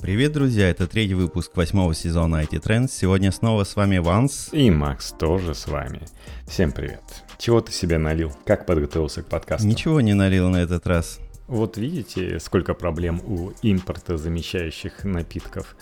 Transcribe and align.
Привет, 0.00 0.32
друзья! 0.32 0.70
Это 0.70 0.86
третий 0.86 1.12
выпуск 1.12 1.54
восьмого 1.56 1.94
сезона 1.94 2.42
IT 2.42 2.62
Trends. 2.62 2.88
Сегодня 2.90 3.30
снова 3.30 3.64
с 3.64 3.76
вами 3.76 3.98
Ванс. 3.98 4.48
И 4.50 4.70
Макс 4.70 5.12
тоже 5.12 5.54
с 5.54 5.66
вами. 5.66 6.00
Всем 6.48 6.72
привет. 6.72 7.02
Чего 7.36 7.60
ты 7.60 7.70
себе 7.70 7.98
налил? 7.98 8.32
Как 8.46 8.64
подготовился 8.64 9.22
к 9.22 9.26
подкасту? 9.26 9.66
Ничего 9.66 10.00
не 10.00 10.14
налил 10.14 10.48
на 10.48 10.56
этот 10.56 10.86
раз. 10.86 11.20
Вот 11.48 11.76
видите, 11.76 12.40
сколько 12.40 12.72
проблем 12.72 13.20
у 13.26 13.50
импорта 13.60 14.16
замещающих 14.16 15.04
напитков. 15.04 15.76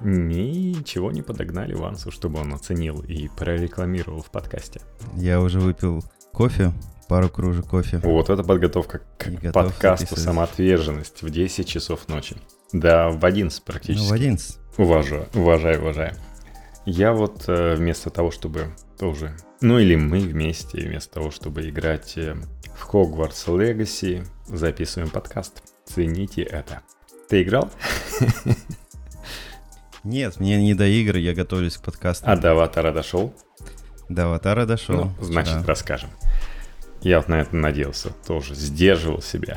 Ничего 0.00 1.10
не 1.10 1.22
подогнали 1.22 1.72
Вансу, 1.72 2.10
чтобы 2.10 2.40
он 2.40 2.52
оценил 2.52 3.00
и 3.00 3.28
прорекламировал 3.28 4.20
в 4.20 4.30
подкасте. 4.30 4.82
Я 5.16 5.40
уже 5.40 5.60
выпил 5.60 6.04
кофе, 6.32 6.74
пару 7.08 7.30
кружек 7.30 7.68
кофе. 7.68 8.02
Вот 8.04 8.28
это 8.28 8.44
подготовка 8.44 9.00
к 9.16 9.52
подкасту. 9.52 10.14
«Самоотверженность» 10.14 11.22
в 11.22 11.30
10 11.30 11.66
часов 11.66 12.06
ночи. 12.08 12.36
Да, 12.72 13.10
в 13.10 13.24
11 13.24 13.62
практически. 13.64 14.02
Ну, 14.04 14.10
в 14.10 14.12
11. 14.12 14.58
Уважаю, 14.78 15.28
уважаю, 15.34 15.80
уважаю. 15.80 16.14
Я 16.86 17.12
вот 17.12 17.44
э, 17.48 17.74
вместо 17.76 18.10
того, 18.10 18.30
чтобы 18.30 18.74
тоже, 18.98 19.36
ну 19.60 19.78
или 19.78 19.94
мы 19.94 20.18
вместе, 20.20 20.78
вместо 20.80 21.14
того, 21.14 21.30
чтобы 21.30 21.68
играть 21.68 22.14
э, 22.16 22.34
в 22.74 22.88
Hogwarts 22.92 23.46
Legacy, 23.46 24.26
записываем 24.46 25.10
подкаст. 25.10 25.62
Цените 25.86 26.42
это. 26.42 26.80
Ты 27.28 27.42
играл? 27.42 27.70
Нет, 30.04 30.40
мне 30.40 30.56
не 30.60 30.74
до 30.74 30.86
игр, 30.86 31.16
я 31.16 31.34
готовлюсь 31.34 31.76
к 31.76 31.82
подкасту. 31.82 32.24
А 32.28 32.36
до 32.36 32.52
Аватара 32.52 32.92
дошел? 32.92 33.32
До 34.08 34.24
аватара 34.26 34.66
дошел. 34.66 35.04
Ну, 35.04 35.24
значит, 35.24 35.60
Да. 35.60 35.66
расскажем. 35.66 36.10
Я 37.00 37.18
вот 37.18 37.28
на 37.28 37.40
это 37.40 37.56
надеялся, 37.56 38.10
тоже 38.26 38.54
сдерживал 38.54 39.22
себя. 39.22 39.56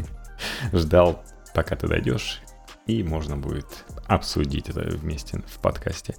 Ждал, 0.72 1.22
пока 1.54 1.76
ты 1.76 1.86
дойдешь, 1.86 2.40
и 2.86 3.02
можно 3.02 3.36
будет 3.36 3.66
обсудить 4.06 4.68
это 4.68 4.80
вместе 4.80 5.42
в 5.46 5.58
подкасте. 5.60 6.16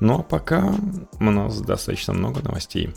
Ну 0.00 0.20
а 0.20 0.22
пока 0.22 0.74
у 1.18 1.30
нас 1.30 1.60
достаточно 1.60 2.14
много 2.14 2.42
новостей. 2.42 2.94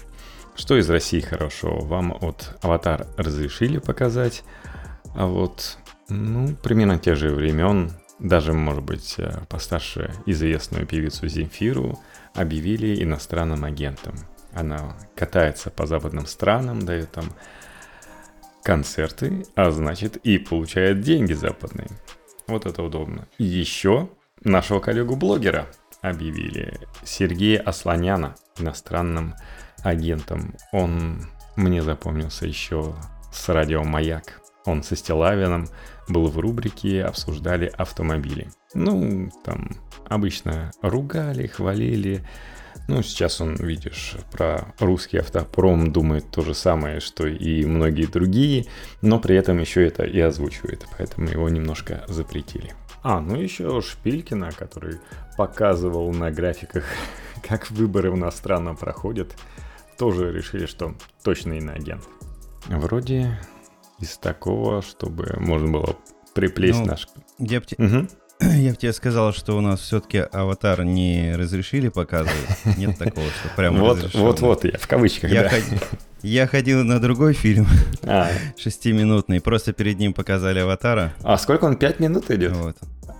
Что 0.56 0.78
из 0.78 0.90
России 0.90 1.22
хорошего? 1.22 1.82
Вам 1.86 2.12
от 2.22 2.58
Аватар 2.62 3.08
разрешили 3.18 3.80
показать, 3.80 4.44
а 5.16 5.26
вот, 5.26 5.78
ну, 6.10 6.56
примерно 6.56 7.00
тех 7.00 7.16
же 7.18 7.34
времен, 7.34 7.92
даже, 8.20 8.54
может 8.54 8.84
быть, 8.84 9.16
э, 9.17 9.32
постарше 9.50 10.14
известную 10.28 10.86
певицу 10.86 11.28
Земфиру 11.28 11.98
объявили 12.36 13.04
иностранным 13.04 13.64
агентом. 13.64 14.14
Она 14.54 14.95
катается 15.16 15.72
по 15.72 15.88
западным 15.88 16.28
странам, 16.28 16.86
дает 16.86 17.12
там 17.12 17.26
концерты, 18.64 19.45
а 19.56 19.72
значит 19.72 20.17
и 20.17 20.38
получает 20.38 21.02
деньги 21.02 21.34
западные. 21.34 21.88
Вот 22.48 22.66
это 22.66 22.84
удобно. 22.84 23.28
Еще 23.38 24.09
нашего 24.44 24.80
коллегу-блогера 24.80 25.67
объявили 26.02 26.80
Сергея 27.04 27.62
Асланяна 27.62 28.36
иностранным 28.58 29.36
агентом. 29.84 30.56
Он 30.72 31.28
мне 31.56 31.82
запомнился 31.82 32.45
еще 32.45 32.95
с 33.32 33.50
радио 33.50 33.84
«Маяк». 33.84 34.42
Он 34.66 34.84
со 34.84 34.95
Стилавином 34.95 35.67
был 36.08 36.28
в 36.28 36.38
рубрике 36.39 37.04
«Обсуждали 37.04 37.72
автомобили». 37.78 38.50
Ну, 38.73 39.30
там 39.44 39.72
обычно 40.08 40.72
ругали, 40.82 41.48
хвалили. 41.48 42.26
Ну, 42.88 43.02
сейчас 43.04 43.40
он, 43.40 43.56
видишь, 43.56 44.16
про 44.32 44.74
русский 44.80 45.18
автопром 45.18 45.92
думает 45.92 46.30
то 46.32 46.42
же 46.42 46.54
самое, 46.54 47.00
что 47.00 47.28
и 47.28 47.66
многие 47.66 48.06
другие, 48.06 48.66
но 49.02 49.20
при 49.20 49.36
этом 49.36 49.60
еще 49.60 49.86
это 49.86 50.04
и 50.04 50.20
озвучивает, 50.20 50.86
поэтому 50.98 51.30
его 51.30 51.48
немножко 51.50 52.04
запретили. 52.08 52.73
А, 53.04 53.20
ну 53.20 53.36
еще 53.36 53.82
Шпилькина, 53.82 54.52
который 54.52 55.00
показывал 55.38 56.12
на 56.14 56.32
графиках, 56.32 56.86
как 57.48 57.72
выборы 57.72 58.12
в 58.12 58.16
иностранном 58.16 58.78
проходят, 58.78 59.36
тоже 59.98 60.32
решили, 60.32 60.66
что 60.66 60.95
точно 61.23 61.54
иноагент. 61.54 62.04
Вроде 62.67 63.39
из 64.00 64.17
такого, 64.17 64.82
чтобы 64.82 65.36
можно 65.38 65.72
было 65.72 65.95
приплесть 66.34 66.80
Ну, 66.80 66.86
наш... 66.86 67.08
Я 67.39 67.61
Мгм. 67.78 68.10
я 68.58 68.72
б 68.72 68.76
тебе 68.76 68.94
сказал, 68.94 69.34
что 69.34 69.58
у 69.58 69.62
нас 69.62 69.80
все-таки 69.82 70.18
аватар 70.20 70.84
не 70.84 71.36
разрешили 71.36 71.90
показывать. 71.90 72.36
Нет 72.78 72.98
такого, 72.98 73.28
что 73.28 73.56
прям 73.56 73.78
Вот, 73.80 74.14
вот, 74.14 74.40
вот 74.40 74.66
я 74.66 74.78
в 74.78 74.88
кавычках, 74.88 75.32
Я, 75.32 75.44
да. 75.44 75.50
ходи- 75.50 75.80
я 76.24 76.48
ходил 76.48 76.84
на 76.84 77.00
другой 77.00 77.34
фильм, 77.34 77.68
А, 78.04 78.30
шестиминутный, 78.58 79.42
просто 79.42 79.74
перед 79.74 80.00
ним 80.00 80.14
показали 80.14 80.60
аватара. 80.60 81.14
а 81.24 81.38
сколько 81.38 81.66
он, 81.66 81.76
5 81.78 82.00
минут 82.00 82.30
идет? 82.32 82.52
Вот. 82.54 82.78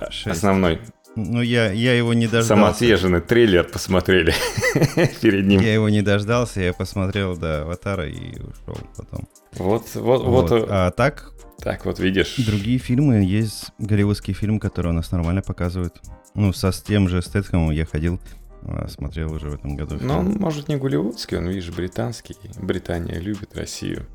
Шесть. 0.10 0.38
Основной. 0.38 0.80
Ну, 1.16 1.42
я, 1.42 1.72
я 1.72 1.94
его 1.94 2.14
не 2.14 2.26
дождался. 2.26 2.48
Самоотверженный 2.48 3.20
трейлер 3.22 3.66
посмотрели 3.66 4.34
перед 5.22 5.46
ним. 5.46 5.60
Я 5.60 5.74
его 5.74 5.90
не 5.90 6.02
дождался, 6.02 6.62
я 6.62 6.72
посмотрел 6.74 7.36
до 7.36 7.64
аватара 7.64 8.08
и 8.08 8.38
ушел 8.40 8.78
потом. 8.96 9.28
Вот, 9.58 9.84
вот, 9.96 10.24
вот, 10.24 10.50
Вот. 10.52 10.66
А 10.70 10.90
так, 10.92 11.32
так 11.62 11.86
вот 11.86 12.00
видишь. 12.00 12.38
другие 12.38 12.80
фильмы, 12.80 13.24
есть 13.24 13.72
голливудский 13.78 14.34
фильм, 14.34 14.60
который 14.60 14.88
у 14.88 14.94
нас 14.94 15.12
нормально 15.12 15.42
показывают. 15.42 16.02
Ну, 16.34 16.54
со 16.54 16.72
с 16.72 16.82
тем 16.82 17.08
же 17.08 17.22
Стэтхэмом 17.22 17.72
я 17.72 17.86
ходил, 17.86 18.20
а, 18.64 18.88
смотрел 18.88 19.34
уже 19.34 19.50
в 19.50 19.54
этом 19.56 19.76
году. 19.76 19.98
Но 20.02 20.20
он, 20.20 20.34
может, 20.40 20.68
не 20.70 20.78
голливудский, 20.78 21.38
он, 21.38 21.48
видишь, 21.48 21.70
британский. 21.70 22.36
Британия 22.60 23.20
любит 23.20 23.56
Россию. 23.56 24.08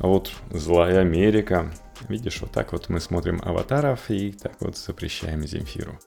А 0.00 0.06
вот 0.06 0.32
злая 0.50 1.00
Америка. 1.00 1.70
Видишь, 2.08 2.40
вот 2.40 2.52
так 2.52 2.72
вот 2.72 2.88
мы 2.88 3.00
смотрим 3.00 3.40
аватаров 3.44 4.10
и 4.10 4.32
так 4.32 4.54
вот 4.60 4.76
запрещаем 4.76 5.46
Земфиру. 5.46 5.98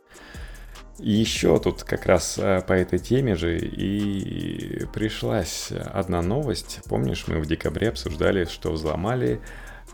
И 0.99 1.11
еще 1.11 1.59
тут 1.59 1.83
как 1.83 2.05
раз 2.05 2.37
а, 2.39 2.61
по 2.61 2.73
этой 2.73 2.99
теме 2.99 3.35
же 3.35 3.57
и 3.57 4.85
пришлась 4.93 5.71
одна 5.71 6.21
новость. 6.21 6.81
Помнишь, 6.85 7.25
мы 7.27 7.39
в 7.39 7.45
декабре 7.45 7.89
обсуждали, 7.89 8.45
что 8.45 8.71
взломали 8.71 9.41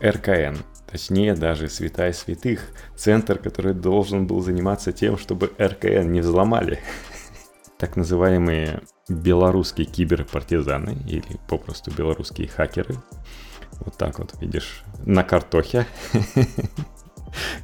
РКН. 0.02 0.58
Точнее, 0.90 1.34
даже 1.34 1.68
святая 1.68 2.12
святых. 2.12 2.60
Центр, 2.96 3.38
который 3.38 3.74
должен 3.74 4.26
был 4.26 4.40
заниматься 4.40 4.92
тем, 4.92 5.18
чтобы 5.18 5.52
РКН 5.60 6.10
не 6.12 6.20
взломали. 6.20 6.80
Так 7.78 7.94
называемые 7.94 8.80
белорусские 9.08 9.86
киберпартизаны 9.86 10.98
или 11.06 11.38
попросту 11.48 11.92
белорусские 11.92 12.48
хакеры. 12.48 12.96
Вот 13.78 13.96
так 13.96 14.18
вот, 14.18 14.34
видишь, 14.40 14.82
на 15.06 15.22
картохе, 15.22 15.86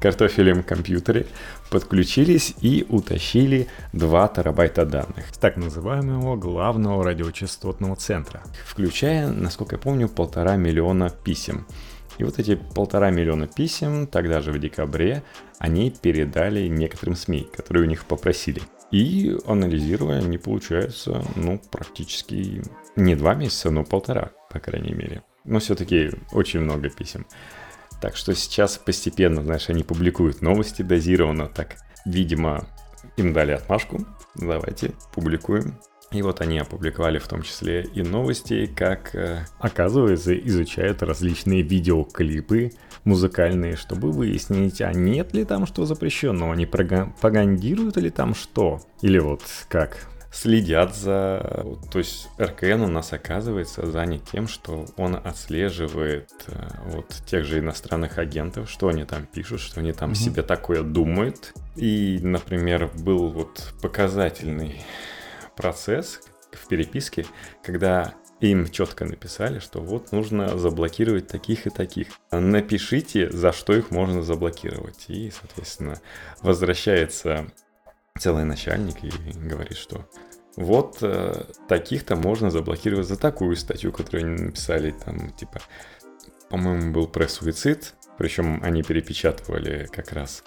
картофелем 0.01 0.63
компьютере 0.63 1.27
подключились 1.69 2.55
и 2.61 2.87
утащили 2.89 3.67
2 3.93 4.29
терабайта 4.29 4.87
данных 4.87 5.27
с 5.33 5.39
так 5.39 5.57
называемого 5.57 6.37
главного 6.37 7.03
радиочастотного 7.03 7.97
центра, 7.97 8.43
включая, 8.65 9.27
насколько 9.27 9.75
я 9.75 9.81
помню, 9.81 10.09
полтора 10.09 10.55
миллиона 10.55 11.11
писем. 11.11 11.67
И 12.19 12.25
вот 12.25 12.39
эти 12.39 12.55
полтора 12.55 13.11
миллиона 13.11 13.47
писем 13.47 14.07
тогда 14.07 14.41
же 14.41 14.53
в 14.53 14.59
декабре 14.59 15.23
они 15.59 15.91
передали 15.91 16.69
некоторым 16.69 17.17
СМИ, 17.17 17.49
которые 17.55 17.85
у 17.85 17.89
них 17.89 18.05
попросили. 18.05 18.63
И 18.91 19.37
анализируя, 19.47 20.21
не 20.21 20.39
получается, 20.39 21.25
ну, 21.35 21.61
практически 21.71 22.63
не 22.97 23.17
два 23.17 23.35
месяца, 23.35 23.71
но 23.71 23.85
полтора, 23.85 24.31
по 24.51 24.61
крайней 24.61 24.95
мере. 24.95 25.23
Но 25.45 25.59
все-таки 25.59 26.13
очень 26.33 26.61
много 26.61 26.89
писем. 26.89 27.27
Так 28.01 28.17
что 28.17 28.35
сейчас 28.35 28.79
постепенно, 28.79 29.43
знаешь, 29.43 29.69
они 29.69 29.83
публикуют 29.83 30.43
новости 30.43 30.83
дозированно, 30.83 31.49
так, 31.49 31.77
видимо, 32.05 32.69
им 33.17 33.33
дали 33.33 33.53
отмашку, 33.53 34.07
давайте 34.35 34.93
публикуем. 35.13 35.79
И 36.15 36.23
вот 36.23 36.41
они 36.41 36.59
опубликовали 36.59 37.19
в 37.19 37.27
том 37.27 37.43
числе 37.43 37.83
и 37.83 38.03
новости, 38.03 38.67
как, 38.67 39.15
э, 39.15 39.45
оказывается, 39.59 40.33
изучают 40.35 41.03
различные 41.03 41.63
видеоклипы 41.63 42.71
музыкальные, 43.03 43.77
чтобы 43.77 44.13
выяснить, 44.13 44.81
а 44.81 44.93
нет 44.93 45.35
ли 45.35 45.45
там 45.45 45.67
что 45.67 45.85
запрещенного, 45.85 46.53
они 46.53 46.67
пропагандируют 46.67 47.97
ли 47.97 48.11
там 48.11 48.35
что, 48.35 48.81
или 49.03 49.19
вот 49.19 49.43
как 49.69 50.07
следят 50.33 50.97
за... 50.97 51.67
То 51.93 51.99
есть 51.99 52.29
РКН 52.41 52.83
у 52.83 52.89
нас 52.89 53.13
оказывается 53.13 53.87
занят 53.87 54.23
тем, 54.31 54.49
что 54.49 54.87
он 54.97 55.17
отслеживает 55.17 56.31
э, 56.47 56.69
вот 56.87 57.09
тех 57.27 57.45
же 57.45 57.59
иностранных 57.61 58.19
агентов, 58.19 58.71
что 58.71 58.89
они 58.89 59.05
там 59.05 59.27
пишут, 59.27 59.61
что 59.61 59.81
они 59.81 59.93
там 59.93 60.11
Мгм. 60.11 60.17
себе 60.17 60.43
такое 60.43 60.83
думают. 60.83 61.53
И, 61.77 62.19
например, 62.23 62.91
был 62.97 63.29
вот 63.29 63.75
показательный 63.81 64.83
процесс 65.57 66.21
в 66.53 66.69
переписке, 66.69 67.27
когда 67.63 68.15
им 68.41 68.69
четко 68.71 69.05
написали, 69.05 69.59
что 69.59 69.81
вот 69.81 70.13
нужно 70.13 70.59
заблокировать 70.59 71.29
таких 71.29 71.67
и 71.67 71.71
таких. 71.71 72.09
Напишите, 72.31 73.31
за 73.31 73.53
что 73.53 73.75
их 73.75 73.91
можно 73.91 74.23
заблокировать. 74.23 75.05
И, 75.09 75.31
соответственно, 75.31 76.01
возвращается 76.43 77.47
целый 78.19 78.45
начальник 78.45 79.03
и 79.03 79.11
говорит, 79.33 79.77
что 79.77 80.09
вот 80.57 80.99
э, 81.01 81.45
таких-то 81.69 82.15
можно 82.17 82.51
заблокировать 82.51 83.09
за 83.09 83.17
такую 83.19 83.57
статью, 83.57 83.93
которую 83.93 84.25
они 84.25 84.43
написали, 84.45 84.93
там, 84.93 85.31
типа, 85.31 85.61
по-моему, 86.49 86.93
был 86.93 87.09
про 87.09 87.27
суицид, 87.27 87.95
причем 88.19 88.63
они 88.63 88.83
перепечатывали 88.83 89.89
как 89.91 90.13
раз 90.13 90.45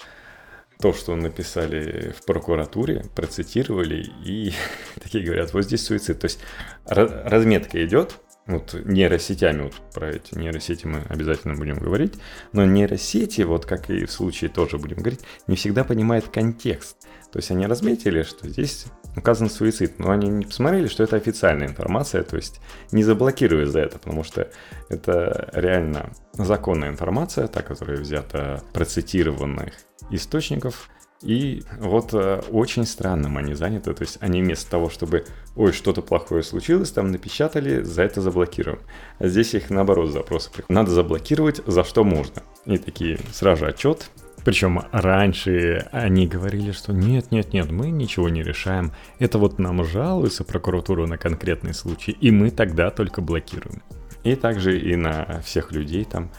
то, 0.80 0.94
что 0.94 1.16
написали 1.16 2.14
в 2.18 2.26
прокуратуре, 2.26 3.06
процитировали 3.16 4.10
и 4.24 4.54
такие 5.02 5.24
говорят, 5.24 5.54
вот 5.54 5.64
здесь 5.64 5.86
суицид. 5.86 6.20
То 6.20 6.26
есть 6.26 6.40
разметка 6.86 7.84
идет, 7.86 8.20
вот 8.48 8.76
нейросетями, 8.86 9.64
вот 9.64 9.74
про 9.94 10.12
эти 10.12 10.38
нейросети 10.38 10.86
мы 10.86 11.02
обязательно 11.10 11.56
будем 11.56 11.76
говорить, 11.76 12.14
но 12.54 12.66
нейросети, 12.66 13.42
вот 13.42 13.66
как 13.66 13.90
и 13.90 14.06
в 14.06 14.12
случае 14.12 14.50
тоже 14.50 14.78
будем 14.78 14.98
говорить, 14.98 15.22
не 15.48 15.56
всегда 15.56 15.84
понимают 15.84 16.30
контекст. 16.30 16.98
То 17.32 17.40
есть 17.40 17.52
они 17.52 17.68
разметили, 17.68 18.24
что 18.24 18.48
здесь 18.48 18.86
указан 19.16 19.50
суицид, 19.50 20.00
но 20.00 20.12
они 20.12 20.30
не 20.30 20.46
посмотрели, 20.46 20.88
что 20.88 21.04
это 21.04 21.16
официальная 21.16 21.68
информация, 21.68 22.24
то 22.24 22.36
есть 22.36 22.62
не 22.92 23.04
заблокируй 23.04 23.66
за 23.66 23.80
это, 23.80 23.98
потому 23.98 24.24
что 24.24 24.50
это 24.90 25.50
реально 25.54 26.12
законная 26.34 26.90
информация, 26.90 27.48
та, 27.48 27.62
которая 27.62 27.98
взята 27.98 28.62
процитированных 28.74 29.74
источников, 30.12 30.90
и 31.24 31.64
вот 31.80 32.14
э, 32.14 32.42
очень 32.52 32.86
странным 32.86 33.38
они 33.38 33.56
заняты, 33.56 33.94
то 33.94 34.04
есть 34.04 34.18
они 34.22 34.42
вместо 34.44 34.70
того, 34.70 34.90
чтобы, 34.90 35.26
ой, 35.56 35.72
что-то 35.72 36.04
плохое 36.04 36.44
случилось, 36.44 36.92
там 36.92 37.12
напечатали, 37.12 37.82
за 37.82 38.04
это 38.04 38.22
заблокируем. 38.22 38.80
А 39.18 39.28
здесь 39.28 39.56
их 39.56 39.72
наоборот 39.72 40.12
запросы 40.12 40.52
приходят. 40.52 40.70
Надо 40.70 40.92
заблокировать, 40.92 41.62
за 41.66 41.84
что 41.84 42.04
можно. 42.04 42.44
И 42.66 42.78
такие 42.78 43.20
сразу 43.34 43.62
же 43.62 43.68
отчет. 43.70 44.12
Причем 44.48 44.82
раньше 44.94 45.90
они 45.92 46.26
говорили, 46.26 46.72
что 46.72 46.94
нет, 46.94 47.32
нет, 47.32 47.52
нет, 47.52 47.70
мы 47.70 47.90
ничего 47.90 48.30
не 48.30 48.44
решаем. 48.44 48.94
Это 49.20 49.40
вот 49.40 49.60
нам 49.60 49.84
жалуется 49.84 50.46
прокуратура 50.46 51.06
на 51.06 51.18
конкретный 51.18 51.74
случай, 51.74 52.14
и 52.14 52.32
мы 52.32 52.50
тогда 52.50 52.90
только 52.90 53.20
блокируем. 53.20 53.84
И 54.24 54.36
также 54.36 54.80
и 54.80 54.96
на 54.96 55.42
всех 55.44 55.74
людей 55.74 56.06
там 56.06 56.32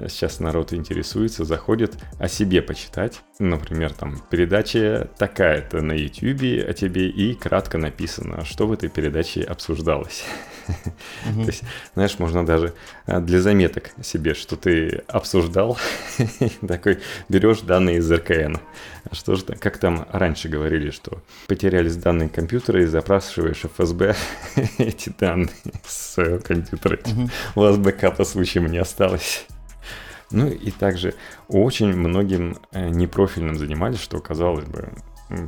сейчас 0.00 0.40
народ 0.40 0.72
интересуется, 0.72 1.44
заходит 1.44 1.96
о 2.18 2.28
себе 2.28 2.62
почитать. 2.62 3.22
Например, 3.38 3.92
там 3.92 4.22
передача 4.30 5.08
такая-то 5.18 5.82
на 5.82 5.92
YouTube 5.92 6.68
о 6.68 6.72
тебе 6.72 7.08
и 7.08 7.34
кратко 7.34 7.78
написано, 7.78 8.44
что 8.44 8.66
в 8.66 8.72
этой 8.72 8.88
передаче 8.88 9.42
обсуждалось. 9.42 10.24
То 10.66 11.46
есть, 11.46 11.62
знаешь, 11.94 12.18
можно 12.18 12.44
даже 12.46 12.74
а, 13.06 13.20
для 13.20 13.40
заметок 13.40 13.90
себе, 14.02 14.34
что 14.34 14.56
ты 14.56 15.02
обсуждал, 15.08 15.78
такой 16.66 17.00
берешь 17.28 17.60
данные 17.60 17.98
из 17.98 18.10
РКН. 18.10 18.56
Что 19.10 19.34
же, 19.34 19.44
как 19.44 19.78
там 19.78 20.06
раньше 20.12 20.48
говорили, 20.48 20.90
что 20.90 21.22
потерялись 21.48 21.96
данные 21.96 22.28
компьютера 22.28 22.82
и 22.82 22.86
запрашиваешь 22.86 23.62
ФСБ 23.64 24.14
эти 24.78 25.12
данные 25.18 25.50
с 25.86 26.14
своего 26.14 26.38
компьютера. 26.38 26.98
У 27.54 27.60
вас 27.60 27.76
бэкапа 27.76 28.24
случаем 28.24 28.66
не 28.66 28.78
осталось. 28.78 29.46
Ну 30.32 30.48
и 30.48 30.70
также 30.70 31.14
очень 31.48 31.94
многим 31.94 32.58
э, 32.72 32.88
непрофильным 32.88 33.56
занимались, 33.56 34.00
что 34.00 34.18
казалось 34.20 34.64
бы, 34.64 34.92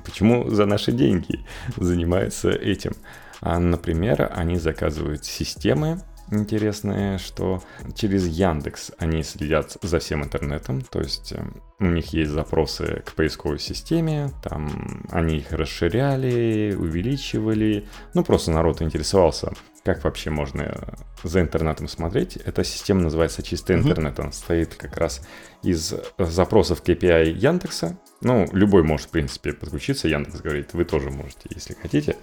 почему 0.05 0.51
за 0.51 0.67
наши 0.67 0.93
деньги 0.93 1.41
занимаются 1.77 2.51
этим. 2.51 2.93
А, 3.41 3.59
например, 3.59 4.31
они 4.35 4.57
заказывают 4.57 5.25
системы, 5.25 6.01
интересные, 6.31 7.19
что 7.19 7.63
через 7.95 8.27
Яндекс 8.27 8.93
они 8.99 9.23
следят 9.23 9.77
за 9.83 9.99
всем 9.99 10.25
интернетом, 10.25 10.81
то 10.83 11.01
есть 11.01 11.33
э, 11.33 11.45
у 11.81 11.87
них 11.87 12.13
есть 12.13 12.31
запросы 12.31 13.03
к 13.05 13.15
поисковой 13.15 13.59
системе, 13.59 14.31
там 14.43 15.05
они 15.11 15.39
их 15.39 15.53
расширяли, 15.53 16.75
увеличивали, 16.79 17.87
ну 18.15 18.25
просто 18.25 18.51
народ 18.53 18.81
интересовался, 18.81 19.53
как 19.85 20.03
вообще 20.03 20.31
можно 20.31 20.97
за 21.23 21.41
интернетом 21.41 21.89
смотреть. 21.89 22.37
Эта 22.37 22.65
система 22.65 23.03
называется 23.03 23.43
чистый 23.43 23.77
интернет. 23.77 24.19
Она 24.19 24.33
состоит 24.33 24.75
как 24.75 24.97
раз 24.97 25.21
из 25.63 25.95
запросов 26.19 26.83
KPI 26.83 27.33
Яндекса. 27.33 27.99
Ну, 28.23 28.49
любой 28.53 28.83
может, 28.83 29.09
в 29.09 29.11
принципе, 29.11 29.53
подключиться. 29.53 30.09
Яндекс 30.09 30.41
говорит, 30.41 30.73
вы 30.73 30.87
тоже 30.87 31.11
можете, 31.11 31.49
если 31.55 31.75
хотите. 31.75 32.17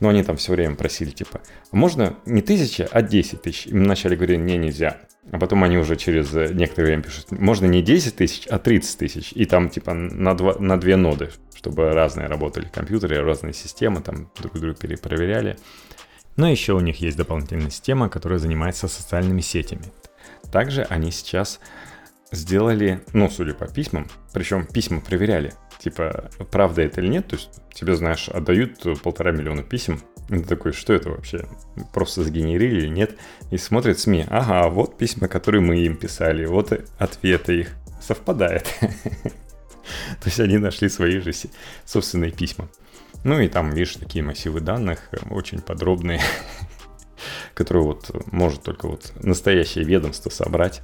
Но 0.00 0.08
они 0.08 0.22
там 0.22 0.36
все 0.36 0.52
время 0.52 0.76
просили, 0.76 1.10
типа, 1.10 1.40
можно 1.72 2.16
не 2.26 2.42
тысяча, 2.42 2.88
а 2.90 3.02
10 3.02 3.42
тысяч. 3.42 3.66
Им 3.66 3.84
вначале 3.84 4.16
говорили, 4.16 4.38
не, 4.38 4.56
нельзя. 4.56 4.98
А 5.30 5.38
потом 5.38 5.64
они 5.64 5.78
уже 5.78 5.96
через 5.96 6.32
некоторое 6.32 6.88
время 6.88 7.02
пишут, 7.02 7.30
можно 7.30 7.66
не 7.66 7.82
10 7.82 8.16
тысяч, 8.16 8.46
а 8.46 8.58
30 8.58 8.98
тысяч. 8.98 9.32
И 9.34 9.46
там 9.46 9.70
типа 9.70 9.94
на, 9.94 10.36
два, 10.36 10.56
на 10.58 10.78
две 10.78 10.96
ноды, 10.96 11.30
чтобы 11.54 11.92
разные 11.92 12.26
работали 12.26 12.68
компьютеры, 12.72 13.22
разные 13.22 13.54
системы, 13.54 14.02
там 14.02 14.30
друг 14.38 14.54
друга 14.54 14.74
перепроверяли. 14.74 15.56
Но 16.36 16.48
еще 16.48 16.72
у 16.72 16.80
них 16.80 17.00
есть 17.00 17.16
дополнительная 17.16 17.70
система, 17.70 18.08
которая 18.08 18.38
занимается 18.38 18.88
социальными 18.88 19.40
сетями. 19.40 19.84
Также 20.50 20.82
они 20.82 21.10
сейчас 21.10 21.60
сделали, 22.32 23.02
ну, 23.12 23.30
судя 23.30 23.54
по 23.54 23.66
письмам, 23.66 24.08
причем 24.32 24.66
письма 24.66 25.00
проверяли, 25.00 25.54
типа, 25.78 26.30
правда 26.50 26.82
это 26.82 27.00
или 27.00 27.08
нет, 27.08 27.28
то 27.28 27.36
есть 27.36 27.50
тебе, 27.72 27.96
знаешь, 27.96 28.28
отдают 28.28 28.80
полтора 29.02 29.30
миллиона 29.30 29.62
писем, 29.62 30.00
и 30.28 30.38
ты 30.38 30.44
такой, 30.44 30.72
что 30.72 30.92
это 30.92 31.10
вообще, 31.10 31.46
просто 31.92 32.24
сгенерили 32.24 32.82
или 32.82 32.88
нет, 32.88 33.16
и 33.50 33.58
смотрят 33.58 33.98
СМИ, 33.98 34.26
ага, 34.28 34.68
вот 34.68 34.98
письма, 34.98 35.28
которые 35.28 35.60
мы 35.60 35.78
им 35.78 35.96
писали, 35.96 36.46
вот 36.46 36.72
ответы 36.98 37.60
их, 37.60 37.70
совпадает. 38.00 38.66
То 38.80 40.26
есть 40.26 40.40
они 40.40 40.58
нашли 40.58 40.88
свои 40.88 41.18
же 41.20 41.32
собственные 41.84 42.30
письма. 42.30 42.68
Ну 43.24 43.40
и 43.40 43.48
там, 43.48 43.70
видишь, 43.70 43.96
такие 43.96 44.22
массивы 44.22 44.60
данных, 44.60 45.08
э, 45.12 45.16
очень 45.30 45.60
подробные, 45.60 46.20
которые 47.54 47.84
вот 47.84 48.32
может 48.32 48.62
только 48.62 48.86
вот 48.86 49.12
настоящее 49.22 49.84
ведомство 49.84 50.30
собрать. 50.30 50.82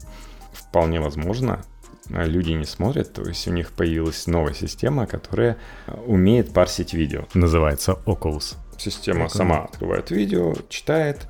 Вполне 0.53 1.01
возможно, 1.01 1.65
а 2.13 2.25
люди 2.25 2.53
не 2.53 2.65
смотрят, 2.65 3.13
то 3.13 3.23
есть 3.23 3.47
у 3.47 3.53
них 3.53 3.73
появилась 3.73 4.27
новая 4.27 4.55
система, 4.55 5.07
которая 5.07 5.59
умеет 6.07 6.53
парсить 6.53 6.95
видео. 6.95 7.27
Называется 7.35 7.99
Oculus. 8.07 8.57
Система 8.79 9.27
Oculus. 9.27 9.37
сама 9.37 9.65
открывает 9.65 10.11
видео, 10.11 10.55
читает, 10.69 11.29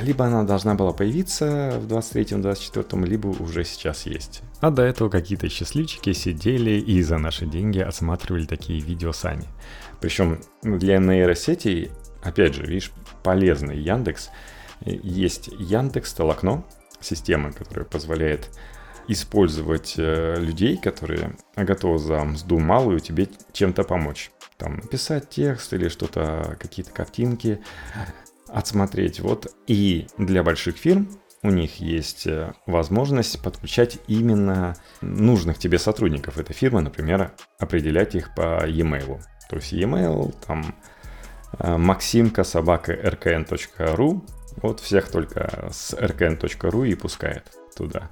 либо 0.00 0.24
она 0.24 0.44
должна 0.44 0.74
была 0.74 0.92
появиться 0.92 1.78
в 1.78 1.86
23-24, 1.86 3.04
либо 3.04 3.28
уже 3.28 3.64
сейчас 3.64 4.06
есть. 4.06 4.42
А 4.60 4.70
до 4.70 4.82
этого 4.82 5.08
какие-то 5.08 5.48
счастливчики 5.48 6.12
сидели 6.12 6.72
и 6.72 7.02
за 7.02 7.18
наши 7.18 7.46
деньги 7.46 7.80
осматривали 7.80 8.46
такие 8.46 8.80
видео 8.80 9.12
сами. 9.12 9.46
Причем 10.02 10.40
для 10.62 10.98
нейросетей, 10.98 11.92
опять 12.22 12.54
же, 12.54 12.66
видишь, 12.66 12.92
полезный 13.22 13.78
Яндекс. 13.78 14.30
Есть 14.84 15.46
Яндекс 15.46 16.12
Толокно, 16.12 16.64
система, 17.00 17.52
которая 17.52 17.84
позволяет 17.84 18.50
использовать 19.06 19.94
э, 19.96 20.34
людей, 20.38 20.76
которые 20.76 21.36
готовы 21.56 21.98
за 21.98 22.24
мзду 22.24 22.58
малую 22.58 22.98
тебе 22.98 23.28
чем-то 23.52 23.84
помочь. 23.84 24.32
Там 24.58 24.76
написать 24.76 25.30
текст 25.30 25.72
или 25.72 25.88
что-то, 25.88 26.56
какие-то 26.60 26.90
картинки, 26.90 27.60
отсмотреть. 28.48 29.20
Вот 29.20 29.54
и 29.68 30.08
для 30.18 30.42
больших 30.42 30.76
фирм 30.76 31.08
у 31.42 31.50
них 31.50 31.80
есть 31.80 32.26
э, 32.26 32.54
возможность 32.66 33.40
подключать 33.40 33.98
именно 34.08 34.74
нужных 35.00 35.58
тебе 35.58 35.78
сотрудников 35.78 36.38
этой 36.38 36.54
фирмы, 36.54 36.80
например, 36.80 37.32
определять 37.60 38.16
их 38.16 38.34
по 38.34 38.66
e-mail. 38.66 39.20
То 39.52 39.58
есть 39.58 39.72
e-mail, 39.72 40.34
там 40.46 40.74
максимка 41.58 42.42
собака 42.42 42.92
rkn.ru, 42.92 44.26
вот 44.56 44.80
всех 44.80 45.10
только 45.10 45.68
с 45.70 45.94
rkn.ru 45.94 46.88
и 46.88 46.94
пускает 46.94 47.44
туда. 47.76 48.10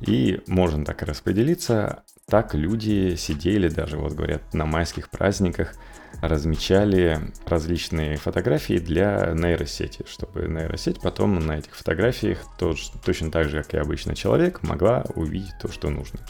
И 0.00 0.42
можно 0.46 0.84
так 0.84 1.02
распределиться. 1.02 2.02
Так 2.26 2.54
люди 2.54 3.16
сидели 3.16 3.68
даже, 3.68 3.96
вот 3.96 4.12
говорят, 4.12 4.54
на 4.54 4.66
майских 4.66 5.10
праздниках– 5.10 5.74
размечали 6.20 7.20
различные 7.46 8.16
фотографии 8.16 8.78
для 8.78 9.32
нейросети, 9.34 10.04
чтобы 10.08 10.42
нейросеть 10.48 11.00
потом 11.00 11.38
на 11.38 11.58
этих 11.58 11.74
фотографиях 11.74 12.38
тоже, 12.58 12.90
точно 13.04 13.30
так 13.30 13.48
же, 13.48 13.62
как 13.62 13.74
и 13.74 13.78
обычный 13.78 14.14
человек, 14.14 14.62
могла 14.62 15.04
увидеть 15.14 15.54
то, 15.60 15.70
что 15.70 15.90
нужно. 15.90 16.20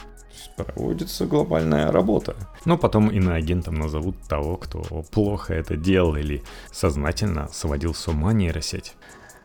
Проводится 0.57 1.27
глобальная 1.27 1.91
работа. 1.91 2.37
Но 2.65 2.79
потом 2.79 3.09
иноагентом 3.09 3.75
назовут 3.75 4.17
того, 4.29 4.57
кто 4.57 4.83
плохо 5.11 5.55
это 5.55 5.77
делал 5.77 6.17
или 6.17 6.43
сознательно 6.73 7.49
сводил 7.49 7.95
с 7.95 8.09
ума 8.09 8.33
нейросеть. 8.33 8.95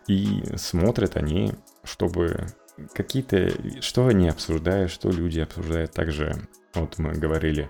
И 0.08 0.44
смотрят 0.56 1.18
они, 1.18 1.54
чтобы 1.84 2.48
какие-то... 2.94 3.52
Что 3.82 4.08
они 4.08 4.30
обсуждают, 4.30 4.92
что 4.92 5.10
люди 5.10 5.40
обсуждают. 5.40 5.92
Также, 5.92 6.48
вот 6.74 6.98
мы 6.98 7.14
говорили 7.14 7.70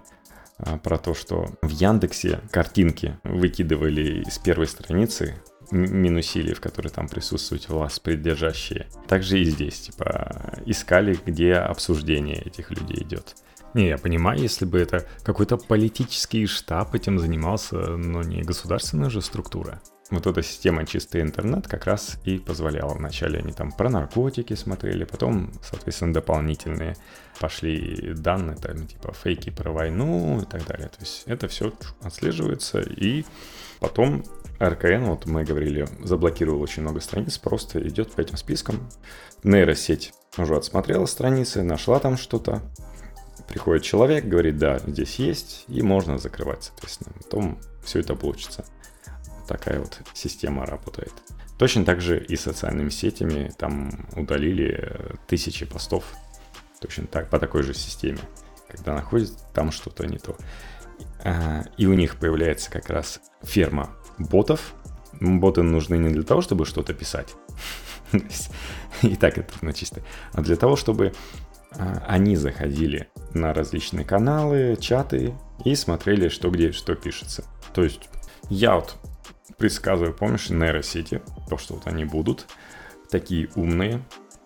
а, 0.57 0.77
про 0.77 0.97
то, 0.97 1.13
что 1.13 1.47
в 1.61 1.69
Яндексе 1.69 2.41
картинки 2.51 3.17
выкидывали 3.23 4.23
с 4.29 4.37
первой 4.37 4.67
страницы, 4.67 5.35
минусили, 5.71 6.53
в 6.53 6.61
которой 6.61 6.89
там 6.89 7.07
присутствуют 7.07 7.69
власть 7.69 8.01
придержащие. 8.01 8.87
Также 9.07 9.39
и 9.39 9.45
здесь, 9.45 9.79
типа, 9.81 10.61
искали, 10.65 11.17
где 11.25 11.55
обсуждение 11.55 12.41
этих 12.41 12.71
людей 12.71 13.03
идет. 13.03 13.35
Не, 13.75 13.89
я 13.89 13.97
понимаю, 13.97 14.39
если 14.39 14.65
бы 14.65 14.79
это 14.79 15.07
какой-то 15.23 15.57
политический 15.57 16.47
штаб 16.47 16.95
этим 16.95 17.19
занимался, 17.19 17.75
но 17.75 18.23
не 18.23 18.41
государственная 18.41 19.09
же 19.09 19.21
структура. 19.21 19.79
вот 20.11 20.25
эта 20.25 20.41
система 20.41 20.85
чистый 20.85 21.21
интернет 21.21 21.67
как 21.67 21.85
раз 21.85 22.17
и 22.25 22.39
позволяла. 22.39 22.95
Вначале 22.95 23.39
они 23.39 23.53
там 23.53 23.71
про 23.71 23.89
наркотики 23.89 24.55
смотрели, 24.55 25.03
потом, 25.03 25.51
соответственно, 25.61 26.13
дополнительные 26.13 26.95
пошли 27.39 28.13
данные, 28.15 28.57
там, 28.57 28.87
типа 28.87 29.13
фейки 29.13 29.49
про 29.49 29.71
войну 29.71 30.41
и 30.41 30.45
так 30.45 30.65
далее. 30.65 30.87
То 30.87 31.01
есть 31.01 31.23
это 31.25 31.47
все 31.47 31.71
отслеживается, 32.01 32.81
и 32.81 33.23
потом 33.79 34.23
РКН, 34.59 35.05
вот 35.05 35.25
мы 35.25 35.43
говорили, 35.43 35.87
заблокировал 36.03 36.61
очень 36.61 36.81
много 36.81 36.99
страниц, 36.99 37.37
просто 37.37 37.85
идет 37.87 38.11
по 38.11 38.21
этим 38.21 38.37
спискам. 38.37 38.89
Нейросеть 39.43 40.13
уже 40.37 40.55
отсмотрела 40.55 41.05
страницы, 41.05 41.63
нашла 41.63 41.99
там 41.99 42.17
что-то, 42.17 42.61
приходит 43.47 43.83
человек, 43.83 44.25
говорит, 44.25 44.57
да, 44.57 44.79
здесь 44.79 45.15
есть, 45.15 45.65
и 45.67 45.81
можно 45.81 46.17
закрывать, 46.17 46.63
соответственно. 46.63 47.13
Потом 47.23 47.59
все 47.83 47.99
это 47.99 48.15
получится. 48.15 48.65
Такая 49.47 49.79
вот 49.79 49.99
система 50.13 50.65
работает. 50.65 51.13
Точно 51.57 51.83
так 51.83 51.99
же 51.99 52.23
и 52.23 52.35
социальными 52.35 52.89
сетями 52.89 53.51
там 53.57 54.07
удалили 54.15 55.17
тысячи 55.27 55.65
постов. 55.65 56.05
Точно 56.79 57.07
так, 57.07 57.29
по 57.29 57.39
такой 57.39 57.63
же 57.63 57.73
системе. 57.73 58.19
Когда 58.69 58.93
находят 58.93 59.31
там 59.53 59.71
что-то 59.71 60.05
не 60.05 60.19
то. 60.19 60.37
А, 61.23 61.63
и 61.77 61.87
у 61.87 61.93
них 61.93 62.17
появляется 62.17 62.69
как 62.69 62.89
раз 62.89 63.19
ферма 63.41 63.89
ботов. 64.19 64.73
Боты 65.19 65.63
нужны 65.63 65.95
не 65.95 66.09
для 66.09 66.23
того, 66.23 66.41
чтобы 66.41 66.65
что-то 66.65 66.93
писать. 66.93 67.33
И 69.01 69.15
так 69.15 69.37
это 69.37 69.53
на 69.61 69.73
чисто. 69.73 70.01
А 70.33 70.41
для 70.41 70.55
того, 70.55 70.75
чтобы 70.75 71.13
а, 71.71 72.03
они 72.07 72.35
заходили 72.35 73.09
на 73.33 73.53
различные 73.53 74.05
каналы, 74.05 74.77
чаты 74.79 75.33
и 75.65 75.75
смотрели, 75.75 76.29
что 76.29 76.49
где, 76.49 76.71
что 76.71 76.95
пишется. 76.95 77.45
То 77.73 77.83
есть 77.83 78.09
я 78.49 78.75
вот 78.75 78.95
предсказываю, 79.57 80.13
помнишь, 80.13 80.49
нейросети, 80.49 81.21
то, 81.49 81.57
что 81.57 81.75
вот 81.75 81.87
они 81.87 82.05
будут 82.05 82.47
такие 83.09 83.49
умные, 83.55 84.01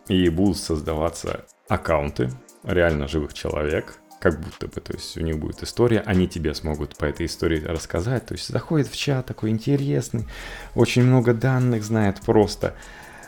и 0.08 0.28
будут 0.30 0.58
создаваться 0.58 1.46
аккаунты 1.70 2.30
реально 2.64 3.08
живых 3.08 3.34
человек, 3.34 4.00
как 4.24 4.40
будто 4.40 4.68
бы, 4.68 4.80
то 4.80 4.94
есть 4.94 5.18
у 5.18 5.20
них 5.20 5.38
будет 5.38 5.62
история, 5.64 6.00
они 6.00 6.30
тебе 6.30 6.56
смогут 6.56 6.96
по 6.96 7.04
этой 7.04 7.26
истории 7.26 7.62
рассказать, 7.62 8.26
то 8.26 8.34
есть 8.34 8.48
заходит 8.48 8.88
в 8.88 8.96
чат 8.96 9.26
такой 9.26 9.50
интересный, 9.50 10.26
очень 10.76 11.04
много 11.04 11.34
данных 11.34 11.84
знает 11.84 12.22
просто, 12.22 12.74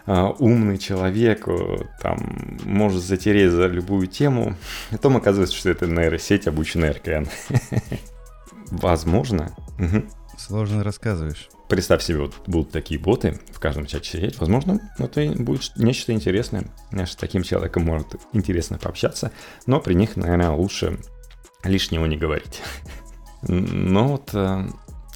а, 0.05 0.29
умный 0.39 0.77
человек, 0.77 1.47
там, 2.01 2.57
может 2.63 3.03
затереть 3.03 3.51
за 3.51 3.67
любую 3.67 4.07
тему. 4.07 4.55
Потом 4.89 5.17
оказывается, 5.17 5.57
что 5.57 5.69
это 5.69 5.85
нейросеть, 5.85 6.47
обученная 6.47 6.93
РКН. 6.93 7.27
Возможно. 8.71 9.53
Сложно 10.37 10.81
рассказываешь. 10.81 11.49
Представь 11.67 12.03
себе, 12.03 12.19
вот 12.19 12.35
будут 12.45 12.71
такие 12.71 12.99
боты 12.99 13.39
в 13.51 13.59
каждом 13.59 13.87
чате 13.87 14.11
сидеть. 14.11 14.39
Возможно, 14.39 14.79
это 14.99 15.25
будет 15.37 15.71
нечто 15.75 16.13
интересное. 16.13 16.65
С 16.91 17.15
таким 17.15 17.43
человеком 17.43 17.83
может 17.83 18.15
интересно 18.33 18.77
пообщаться, 18.77 19.31
но 19.65 19.79
при 19.79 19.95
них, 19.95 20.15
наверное, 20.15 20.51
лучше 20.51 20.99
лишнего 21.63 22.05
не 22.05 22.17
говорить. 22.17 22.61
Но 23.47 24.07
вот 24.07 24.29
э, 24.33 24.67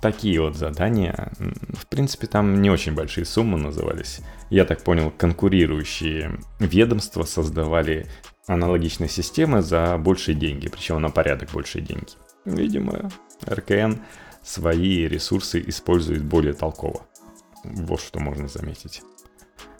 такие 0.01 0.41
вот 0.41 0.55
задания, 0.55 1.31
в 1.73 1.87
принципе, 1.87 2.27
там 2.27 2.61
не 2.61 2.69
очень 2.69 2.93
большие 2.93 3.25
суммы 3.25 3.57
назывались. 3.57 4.19
Я 4.49 4.65
так 4.65 4.83
понял, 4.83 5.11
конкурирующие 5.11 6.39
ведомства 6.59 7.23
создавали 7.23 8.07
аналогичные 8.47 9.09
системы 9.09 9.61
за 9.61 9.97
большие 9.97 10.35
деньги, 10.35 10.67
причем 10.67 11.01
на 11.01 11.09
порядок 11.09 11.51
большие 11.53 11.83
деньги. 11.83 12.13
Видимо, 12.45 13.11
РКН 13.47 14.01
свои 14.49 15.07
ресурсы 15.07 15.63
использует 15.67 16.23
более 16.23 16.53
толково. 16.53 17.05
Вот 17.63 18.01
что 18.01 18.19
можно 18.19 18.47
заметить. 18.47 19.03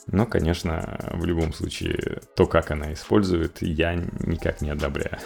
Но, 0.05 0.27
конечно, 0.27 1.11
в 1.13 1.25
любом 1.25 1.53
случае, 1.53 2.21
то, 2.35 2.45
как 2.45 2.69
она 2.71 2.93
использует, 2.93 3.61
я 3.61 3.95
никак 3.95 4.61
не 4.61 4.69
одобряю. 4.69 5.17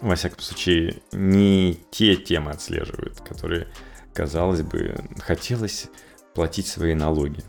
Во 0.00 0.14
всяком 0.14 0.40
случае, 0.40 1.02
не 1.12 1.80
те 1.90 2.14
темы 2.14 2.52
отслеживают, 2.52 3.20
которые 3.20 3.68
казалось 4.14 4.62
бы, 4.62 4.94
хотелось 5.18 5.88
платить 6.34 6.66
свои 6.68 6.94
налоги 6.94 7.42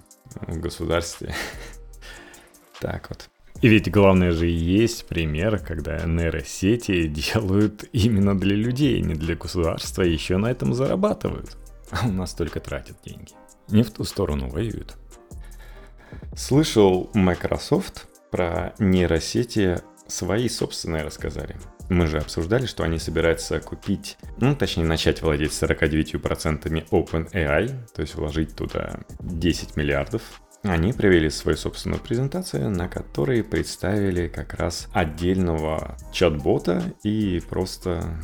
в 0.47 0.59
государстве. 0.59 1.33
Так 2.81 3.09
вот. 3.09 3.29
И 3.61 3.67
ведь 3.67 3.91
главное 3.91 4.31
же 4.31 4.47
есть 4.47 5.05
пример, 5.07 5.59
когда 5.59 6.05
нейросети 6.05 7.07
делают 7.07 7.83
именно 7.91 8.37
для 8.39 8.55
людей, 8.55 9.01
не 9.01 9.15
для 9.15 9.35
государства, 9.35 10.01
еще 10.03 10.37
на 10.37 10.47
этом 10.47 10.73
зарабатывают. 10.73 11.57
А 11.91 12.07
у 12.07 12.11
нас 12.11 12.33
только 12.33 12.59
тратят 12.59 12.97
деньги. 13.03 13.33
Не 13.67 13.83
в 13.83 13.91
ту 13.91 14.03
сторону 14.05 14.49
воюют. 14.49 14.95
Слышал 16.35 17.09
Microsoft 17.13 18.07
про 18.31 18.73
нейросети 18.79 19.81
свои 20.07 20.49
собственные 20.49 21.03
рассказали. 21.03 21.57
Мы 21.89 22.07
же 22.07 22.19
обсуждали, 22.19 22.65
что 22.65 22.83
они 22.83 22.99
собираются 22.99 23.59
купить, 23.59 24.17
ну, 24.37 24.55
точнее, 24.55 24.85
начать 24.85 25.21
владеть 25.21 25.51
49% 25.51 26.89
OpenAI, 26.89 27.75
то 27.93 28.01
есть 28.01 28.15
вложить 28.15 28.55
туда 28.55 28.99
10 29.19 29.75
миллиардов. 29.75 30.21
Они 30.63 30.91
провели 30.91 31.29
свою 31.29 31.57
собственную 31.57 32.01
презентацию, 32.01 32.69
на 32.69 32.89
которой 32.89 33.43
представили 33.43 34.27
как 34.27 34.55
раз 34.55 34.87
отдельного 34.93 35.97
чат-бота 36.11 36.83
и 37.03 37.41
просто 37.49 38.19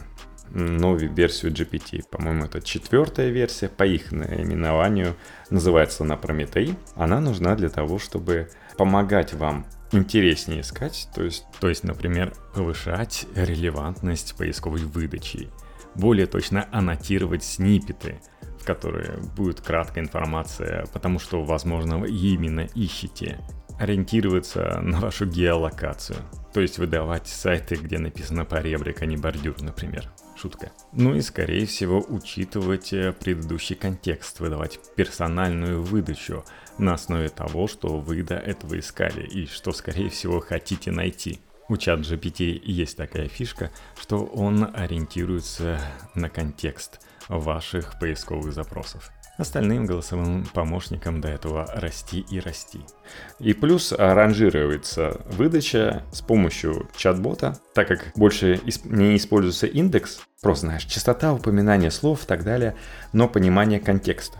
новую 0.49 1.13
версию 1.13 1.53
GPT. 1.53 2.03
По-моему, 2.09 2.45
это 2.45 2.61
четвертая 2.61 3.29
версия, 3.29 3.69
по 3.69 3.83
их 3.83 4.11
наименованию 4.11 5.15
называется 5.49 6.03
она 6.03 6.17
Прометей. 6.17 6.75
Она 6.95 7.19
нужна 7.21 7.55
для 7.55 7.69
того, 7.69 7.99
чтобы 7.99 8.49
помогать 8.77 9.33
вам 9.33 9.65
интереснее 9.91 10.61
искать, 10.61 11.07
то 11.15 11.23
есть, 11.23 11.45
то 11.59 11.69
есть, 11.69 11.83
например, 11.83 12.33
повышать 12.53 13.27
релевантность 13.35 14.35
поисковой 14.35 14.81
выдачи, 14.81 15.49
более 15.95 16.25
точно 16.25 16.67
аннотировать 16.71 17.43
снипеты, 17.43 18.19
которые 18.65 19.17
будет 19.37 19.61
краткая 19.61 20.03
информация, 20.03 20.85
потому 20.91 21.19
что, 21.19 21.43
возможно, 21.43 21.99
вы 21.99 22.09
именно 22.09 22.67
ищете, 22.75 23.39
ориентироваться 23.79 24.79
на 24.81 24.99
вашу 24.99 25.25
геолокацию, 25.25 26.17
то 26.53 26.61
есть 26.61 26.77
выдавать 26.77 27.27
сайты, 27.27 27.75
где 27.75 27.99
написано 27.99 28.45
поребрик, 28.45 29.01
а 29.01 29.05
не 29.05 29.17
бордюр, 29.17 29.61
например. 29.61 30.09
Шутка. 30.37 30.71
Ну 30.91 31.15
и, 31.15 31.21
скорее 31.21 31.65
всего, 31.65 32.03
учитывать 32.09 32.91
э, 32.91 33.13
предыдущий 33.13 33.75
контекст, 33.75 34.41
выдавать 34.41 34.79
персональную 34.95 35.81
выдачу 35.81 36.43
на 36.77 36.93
основе 36.93 37.29
того, 37.29 37.67
что 37.67 37.99
вы 37.99 38.21
до 38.21 38.35
этого 38.35 38.77
искали 38.77 39.25
и 39.25 39.47
что, 39.47 39.71
скорее 39.71 40.09
всего, 40.09 40.41
хотите 40.41 40.91
найти. 40.91 41.39
У 41.69 41.77
чат 41.77 42.01
GPT 42.01 42.59
есть 42.63 42.97
такая 42.97 43.27
фишка, 43.29 43.71
что 43.99 44.25
он 44.25 44.69
ориентируется 44.75 45.79
на 46.15 46.29
контекст 46.29 46.99
ваших 47.29 47.99
поисковых 47.99 48.53
запросов 48.53 49.11
остальным 49.37 49.85
голосовым 49.85 50.45
помощникам 50.53 51.21
до 51.21 51.27
этого 51.27 51.67
расти 51.75 52.25
и 52.29 52.39
расти. 52.39 52.79
И 53.39 53.53
плюс 53.53 53.91
ранжируется 53.91 55.21
выдача 55.29 56.03
с 56.11 56.21
помощью 56.21 56.89
чат-бота, 56.95 57.59
так 57.73 57.87
как 57.87 58.11
больше 58.15 58.61
не 58.85 59.17
используется 59.17 59.67
индекс, 59.67 60.21
просто 60.41 60.67
знаешь, 60.67 60.85
частота 60.85 61.33
упоминания 61.33 61.91
слов 61.91 62.23
и 62.23 62.27
так 62.27 62.43
далее, 62.43 62.75
но 63.13 63.27
понимание 63.27 63.79
контекста. 63.79 64.37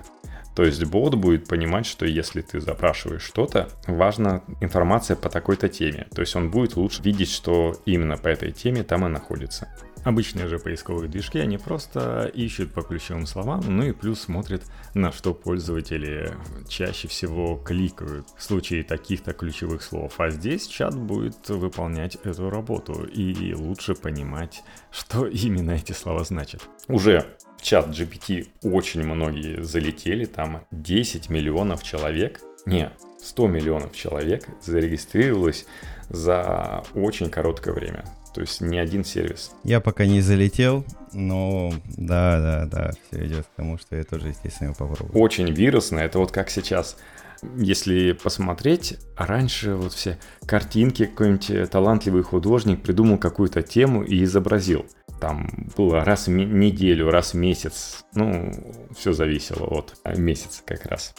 То 0.56 0.64
есть 0.64 0.82
бот 0.86 1.16
будет 1.16 1.50
понимать, 1.50 1.86
что 1.86 2.06
если 2.06 2.42
ты 2.42 2.62
запрашиваешь 2.62 3.24
что-то, 3.24 3.68
важна 3.88 4.42
информация 4.62 5.18
по 5.18 5.30
такой-то 5.30 5.68
теме. 5.68 6.08
То 6.16 6.22
есть 6.22 6.34
он 6.38 6.50
будет 6.50 6.78
лучше 6.78 7.04
видеть, 7.04 7.30
что 7.30 7.76
именно 7.86 8.16
по 8.16 8.30
этой 8.30 8.54
теме 8.54 8.84
там 8.84 9.06
и 9.06 9.10
находится. 9.10 9.68
Обычные 10.06 10.48
же 10.48 10.60
поисковые 10.60 11.10
движки, 11.10 11.40
они 11.40 11.58
просто 11.58 12.32
ищут 12.32 12.72
по 12.72 12.84
ключевым 12.84 13.26
словам, 13.26 13.64
ну 13.68 13.82
и 13.82 13.92
плюс 13.92 14.22
смотрят, 14.22 14.62
на 14.94 15.12
что 15.12 15.34
пользователи 15.34 16.32
чаще 16.70 17.08
всего 17.08 17.58
кликают 17.58 18.28
в 18.38 18.44
случае 18.44 18.84
таких-то 18.84 19.34
ключевых 19.34 19.82
слов. 19.82 20.14
А 20.20 20.30
здесь 20.30 20.68
чат 20.68 20.96
будет 20.96 21.50
выполнять 21.50 22.18
эту 22.24 22.52
работу 22.52 23.04
и 23.04 23.56
лучше 23.56 23.96
понимать, 23.96 24.64
что 24.92 25.26
именно 25.26 25.72
эти 25.72 25.94
слова 25.94 26.24
значат. 26.24 26.62
Уже 26.88 27.26
в 27.58 27.64
чат 27.64 27.88
GPT 27.88 28.48
очень 28.62 29.04
многие 29.04 29.64
залетели, 29.64 30.26
там 30.26 30.68
10 30.70 31.32
миллионов 31.32 31.82
человек, 31.82 32.42
не, 32.68 32.92
100 33.24 33.48
миллионов 33.48 33.96
человек 33.96 34.48
зарегистрировалось 34.62 35.66
за 36.10 36.84
очень 36.94 37.32
короткое 37.32 37.74
время. 37.74 38.06
То 38.36 38.42
есть 38.42 38.60
не 38.60 38.78
один 38.78 39.06
сервис. 39.06 39.54
Я 39.64 39.80
пока 39.80 40.06
не 40.06 40.20
залетел, 40.20 40.86
но 41.14 41.72
да, 41.96 42.42
да, 42.42 42.66
да, 42.66 42.92
все 43.08 43.26
идет 43.26 43.46
к 43.46 43.56
тому, 43.56 43.78
что 43.78 43.96
я 43.96 44.04
тоже, 44.04 44.28
естественно, 44.28 44.68
его 44.68 44.76
попробую. 44.76 45.18
Очень 45.18 45.50
вирусно. 45.54 46.00
Это 46.00 46.20
вот 46.20 46.34
как 46.34 46.50
сейчас 46.50 46.98
если 47.56 48.12
посмотреть, 48.12 48.98
раньше 49.16 49.76
вот 49.76 49.94
все 49.94 50.18
картинки, 50.46 51.06
какой-нибудь 51.06 51.70
талантливый 51.70 52.24
художник 52.24 52.82
придумал 52.82 53.18
какую-то 53.18 53.62
тему 53.62 54.04
и 54.04 54.24
изобразил. 54.26 54.86
там 55.22 55.70
было 55.78 56.04
раз 56.04 56.28
в 56.28 56.32
неделю, 56.32 57.10
раз 57.10 57.34
в 57.34 57.38
месяц. 57.38 58.04
Ну, 58.16 58.52
все 58.98 59.14
зависело 59.14 59.66
от 59.68 59.96
месяца 60.18 60.62
как 60.66 60.86
раз. 60.86 61.16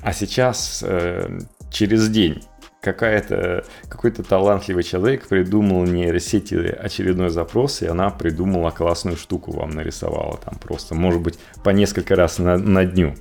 А 0.00 0.12
сейчас 0.14 0.82
э, 0.86 1.38
через 1.70 2.08
день 2.08 2.42
какая-то, 2.86 3.64
какой-то 3.88 4.22
талантливый 4.22 4.84
человек 4.84 5.26
придумал 5.26 5.82
нейросети 5.82 6.54
очередной 6.54 7.30
запрос, 7.30 7.82
и 7.82 7.86
она 7.86 8.10
придумала 8.10 8.70
классную 8.70 9.16
штуку 9.16 9.50
вам 9.50 9.70
нарисовала. 9.70 10.38
Там 10.38 10.56
просто, 10.60 10.94
может 10.94 11.20
быть, 11.20 11.36
по 11.64 11.70
несколько 11.70 12.14
раз 12.14 12.38
на, 12.38 12.56
на 12.56 12.84
дню. 12.84 13.16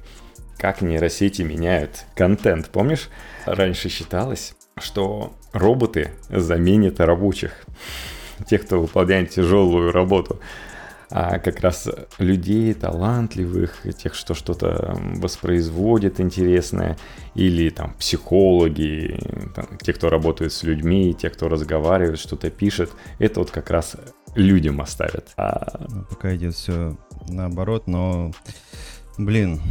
Как 0.58 0.82
нейросети 0.82 1.42
меняют 1.42 2.06
контент. 2.16 2.70
Помнишь, 2.70 3.10
раньше 3.48 3.90
считалось, 3.90 4.54
что 4.78 5.34
роботы 5.52 6.12
заменят 6.30 7.00
рабочих. 7.00 7.66
Тех, 8.48 8.66
кто 8.66 8.80
выполняет 8.80 9.32
тяжелую 9.32 9.92
работу 9.92 10.40
а 11.10 11.40
как 11.40 11.60
раз 11.60 11.88
людей 12.18 12.74
талантливых, 12.74 13.86
тех, 13.98 14.16
что 14.16 14.34
что-то 14.34 14.98
воспроизводит 15.16 16.20
интересное, 16.20 16.98
или 17.36 17.70
там 17.70 17.94
психологи, 17.94 19.20
там, 19.56 19.78
те, 19.82 19.94
кто 19.94 20.10
работает 20.10 20.54
с 20.54 20.64
людьми, 20.64 21.14
те, 21.14 21.30
кто 21.30 21.48
разговаривает, 21.48 22.20
что-то 22.20 22.50
пишет, 22.50 22.92
это 23.20 23.40
вот 23.40 23.52
как 23.52 23.70
раз 23.70 23.96
людям 24.36 24.82
оставят. 24.82 25.34
А... 25.38 25.86
Пока 26.10 26.36
идет 26.36 26.56
все 26.56 26.98
наоборот, 27.30 27.88
но, 27.88 28.32
блин, 29.18 29.62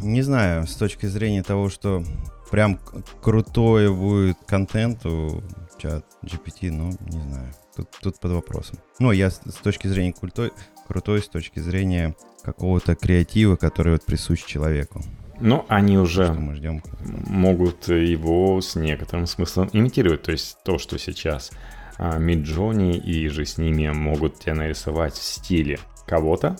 не 0.00 0.22
знаю, 0.22 0.66
с 0.66 0.74
точки 0.74 1.06
зрения 1.06 1.42
того, 1.42 1.68
что 1.68 2.04
прям 2.50 2.78
крутой 3.20 3.92
будет 3.92 4.36
контент 4.46 5.04
у 5.06 5.42
чат 5.78 6.04
GPT, 6.22 6.70
ну, 6.70 6.90
не 7.00 7.20
знаю. 7.20 7.52
Тут, 7.74 7.88
тут 8.02 8.20
под 8.20 8.32
вопросом. 8.32 8.78
Ну, 8.98 9.12
я 9.12 9.30
с, 9.30 9.40
с 9.44 9.54
точки 9.54 9.88
зрения 9.88 10.12
культой, 10.12 10.52
крутой, 10.92 11.22
с 11.22 11.28
точки 11.28 11.58
зрения 11.58 12.14
какого-то 12.44 12.94
креатива, 12.94 13.56
который 13.56 13.94
вот 13.94 14.04
присущ 14.04 14.44
человеку. 14.44 15.02
Ну, 15.40 15.64
они 15.68 15.96
уже 15.98 16.32
мы 16.32 16.54
ждем. 16.54 16.82
могут 17.00 17.88
его 17.88 18.60
с 18.60 18.76
некоторым 18.76 19.26
смыслом 19.26 19.70
имитировать. 19.72 20.22
То 20.22 20.32
есть 20.32 20.58
то, 20.64 20.78
что 20.78 20.98
сейчас 20.98 21.50
Миджони 21.98 22.96
и 22.98 23.28
же 23.28 23.44
с 23.44 23.58
ними 23.58 23.88
могут 23.88 24.40
тебя 24.40 24.54
нарисовать 24.54 25.14
в 25.14 25.22
стиле 25.22 25.78
кого-то, 26.06 26.56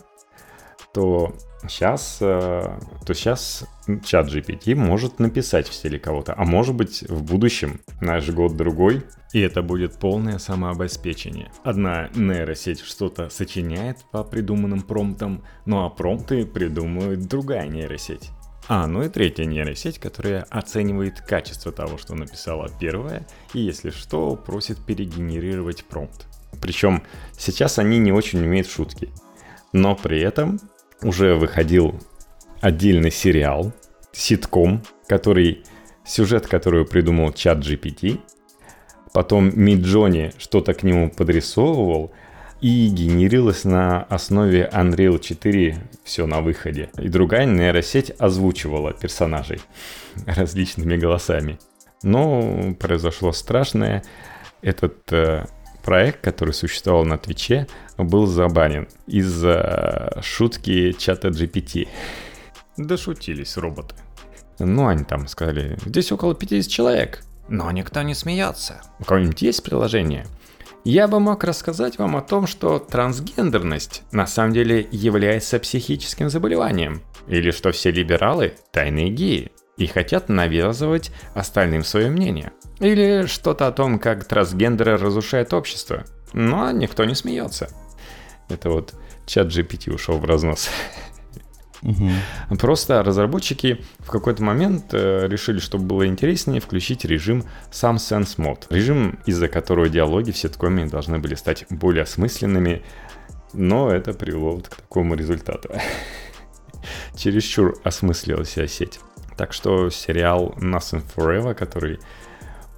то 0.92 1.34
сейчас, 1.68 2.18
э, 2.20 2.78
то 3.06 3.14
сейчас 3.14 3.64
чат 4.04 4.28
GPT 4.28 4.75
может 4.75 5.18
написать 5.18 5.68
в 5.68 5.75
стиле 5.75 5.99
кого-то, 5.99 6.34
а 6.37 6.44
может 6.44 6.75
быть 6.75 7.02
в 7.08 7.22
будущем, 7.22 7.80
наш 8.00 8.28
год-другой, 8.28 9.02
и 9.32 9.40
это 9.40 9.62
будет 9.62 9.99
полное 9.99 10.38
самообеспечение. 10.38 11.50
Одна 11.64 12.08
нейросеть 12.14 12.80
что-то 12.80 13.30
сочиняет 13.30 13.99
по 14.11 14.25
придуманным 14.25 14.82
промптам, 14.82 15.42
ну 15.64 15.84
а 15.84 15.90
промпты 15.90 16.44
придумывает 16.44 17.26
другая 17.26 17.68
нейросеть. 17.68 18.30
А, 18.68 18.87
ну 18.87 19.02
и 19.02 19.08
третья 19.08 19.44
нейросеть, 19.44 19.99
которая 19.99 20.46
оценивает 20.49 21.20
качество 21.20 21.72
того, 21.72 21.99
что 21.99 22.14
написала 22.14 22.70
первая, 22.80 23.26
и 23.54 23.61
если 23.61 23.90
что, 23.90 24.37
просит 24.37 24.78
перегенерировать 24.78 25.84
промпт. 25.84 26.26
Причем 26.61 27.02
сейчас 27.37 27.78
они 27.78 27.99
не 27.99 28.12
очень 28.12 28.40
умеют 28.44 28.68
шутки. 28.68 29.11
Но 29.72 29.96
при 29.96 30.20
этом 30.20 30.61
уже 31.02 31.35
выходил 31.35 32.00
отдельный 32.61 33.11
сериал, 33.11 33.73
ситком, 34.12 34.82
который, 35.06 35.64
сюжет, 36.04 36.47
который 36.47 36.85
придумал 36.85 37.32
чат 37.32 37.59
GPT. 37.59 38.21
Потом 39.12 39.52
Миджони 39.54 40.32
что-то 40.38 40.75
к 40.75 40.82
нему 40.82 41.11
подрисовывал, 41.11 42.12
и 42.62 42.88
генерилось 42.88 43.64
на 43.64 44.04
основе 44.04 44.71
Unreal 44.73 45.18
4 45.18 45.76
все 46.04 46.26
на 46.26 46.40
выходе. 46.40 46.90
И 46.97 47.09
другая 47.09 47.44
нейросеть 47.44 48.12
озвучивала 48.18 48.92
персонажей 48.92 49.61
различными 50.26 50.97
голосами. 50.97 51.59
Но 52.04 52.75
произошло 52.78 53.32
страшное. 53.32 54.04
Этот 54.62 55.12
э, 55.12 55.47
проект, 55.82 56.20
который 56.22 56.54
существовал 56.54 57.04
на 57.04 57.18
Твиче, 57.18 57.66
был 57.98 58.26
забанен 58.26 58.88
из-за 59.06 60.20
шутки 60.22 60.92
чата 60.92 61.28
GPT. 61.28 61.88
Дошутились 62.76 63.56
роботы. 63.56 63.94
Ну, 64.58 64.86
они 64.86 65.04
там 65.04 65.26
сказали, 65.28 65.76
здесь 65.85 66.12
около 66.12 66.35
50 66.35 66.70
человек. 66.70 67.22
Но 67.48 67.70
никто 67.70 68.02
не 68.02 68.14
смеется. 68.14 68.80
У 69.00 69.04
кого-нибудь 69.04 69.42
есть 69.42 69.62
приложение? 69.62 70.26
Я 70.85 71.07
бы 71.07 71.20
мог 71.20 71.44
рассказать 71.44 71.98
вам 71.98 72.16
о 72.16 72.22
том, 72.22 72.46
что 72.46 72.78
трансгендерность 72.78 74.02
на 74.11 74.26
самом 74.26 74.52
деле 74.52 74.88
является 74.90 75.59
психическим 75.59 76.28
заболеванием. 76.28 77.02
Или 77.28 77.50
что 77.50 77.70
все 77.70 77.90
либералы– 77.90 78.54
тайные 78.72 79.11
геи 79.11 79.52
и 79.76 79.87
хотят 79.87 80.28
навязывать 80.28 81.11
остальным 81.35 81.85
свое 81.85 82.08
мнение. 82.08 82.52
Или 82.78 83.26
что-то 83.26 83.66
о 83.66 83.72
том, 83.72 83.98
как 83.98 84.24
трансгендеры 84.24 84.96
разрушают 84.96 85.52
общество. 85.52 86.04
Но 86.32 86.70
никто 86.70 87.04
не 87.04 87.14
смеется. 87.14 87.68
Это 88.48 88.70
вот 88.70 88.94
чат 89.26 89.48
GPT 89.48 89.92
ушел 89.92 90.18
в 90.18 90.24
разнос. 90.24 90.68
Угу. 91.82 92.56
Просто 92.58 93.02
разработчики 93.02 93.85
в 93.98 94.11
какой-то 94.11 94.42
момент 94.42 94.87
э, 94.92 95.26
решили, 95.26 95.58
чтобы 95.58 95.85
было 95.85 96.06
интереснее, 96.06 96.61
включить 96.61 97.04
режим 97.04 97.44
Some 97.72 97.96
Sense 97.96 98.37
Mode. 98.37 98.66
Режим, 98.70 99.18
из-за 99.26 99.48
которого 99.48 99.88
диалоги 99.88 100.30
в 100.30 100.37
ситкоме 100.37 100.87
должны 100.87 101.18
были 101.18 101.35
стать 101.35 101.66
более 101.70 102.04
осмысленными, 102.04 102.85
но 103.52 103.90
это 103.90 104.12
привело 104.12 104.52
вот 104.52 104.68
к 104.68 104.76
такому 104.76 105.14
результату. 105.16 105.70
Чересчур 107.16 107.76
осмыслилась 107.82 108.48
вся 108.48 108.68
сеть. 108.68 109.00
Так 109.42 109.52
что 109.52 109.90
сериал 109.90 110.55
Nothing 110.57 111.02
Forever, 111.16 111.52
который 111.55 111.98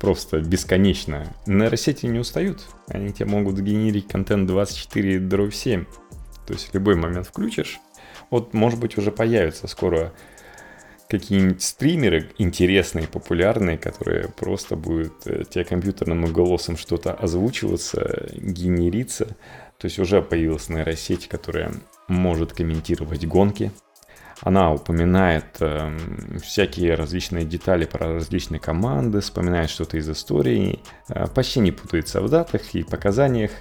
просто 0.01 0.41
бесконечно. 0.41 1.27
Нейросети 1.45 2.07
не 2.07 2.19
устают. 2.19 2.65
Они 2.89 3.13
тебе 3.13 3.27
могут 3.27 3.59
генерить 3.59 4.09
контент 4.09 4.47
24 4.47 5.19
дробь 5.19 5.53
7. 5.53 5.85
То 6.47 6.55
есть 6.55 6.71
в 6.71 6.75
любой 6.75 6.95
момент 6.95 7.27
включишь. 7.27 7.81
Вот, 8.31 8.55
может 8.55 8.81
быть, 8.81 8.97
уже 8.97 9.13
появятся 9.13 9.69
скоро 9.69 10.15
какие-нибудь 11.11 11.63
стримеры 11.63 12.31
интересные, 12.39 13.09
популярные, 13.09 13.77
которые 13.77 14.31
просто 14.31 14.75
будут 14.75 15.27
э, 15.27 15.45
тебе 15.45 15.67
компьютерным 15.67 16.25
голосом 16.33 16.79
что-то 16.79 17.13
озвучиваться, 17.13 18.31
генериться. 18.33 19.27
То 19.77 19.85
есть 19.85 19.99
уже 19.99 20.23
появилась 20.23 20.71
нейросеть, 20.71 21.29
которая 21.29 21.75
может 22.09 22.55
комментировать 22.55 23.27
гонки, 23.27 23.71
она 24.45 24.73
упоминает 24.75 25.57
э, 25.61 25.97
всякие 26.43 26.95
различные 26.95 27.47
детали 27.47 27.87
про 27.87 28.13
различные 28.13 28.61
команды, 28.61 29.21
вспоминает 29.21 29.71
что-то 29.71 29.97
из 29.97 30.09
истории, 30.09 30.81
э, 31.09 31.27
почти 31.29 31.61
не 31.61 31.73
путается 31.73 32.21
в 32.21 32.29
датах 32.29 32.75
и 32.75 32.83
показаниях. 32.83 33.53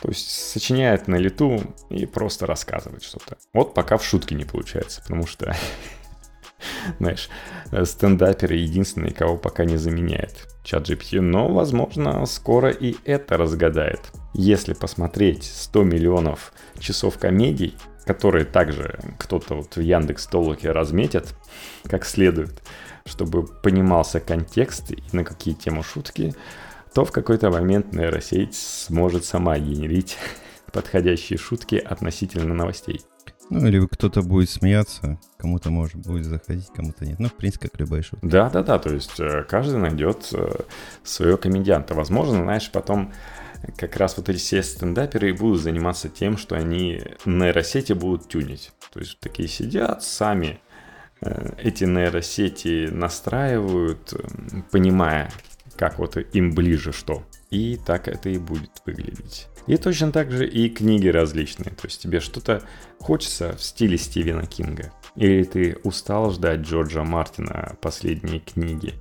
То 0.00 0.08
есть 0.08 0.30
сочиняет 0.30 1.08
на 1.08 1.16
лету 1.16 1.60
и 1.90 2.06
просто 2.06 2.46
рассказывает 2.46 3.02
что-то. 3.02 3.36
Вот 3.52 3.74
пока 3.74 3.98
в 3.98 4.04
шутке 4.04 4.36
не 4.36 4.44
получается, 4.44 5.02
потому 5.02 5.26
что, 5.26 5.54
знаешь, 6.98 7.28
стендаперы 7.84 8.54
единственные, 8.54 9.12
кого 9.12 9.36
пока 9.36 9.64
не 9.64 9.78
заменяет 9.78 10.46
чат 10.62 10.88
GPT. 10.88 11.20
Но, 11.20 11.48
возможно, 11.48 12.24
скоро 12.26 12.70
и 12.70 12.94
это 13.04 13.36
разгадает. 13.36 14.00
Если 14.32 14.74
посмотреть 14.74 15.42
100 15.42 15.82
миллионов 15.82 16.52
часов 16.78 17.18
комедий, 17.18 17.74
которые 18.10 18.44
также 18.44 18.98
кто-то 19.18 19.54
вот 19.54 19.76
в 19.76 19.80
Яндекс 19.80 20.26
Толоке 20.26 20.72
разметит 20.72 21.32
как 21.84 22.04
следует, 22.04 22.60
чтобы 23.06 23.46
понимался 23.46 24.18
контекст 24.18 24.90
и 24.90 25.00
на 25.12 25.22
какие 25.22 25.54
темы 25.54 25.84
шутки, 25.84 26.34
то 26.92 27.04
в 27.04 27.12
какой-то 27.12 27.50
момент 27.50 27.92
нейросеть 27.92 28.56
сможет 28.56 29.24
сама 29.24 29.56
генерить 29.60 30.18
подходящие 30.72 31.38
шутки 31.38 31.76
относительно 31.76 32.52
новостей. 32.52 33.00
Ну, 33.48 33.68
или 33.68 33.86
кто-то 33.86 34.22
будет 34.22 34.50
смеяться, 34.50 35.20
кому-то 35.36 35.70
может 35.70 35.94
будет 35.94 36.24
заходить, 36.24 36.66
кому-то 36.74 37.04
нет. 37.04 37.20
Ну, 37.20 37.28
в 37.28 37.34
принципе, 37.34 37.68
как 37.68 37.78
любая 37.78 38.02
шутка. 38.02 38.26
Да-да-да, 38.26 38.80
то 38.80 38.92
есть 38.92 39.20
э, 39.20 39.44
каждый 39.48 39.78
найдет 39.78 40.30
э, 40.32 40.62
своего 41.04 41.36
комедианта. 41.36 41.94
Возможно, 41.94 42.42
знаешь, 42.42 42.70
потом 42.72 43.12
как 43.76 43.96
раз 43.96 44.16
вот 44.16 44.28
эти 44.28 44.38
все 44.38 44.62
стендаперы 44.62 45.30
и 45.30 45.32
будут 45.32 45.62
заниматься 45.62 46.08
тем, 46.08 46.36
что 46.36 46.56
они 46.56 47.02
нейросети 47.24 47.92
будут 47.92 48.28
тюнить. 48.28 48.72
То 48.92 49.00
есть 49.00 49.18
такие 49.20 49.48
сидят 49.48 50.02
сами, 50.02 50.60
э, 51.20 51.52
эти 51.62 51.84
нейросети 51.84 52.88
настраивают, 52.90 54.14
понимая, 54.70 55.30
как 55.76 55.98
вот 55.98 56.16
им 56.16 56.52
ближе 56.54 56.92
что. 56.92 57.24
И 57.50 57.78
так 57.84 58.06
это 58.08 58.28
и 58.28 58.38
будет 58.38 58.70
выглядеть. 58.86 59.48
И 59.66 59.76
точно 59.76 60.12
так 60.12 60.30
же 60.30 60.48
и 60.48 60.68
книги 60.68 61.08
различные. 61.08 61.70
То 61.70 61.86
есть 61.86 62.00
тебе 62.00 62.20
что-то 62.20 62.62
хочется 62.98 63.56
в 63.56 63.62
стиле 63.62 63.98
Стивена 63.98 64.46
Кинга. 64.46 64.92
Или 65.16 65.42
ты 65.44 65.78
устал 65.82 66.30
ждать 66.30 66.60
Джорджа 66.60 67.02
Мартина 67.02 67.76
последние 67.80 68.40
книги 68.40 68.94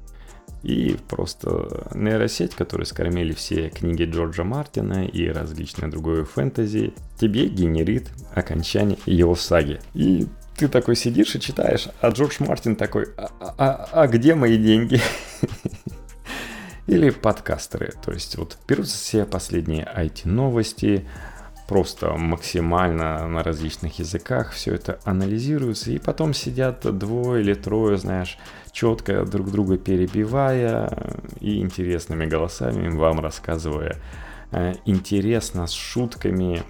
И 0.63 0.97
просто 1.07 1.87
нейросеть, 1.93 2.53
которую 2.53 2.85
скормили 2.85 3.33
все 3.33 3.69
книги 3.69 4.03
Джорджа 4.03 4.43
Мартина 4.43 5.05
и 5.05 5.29
различные 5.29 5.89
другое 5.89 6.25
фэнтези, 6.25 6.93
тебе 7.19 7.47
генерит 7.47 8.09
окончание 8.33 8.97
его 9.05 9.35
саги. 9.35 9.79
И 9.93 10.27
ты 10.57 10.67
такой 10.67 10.97
сидишь 10.97 11.35
и 11.35 11.39
читаешь, 11.39 11.87
а 12.01 12.09
Джордж 12.09 12.35
Мартин 12.39 12.75
такой, 12.75 13.07
а, 13.15 13.29
а, 13.57 13.89
а 13.93 14.07
где 14.07 14.35
мои 14.35 14.57
деньги? 14.57 14.99
Или 16.87 17.11
подкастеры, 17.11 17.93
то 18.03 18.11
есть 18.11 18.35
вот 18.35 18.57
берутся 18.67 18.97
все 18.97 19.25
последние 19.25 19.85
IT-новости, 19.85 21.05
просто 21.69 22.17
максимально 22.17 23.27
на 23.27 23.43
различных 23.43 23.99
языках 23.99 24.51
все 24.51 24.73
это 24.73 24.99
анализируется, 25.05 25.91
и 25.91 25.99
потом 25.99 26.33
сидят 26.33 26.81
двое 26.97 27.43
или 27.43 27.53
трое, 27.53 27.97
знаешь, 27.97 28.39
четко 28.71 29.25
друг 29.25 29.51
друга 29.51 29.77
перебивая 29.77 30.89
и 31.39 31.59
интересными 31.59 32.25
голосами 32.25 32.89
вам 32.89 33.19
рассказывая 33.19 33.97
э, 34.51 34.73
интересно, 34.85 35.67
с 35.67 35.73
шутками, 35.73 36.63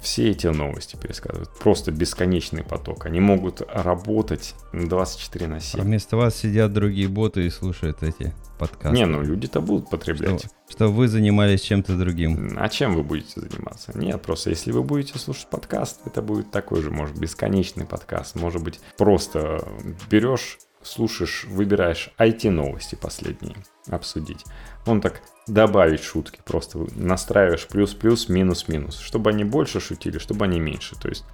все 0.00 0.30
эти 0.30 0.46
новости 0.46 0.96
пересказывают. 0.96 1.50
Просто 1.58 1.90
бесконечный 1.90 2.62
поток. 2.62 3.06
Они 3.06 3.20
могут 3.20 3.62
работать 3.68 4.54
24 4.72 5.46
на 5.46 5.60
7. 5.60 5.80
А 5.80 5.84
вместо 5.84 6.16
вас 6.16 6.36
сидят 6.36 6.72
другие 6.72 7.08
боты 7.08 7.46
и 7.46 7.50
слушают 7.50 8.02
эти 8.02 8.32
подкасты. 8.58 8.96
Не, 8.96 9.06
ну 9.06 9.22
люди-то 9.22 9.60
будут 9.60 9.90
потреблять. 9.90 10.40
Что, 10.40 10.50
что 10.68 10.88
вы 10.88 11.08
занимались 11.08 11.62
чем-то 11.62 11.96
другим. 11.96 12.56
А 12.58 12.68
чем 12.68 12.94
вы 12.94 13.02
будете 13.02 13.40
заниматься? 13.40 13.92
Нет, 13.96 14.22
просто 14.22 14.50
если 14.50 14.70
вы 14.72 14.82
будете 14.82 15.18
слушать 15.18 15.48
подкаст, 15.48 16.00
это 16.06 16.22
будет 16.22 16.50
такой 16.50 16.82
же, 16.82 16.90
может, 16.90 17.18
бесконечный 17.18 17.84
подкаст. 17.84 18.36
Может 18.36 18.62
быть, 18.62 18.80
просто 18.96 19.66
берешь 20.08 20.58
слушаешь, 20.84 21.44
выбираешь 21.44 22.10
IT-новости 22.18 22.94
последние 22.94 23.56
обсудить. 23.88 24.44
Он 24.86 25.00
так 25.00 25.22
добавить 25.46 26.02
шутки, 26.02 26.40
просто 26.44 26.86
настраиваешь 26.94 27.66
плюс-плюс, 27.66 28.28
минус-минус, 28.28 28.98
чтобы 28.98 29.30
они 29.30 29.44
больше 29.44 29.80
шутили, 29.80 30.18
чтобы 30.18 30.44
они 30.44 30.60
меньше. 30.60 30.96
То 31.00 31.08
есть 31.08 31.24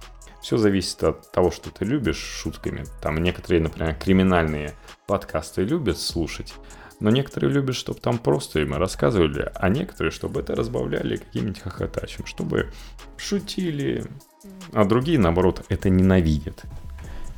все 0.41 0.57
зависит 0.57 1.03
от 1.03 1.31
того, 1.31 1.51
что 1.51 1.69
ты 1.69 1.85
любишь 1.85 2.17
шутками. 2.17 2.85
Там 3.01 3.17
некоторые, 3.17 3.61
например, 3.61 3.95
криминальные 3.95 4.73
подкасты 5.05 5.63
любят 5.63 5.99
слушать, 5.99 6.53
но 6.99 7.09
некоторые 7.09 7.51
любят, 7.51 7.75
чтобы 7.75 7.99
там 7.99 8.17
просто 8.17 8.59
им 8.59 8.73
рассказывали, 8.75 9.51
а 9.55 9.69
некоторые, 9.69 10.11
чтобы 10.11 10.41
это 10.41 10.55
разбавляли 10.55 11.17
каким-нибудь 11.17 11.59
хохотачем, 11.59 12.25
чтобы 12.25 12.71
шутили, 13.17 14.05
а 14.73 14.85
другие, 14.85 15.19
наоборот, 15.19 15.63
это 15.69 15.89
ненавидят. 15.89 16.63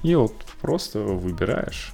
И 0.04 0.16
вот 0.16 0.36
просто 0.62 1.00
выбираешь 1.00 1.94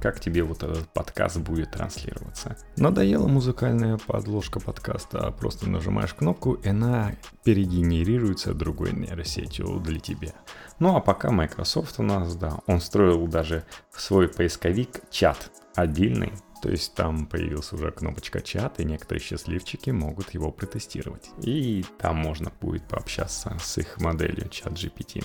как 0.00 0.20
тебе 0.20 0.42
вот 0.42 0.62
этот 0.62 0.88
подкаст 0.88 1.38
будет 1.38 1.72
транслироваться. 1.72 2.56
Надоела 2.76 3.26
музыкальная 3.26 3.98
подложка 3.98 4.60
подкаста, 4.60 5.26
а 5.26 5.32
просто 5.32 5.68
нажимаешь 5.68 6.14
кнопку, 6.14 6.54
и 6.54 6.68
она 6.68 7.14
перегенерируется 7.44 8.54
другой 8.54 8.92
нейросетью 8.92 9.80
для 9.80 10.00
тебя. 10.00 10.32
Ну 10.78 10.96
а 10.96 11.00
пока 11.00 11.30
Microsoft 11.30 11.98
у 11.98 12.02
нас, 12.02 12.36
да, 12.36 12.58
он 12.66 12.80
строил 12.80 13.26
даже 13.26 13.64
свой 13.96 14.28
поисковик 14.28 15.00
чат 15.10 15.50
отдельный, 15.74 16.32
то 16.62 16.70
есть 16.70 16.94
там 16.94 17.26
появилась 17.26 17.72
уже 17.72 17.90
кнопочка 17.90 18.40
чат, 18.40 18.80
и 18.80 18.84
некоторые 18.84 19.22
счастливчики 19.22 19.90
могут 19.90 20.34
его 20.34 20.50
протестировать. 20.50 21.30
И 21.42 21.84
там 21.98 22.16
можно 22.16 22.50
будет 22.60 22.88
пообщаться 22.88 23.56
с 23.62 23.78
их 23.78 24.00
моделью 24.00 24.48
чат 24.48 24.72
GPT. 24.72 25.24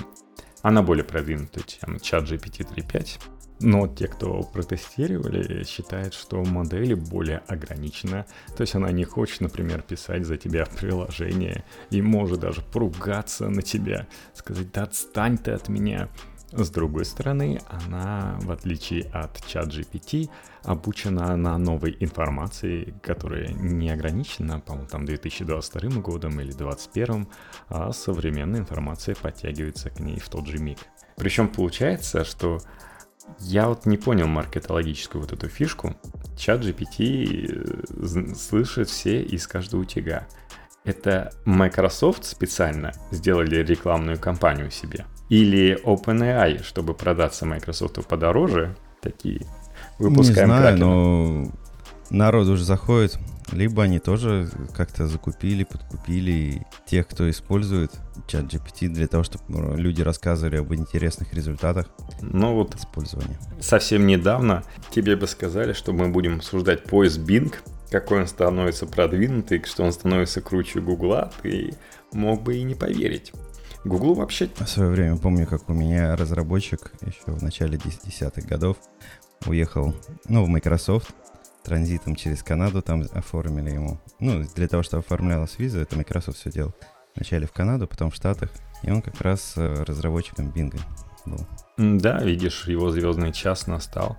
Она 0.61 0.83
более 0.83 1.03
продвинутая, 1.03 1.63
чем 1.63 1.99
чат 1.99 2.25
GPT 2.25 2.67
3.5. 2.75 3.19
Но 3.61 3.87
те, 3.87 4.07
кто 4.07 4.41
протестировали, 4.41 5.63
считают, 5.63 6.15
что 6.15 6.43
модель 6.43 6.95
более 6.95 7.39
ограничена. 7.47 8.25
То 8.57 8.61
есть 8.61 8.73
она 8.75 8.91
не 8.91 9.03
хочет, 9.03 9.41
например, 9.41 9.81
писать 9.81 10.25
за 10.25 10.37
тебя 10.37 10.65
приложение 10.65 11.63
и 11.91 12.01
может 12.01 12.39
даже 12.39 12.61
поругаться 12.61 13.49
на 13.49 13.61
тебя, 13.61 14.07
сказать, 14.33 14.71
да 14.71 14.83
отстань 14.83 15.37
ты 15.37 15.51
от 15.51 15.69
меня. 15.69 16.09
С 16.51 16.69
другой 16.69 17.05
стороны, 17.05 17.61
она, 17.69 18.37
в 18.41 18.51
отличие 18.51 19.03
от 19.11 19.45
чат 19.45 19.67
GPT, 19.67 20.29
обучена 20.63 21.37
на 21.37 21.57
новой 21.57 21.95
информации, 21.99 22.93
которая 23.01 23.53
не 23.53 23.89
ограничена, 23.89 24.59
по-моему, 24.59 24.89
там 24.89 25.05
2022 25.05 26.01
годом 26.01 26.41
или 26.41 26.51
2021, 26.51 27.27
а 27.69 27.93
современная 27.93 28.59
информация 28.59 29.15
подтягивается 29.15 29.91
к 29.91 30.01
ней 30.01 30.19
в 30.19 30.27
тот 30.27 30.47
же 30.47 30.57
миг. 30.57 30.79
Причем 31.15 31.47
получается, 31.47 32.25
что 32.25 32.59
я 33.39 33.67
вот 33.67 33.85
не 33.85 33.97
понял 33.97 34.27
маркетологическую 34.27 35.21
вот 35.21 35.33
эту 35.33 35.47
фишку. 35.47 35.95
Чат 36.37 36.61
GPT 36.61 37.49
э, 37.49 38.35
слышит 38.35 38.89
все 38.89 39.21
из 39.21 39.47
каждого 39.47 39.81
утяга. 39.81 40.27
Это 40.83 41.31
Microsoft 41.45 42.25
специально 42.25 42.91
сделали 43.11 43.57
рекламную 43.57 44.19
кампанию 44.19 44.71
себе? 44.71 45.05
Или 45.29 45.79
OpenAI, 45.83 46.63
чтобы 46.63 46.93
продаться 46.93 47.45
Microsoft 47.45 48.05
подороже, 48.07 48.75
такие 49.01 49.45
выпускаем 49.99 50.49
Не 50.49 50.57
знаю, 50.57 50.77
но 50.77 51.51
народ 52.09 52.47
уже 52.47 52.63
заходит 52.63 53.19
либо 53.51 53.83
они 53.83 53.99
тоже 53.99 54.49
как-то 54.75 55.07
закупили, 55.07 55.63
подкупили 55.63 56.65
тех, 56.85 57.07
кто 57.07 57.29
использует 57.29 57.91
чат 58.27 58.45
GPT 58.45 58.87
для 58.87 59.07
того, 59.07 59.23
чтобы 59.23 59.77
люди 59.77 60.01
рассказывали 60.01 60.57
об 60.57 60.73
интересных 60.73 61.33
результатах 61.33 61.87
ну 62.21 62.55
вот 62.55 62.75
использования. 62.75 63.39
Совсем 63.59 64.07
недавно 64.07 64.63
тебе 64.91 65.15
бы 65.15 65.27
сказали, 65.27 65.73
что 65.73 65.93
мы 65.93 66.09
будем 66.09 66.37
обсуждать 66.37 66.83
поиск 66.83 67.19
Bing, 67.19 67.53
какой 67.89 68.21
он 68.21 68.27
становится 68.27 68.85
продвинутый, 68.85 69.63
что 69.63 69.83
он 69.83 69.91
становится 69.91 70.41
круче 70.41 70.79
Гугла, 70.79 71.31
ты 71.41 71.73
мог 72.13 72.41
бы 72.43 72.57
и 72.57 72.63
не 72.63 72.75
поверить. 72.75 73.33
Гуглу 73.83 74.13
вообще... 74.13 74.47
В 74.55 74.67
свое 74.67 74.91
время 74.91 75.17
помню, 75.17 75.47
как 75.47 75.67
у 75.67 75.73
меня 75.73 76.15
разработчик 76.15 76.91
еще 77.01 77.19
в 77.25 77.43
начале 77.43 77.79
десятых 78.05 78.45
годов 78.45 78.77
уехал, 79.47 79.95
ну, 80.27 80.45
в 80.45 80.47
Microsoft, 80.47 81.09
транзитом 81.63 82.15
через 82.15 82.43
Канаду 82.43 82.81
там 82.81 83.03
оформили 83.13 83.71
ему. 83.71 83.99
Ну, 84.19 84.43
для 84.55 84.67
того, 84.67 84.83
чтобы 84.83 85.03
оформлялась 85.03 85.57
виза, 85.57 85.79
это 85.79 85.95
Microsoft 85.95 86.37
все 86.37 86.51
делал. 86.51 86.73
Вначале 87.15 87.45
в 87.45 87.51
Канаду, 87.51 87.87
потом 87.87 88.11
в 88.11 88.15
Штатах. 88.15 88.49
И 88.83 88.91
он 88.91 89.01
как 89.01 89.19
раз 89.21 89.53
э, 89.57 89.83
разработчиком 89.83 90.49
Bing 90.49 90.79
был. 91.25 91.45
Да, 91.77 92.19
видишь, 92.23 92.67
его 92.67 92.89
звездный 92.91 93.31
час 93.31 93.67
настал. 93.67 94.17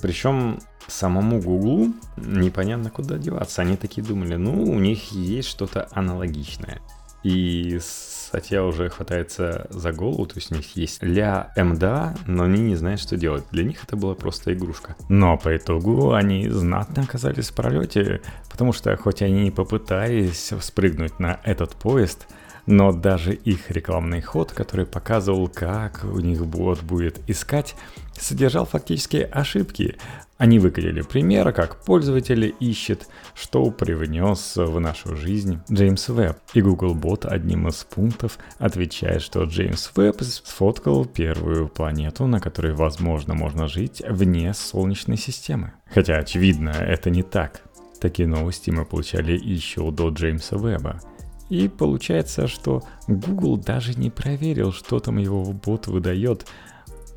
Причем 0.00 0.60
самому 0.86 1.40
Гуглу 1.40 1.92
непонятно 2.16 2.90
куда 2.90 3.18
деваться. 3.18 3.62
Они 3.62 3.76
такие 3.76 4.06
думали, 4.06 4.36
ну, 4.36 4.62
у 4.62 4.78
них 4.78 5.12
есть 5.12 5.48
что-то 5.48 5.88
аналогичное. 5.92 6.80
И 7.28 7.78
Сатья 7.82 8.64
уже 8.64 8.88
хватается 8.88 9.66
за 9.68 9.92
голову, 9.92 10.26
то 10.26 10.36
есть 10.36 10.50
у 10.50 10.54
них 10.54 10.76
есть 10.76 11.02
ля 11.02 11.52
МДА, 11.56 12.16
но 12.26 12.44
они 12.44 12.62
не 12.62 12.74
знают, 12.74 13.00
что 13.00 13.18
делать. 13.18 13.44
Для 13.50 13.64
них 13.64 13.84
это 13.84 13.96
была 13.96 14.14
просто 14.14 14.54
игрушка. 14.54 14.96
Но 15.10 15.36
по 15.36 15.54
итогу 15.54 16.12
они 16.12 16.48
знатно 16.48 17.02
оказались 17.02 17.50
в 17.50 17.54
пролете, 17.54 18.22
потому 18.50 18.72
что 18.72 18.96
хоть 18.96 19.20
они 19.20 19.44
не 19.44 19.50
попытались 19.50 20.54
спрыгнуть 20.60 21.18
на 21.20 21.38
этот 21.44 21.72
поезд, 21.72 22.26
но 22.68 22.92
даже 22.92 23.32
их 23.32 23.70
рекламный 23.70 24.20
ход, 24.20 24.52
который 24.52 24.84
показывал, 24.84 25.48
как 25.48 26.04
у 26.04 26.20
них 26.20 26.46
бот 26.46 26.82
будет 26.82 27.18
искать, 27.26 27.74
содержал 28.12 28.66
фактически 28.66 29.16
ошибки. 29.32 29.96
Они 30.36 30.58
выкатили 30.58 31.00
пример, 31.00 31.52
как 31.52 31.82
пользователь 31.82 32.54
ищет, 32.60 33.08
что 33.34 33.70
привнес 33.70 34.54
в 34.56 34.78
нашу 34.78 35.16
жизнь 35.16 35.60
Джеймс 35.72 36.08
Веб. 36.08 36.36
И 36.52 36.60
Googlebot 36.60 37.26
одним 37.26 37.68
из 37.68 37.84
пунктов 37.84 38.38
отвечает, 38.58 39.22
что 39.22 39.44
Джеймс 39.44 39.90
Веб 39.96 40.20
сфоткал 40.20 41.06
первую 41.06 41.68
планету, 41.68 42.26
на 42.26 42.38
которой, 42.38 42.74
возможно, 42.74 43.34
можно 43.34 43.66
жить 43.66 44.02
вне 44.06 44.52
Солнечной 44.52 45.16
системы. 45.16 45.72
Хотя, 45.92 46.18
очевидно, 46.18 46.70
это 46.70 47.08
не 47.08 47.22
так. 47.22 47.62
Такие 47.98 48.28
новости 48.28 48.70
мы 48.70 48.84
получали 48.84 49.32
еще 49.32 49.90
до 49.90 50.10
Джеймса 50.10 50.56
Веба. 50.56 51.00
И 51.48 51.68
получается, 51.68 52.46
что 52.46 52.82
Google 53.06 53.56
даже 53.56 53.94
не 53.94 54.10
проверил, 54.10 54.72
что 54.72 55.00
там 55.00 55.18
его 55.18 55.44
бот 55.44 55.86
выдает. 55.86 56.46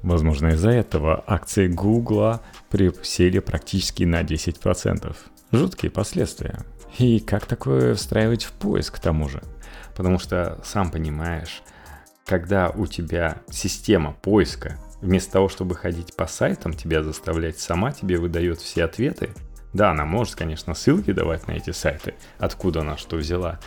Возможно, 0.04 0.50
из-за 0.50 0.72
этого 0.72 1.24
акции 1.28 1.68
Google 1.68 2.40
присели 2.70 3.40
практически 3.40 4.04
на 4.04 4.22
10%. 4.22 5.16
Жуткие 5.52 5.92
последствия. 5.92 6.60
И 6.98 7.20
как 7.20 7.46
такое 7.46 7.96
встраивать 7.96 8.44
в 8.44 8.52
поиск 8.54 8.96
к 8.96 9.00
тому 9.00 9.30
же? 9.30 9.42
Потому 9.96 10.18
что, 10.18 10.60
сам 10.64 10.92
понимаешь, 10.92 11.62
когда 12.26 12.70
у 12.70 12.88
тебя 12.88 13.42
система 13.50 14.14
поиска, 14.14 14.78
вместо 15.02 15.34
того, 15.34 15.50
чтобы 15.50 15.76
ходить 15.76 16.16
по 16.16 16.28
сайтам, 16.28 16.74
тебя 16.74 17.04
заставлять 17.04 17.60
сама 17.60 17.92
тебе 17.92 18.18
выдает 18.18 18.60
все 18.60 18.86
ответы, 18.86 19.32
да, 19.74 19.92
она 19.92 20.06
может, 20.06 20.36
конечно, 20.36 20.74
ссылки 20.74 21.12
давать 21.12 21.48
на 21.48 21.54
эти 21.54 21.72
сайты, 21.72 22.14
откуда 22.40 22.82
она 22.82 22.98
что 22.98 23.16
взяла, 23.16 23.60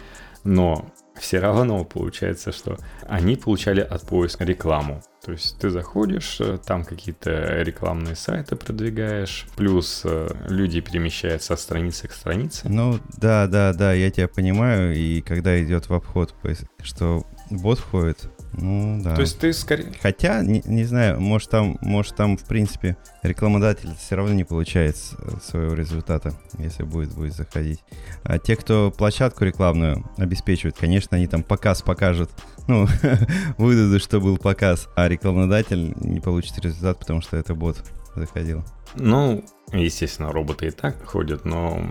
но 0.44 0.86
все 1.16 1.38
равно 1.38 1.84
получается, 1.84 2.52
что 2.52 2.76
они 3.06 3.36
получали 3.36 3.80
от 3.80 4.02
поиска 4.02 4.44
рекламу. 4.44 5.02
То 5.24 5.32
есть 5.32 5.58
ты 5.58 5.70
заходишь, 5.70 6.38
э, 6.40 6.58
там 6.58 6.84
какие-то 6.84 7.62
рекламные 7.62 8.14
сайты 8.14 8.56
продвигаешь, 8.56 9.46
плюс 9.56 10.02
э, 10.04 10.28
люди 10.48 10.80
перемещаются 10.80 11.54
от 11.54 11.60
страницы 11.60 12.08
к 12.08 12.12
странице. 12.12 12.68
Ну, 12.68 12.98
да, 13.16 13.46
да, 13.46 13.72
да, 13.72 13.92
я 13.94 14.10
тебя 14.10 14.28
понимаю, 14.28 14.94
и 14.94 15.22
когда 15.22 15.62
идет 15.62 15.88
в 15.88 15.94
обход, 15.94 16.34
что 16.82 17.24
бот 17.50 17.78
входит, 17.78 18.28
ну, 18.56 19.02
да. 19.02 19.14
То 19.14 19.22
есть 19.22 19.38
ты 19.38 19.52
скорее... 19.52 19.92
Хотя, 20.00 20.42
не, 20.42 20.62
не 20.64 20.84
знаю, 20.84 21.20
может 21.20 21.50
там, 21.50 21.76
может 21.80 22.14
там, 22.14 22.36
в 22.36 22.44
принципе, 22.44 22.96
рекламодатель 23.22 23.90
все 23.98 24.16
равно 24.16 24.34
не 24.34 24.44
получает 24.44 24.96
своего 24.96 25.74
результата, 25.74 26.32
если 26.58 26.84
будет, 26.84 27.14
будет 27.14 27.34
заходить. 27.34 27.80
А 28.22 28.38
те, 28.38 28.56
кто 28.56 28.92
площадку 28.96 29.44
рекламную 29.44 30.08
обеспечивает, 30.16 30.76
конечно, 30.76 31.16
они 31.16 31.26
там 31.26 31.42
показ 31.42 31.82
покажут, 31.82 32.30
ну, 32.68 32.86
выдадут, 33.58 34.02
что 34.02 34.20
был 34.20 34.38
показ, 34.38 34.88
а 34.94 35.08
рекламодатель 35.08 35.94
не 35.96 36.20
получит 36.20 36.58
результат, 36.58 36.98
потому 36.98 37.20
что 37.22 37.36
это 37.36 37.54
бот 37.54 37.78
заходил. 38.14 38.64
Ну, 38.96 39.44
естественно, 39.72 40.30
роботы 40.30 40.68
и 40.68 40.70
так 40.70 41.04
ходят, 41.04 41.44
но 41.44 41.84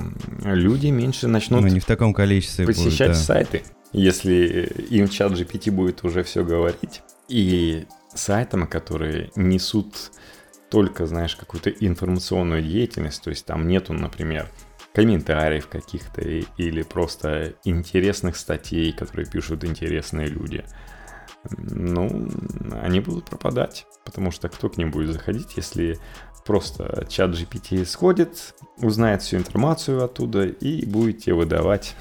люди 0.46 0.88
меньше 0.88 1.28
начнут... 1.28 1.62
Ну, 1.62 1.68
не 1.68 1.82
в 1.82 1.86
таком 1.86 2.14
количестве 2.14 2.66
Посещать 2.66 3.10
будут, 3.10 3.18
да. 3.18 3.24
сайты 3.26 3.64
если 3.94 4.66
им 4.90 5.08
чат 5.08 5.32
GPT 5.32 5.72
будет 5.72 6.04
уже 6.04 6.24
все 6.24 6.44
говорить. 6.44 7.02
И 7.30 7.86
сайтам, 8.14 8.68
которые 8.68 9.32
несут 9.36 10.12
только, 10.70 11.06
знаешь, 11.06 11.36
какую-то 11.36 11.70
информационную 11.70 12.64
деятельность, 12.64 13.24
то 13.24 13.30
есть 13.30 13.46
там 13.46 13.68
нету, 13.68 13.94
например, 13.94 14.50
комментариев 14.94 15.68
каких-то 15.68 16.22
или 16.22 16.82
просто 16.84 17.54
интересных 17.64 18.36
статей, 18.36 18.92
которые 18.92 19.28
пишут 19.28 19.64
интересные 19.64 20.28
люди. 20.28 20.66
Ну, 21.58 22.30
они 22.82 23.00
будут 23.00 23.26
пропадать, 23.26 23.86
потому 24.06 24.32
что 24.32 24.50
кто 24.50 24.70
к 24.70 24.78
ним 24.78 24.92
будет 24.92 25.12
заходить, 25.12 25.58
если 25.58 26.00
просто 26.46 27.06
чат 27.10 27.32
GPT 27.32 27.86
сходит, 27.86 28.56
узнает 28.78 29.22
всю 29.22 29.38
информацию 29.38 30.04
оттуда 30.04 30.46
и 30.46 30.86
будет 30.86 31.24
тебе 31.24 31.36
выдавать 31.36 31.96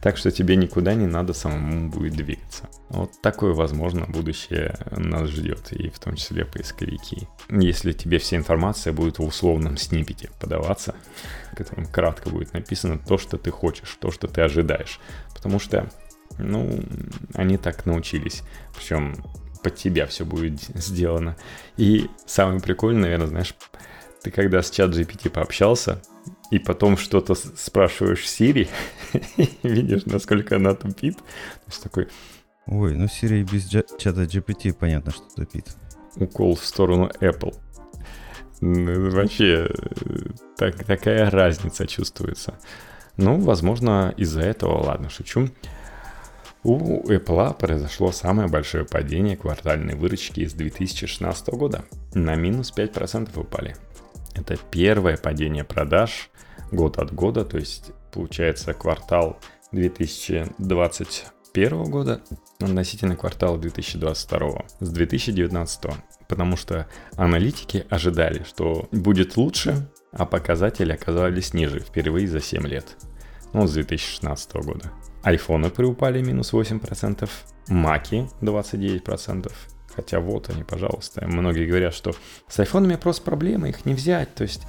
так 0.00 0.16
что 0.16 0.30
тебе 0.30 0.56
никуда 0.56 0.94
не 0.94 1.06
надо 1.06 1.32
самому 1.32 1.90
будет 1.90 2.14
двигаться. 2.14 2.68
Вот 2.88 3.12
такое, 3.20 3.52
возможно, 3.52 4.06
будущее 4.06 4.78
нас 4.90 5.28
ждет, 5.28 5.72
и 5.72 5.90
в 5.90 5.98
том 5.98 6.16
числе 6.16 6.44
поисковики. 6.44 7.28
Если 7.50 7.92
тебе 7.92 8.18
вся 8.18 8.36
информация 8.36 8.92
будет 8.92 9.18
в 9.18 9.24
условном 9.24 9.76
снипете 9.76 10.30
подаваться, 10.40 10.94
в 11.52 11.56
котором 11.56 11.86
кратко 11.86 12.30
будет 12.30 12.52
написано 12.52 12.98
то, 12.98 13.18
что 13.18 13.36
ты 13.36 13.50
хочешь, 13.50 13.96
то, 14.00 14.10
что 14.10 14.26
ты 14.28 14.40
ожидаешь. 14.40 15.00
Потому 15.34 15.58
что, 15.58 15.90
ну, 16.38 16.80
они 17.34 17.58
так 17.58 17.86
научились. 17.86 18.42
Причем 18.76 19.16
под 19.62 19.76
тебя 19.76 20.06
все 20.06 20.24
будет 20.24 20.60
сделано. 20.74 21.36
И 21.76 22.08
самое 22.26 22.60
прикольное, 22.60 23.02
наверное, 23.02 23.28
знаешь, 23.28 23.54
ты 24.22 24.30
когда 24.30 24.62
с 24.62 24.70
чат 24.70 24.90
GPT 24.90 25.30
пообщался, 25.30 26.02
и 26.50 26.58
потом 26.58 26.96
что-то 26.96 27.34
спрашиваешь 27.34 28.24
Siri, 28.24 28.68
видишь, 29.62 30.06
насколько 30.06 30.56
она 30.56 30.74
тупит. 30.74 31.16
То 31.16 31.24
есть 31.66 31.82
такой... 31.82 32.08
Ой, 32.66 32.94
ну 32.94 33.04
Siri 33.04 33.42
без 33.42 33.68
чата 33.68 34.22
GPT 34.22 34.72
понятно, 34.72 35.12
что 35.12 35.24
тупит. 35.34 35.66
Укол 36.16 36.56
в 36.56 36.64
сторону 36.64 37.10
Apple. 37.20 37.54
Ну, 38.60 39.10
вообще, 39.10 39.70
так, 40.56 40.84
такая 40.84 41.30
разница 41.30 41.86
чувствуется. 41.86 42.58
Ну, 43.16 43.38
возможно, 43.40 44.12
из-за 44.16 44.42
этого, 44.42 44.84
ладно, 44.84 45.10
шучу. 45.10 45.48
У 46.64 47.08
Apple 47.08 47.54
произошло 47.56 48.10
самое 48.10 48.48
большое 48.48 48.84
падение 48.84 49.36
квартальной 49.36 49.94
выручки 49.94 50.44
с 50.44 50.54
2016 50.54 51.48
года. 51.50 51.84
На 52.14 52.34
минус 52.34 52.72
5% 52.76 53.38
упали. 53.38 53.76
Это 54.34 54.56
первое 54.70 55.16
падение 55.16 55.64
продаж 55.64 56.30
год 56.70 56.98
от 56.98 57.14
года, 57.14 57.44
то 57.44 57.58
есть 57.58 57.90
получается 58.12 58.74
квартал 58.74 59.38
2021 59.72 61.84
года 61.84 62.22
относительно 62.60 63.16
квартала 63.16 63.58
2022 63.58 64.64
с 64.80 64.90
2019 64.90 65.90
потому 66.28 66.56
что 66.56 66.86
аналитики 67.16 67.86
ожидали, 67.88 68.44
что 68.44 68.88
будет 68.92 69.36
лучше, 69.36 69.88
а 70.12 70.26
показатели 70.26 70.92
оказались 70.92 71.54
ниже 71.54 71.80
впервые 71.80 72.28
за 72.28 72.40
7 72.40 72.66
лет. 72.66 72.96
Ну, 73.52 73.66
с 73.66 73.72
2016 73.72 74.54
года. 74.56 74.92
Айфоны 75.22 75.70
приупали 75.70 76.22
минус 76.22 76.52
8%, 76.52 77.28
Маки 77.68 78.28
29%, 78.40 79.50
Хотя 79.98 80.20
вот 80.20 80.48
они, 80.48 80.62
пожалуйста. 80.62 81.26
Многие 81.26 81.66
говорят, 81.66 81.92
что 81.92 82.14
с 82.46 82.60
айфонами 82.60 82.94
просто 82.94 83.22
проблемы, 83.22 83.70
их 83.70 83.84
не 83.84 83.94
взять. 83.94 84.32
То 84.32 84.44
есть 84.44 84.62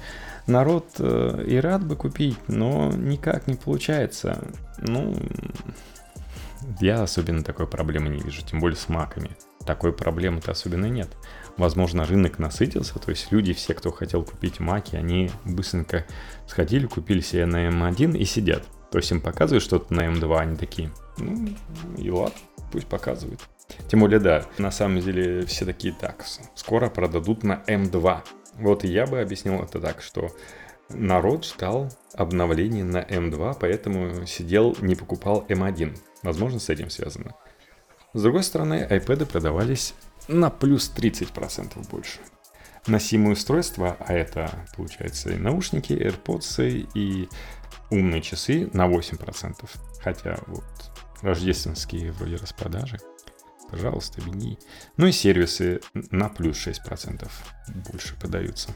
народ 0.48 0.88
э, 0.98 1.44
и 1.46 1.56
рад 1.58 1.86
бы 1.86 1.94
купить, 1.94 2.36
но 2.48 2.90
никак 2.90 3.46
не 3.46 3.54
получается. 3.54 4.42
Ну, 4.78 5.16
я 6.80 7.04
особенно 7.04 7.44
такой 7.44 7.68
проблемы 7.68 8.08
не 8.08 8.20
вижу, 8.20 8.42
тем 8.44 8.58
более 8.58 8.76
с 8.76 8.88
маками. 8.88 9.30
Такой 9.64 9.92
проблемы-то 9.92 10.50
особенно 10.50 10.86
нет. 10.86 11.10
Возможно, 11.56 12.04
рынок 12.04 12.40
насытился, 12.40 12.98
то 12.98 13.10
есть 13.10 13.30
люди, 13.30 13.52
все, 13.52 13.72
кто 13.74 13.92
хотел 13.92 14.24
купить 14.24 14.58
маки, 14.58 14.96
они 14.96 15.30
быстренько 15.44 16.06
сходили, 16.48 16.86
купили 16.86 17.20
себе 17.20 17.46
на 17.46 17.68
M1 17.68 18.18
и 18.18 18.24
сидят. 18.24 18.64
То 18.90 18.98
есть 18.98 19.12
им 19.12 19.20
показывают 19.20 19.62
что-то 19.62 19.94
на 19.94 20.08
M2, 20.08 20.38
они 20.40 20.56
такие, 20.56 20.90
ну 21.18 21.50
и 21.96 22.10
ладно, 22.10 22.34
пусть 22.72 22.88
показывают. 22.88 23.40
Тем 23.88 24.00
более, 24.00 24.20
да, 24.20 24.44
на 24.58 24.70
самом 24.70 25.00
деле 25.00 25.44
все 25.46 25.64
такие 25.64 25.94
так, 25.94 26.24
скоро 26.54 26.88
продадут 26.88 27.42
на 27.42 27.62
М2. 27.66 28.20
Вот 28.54 28.84
я 28.84 29.06
бы 29.06 29.20
объяснил 29.20 29.62
это 29.62 29.80
так, 29.80 30.02
что 30.02 30.30
народ 30.88 31.44
ждал 31.44 31.90
обновления 32.14 32.84
на 32.84 33.02
М2, 33.02 33.56
поэтому 33.60 34.26
сидел, 34.26 34.76
не 34.80 34.94
покупал 34.94 35.44
М1. 35.48 35.96
Возможно, 36.22 36.58
с 36.60 36.68
этим 36.68 36.90
связано. 36.90 37.34
С 38.12 38.22
другой 38.22 38.42
стороны, 38.42 38.86
iPad 38.90 39.26
продавались 39.26 39.94
на 40.28 40.50
плюс 40.50 40.92
30% 40.94 41.88
больше. 41.90 42.18
Носимые 42.86 43.34
устройства, 43.34 43.96
а 44.00 44.12
это, 44.12 44.50
получается, 44.76 45.30
и 45.30 45.36
наушники, 45.36 45.92
AirPods 45.92 46.88
и 46.94 47.28
умные 47.90 48.22
часы 48.22 48.68
на 48.72 48.88
8%. 48.88 49.68
Хотя 50.02 50.38
вот 50.46 50.64
рождественские 51.22 52.12
вроде 52.12 52.36
распродажи 52.36 52.98
пожалуйста, 53.70 54.20
беги. 54.20 54.58
Ну 54.96 55.06
и 55.06 55.12
сервисы 55.12 55.80
на 56.10 56.28
плюс 56.28 56.66
6% 56.66 57.30
больше 57.90 58.18
подаются. 58.18 58.70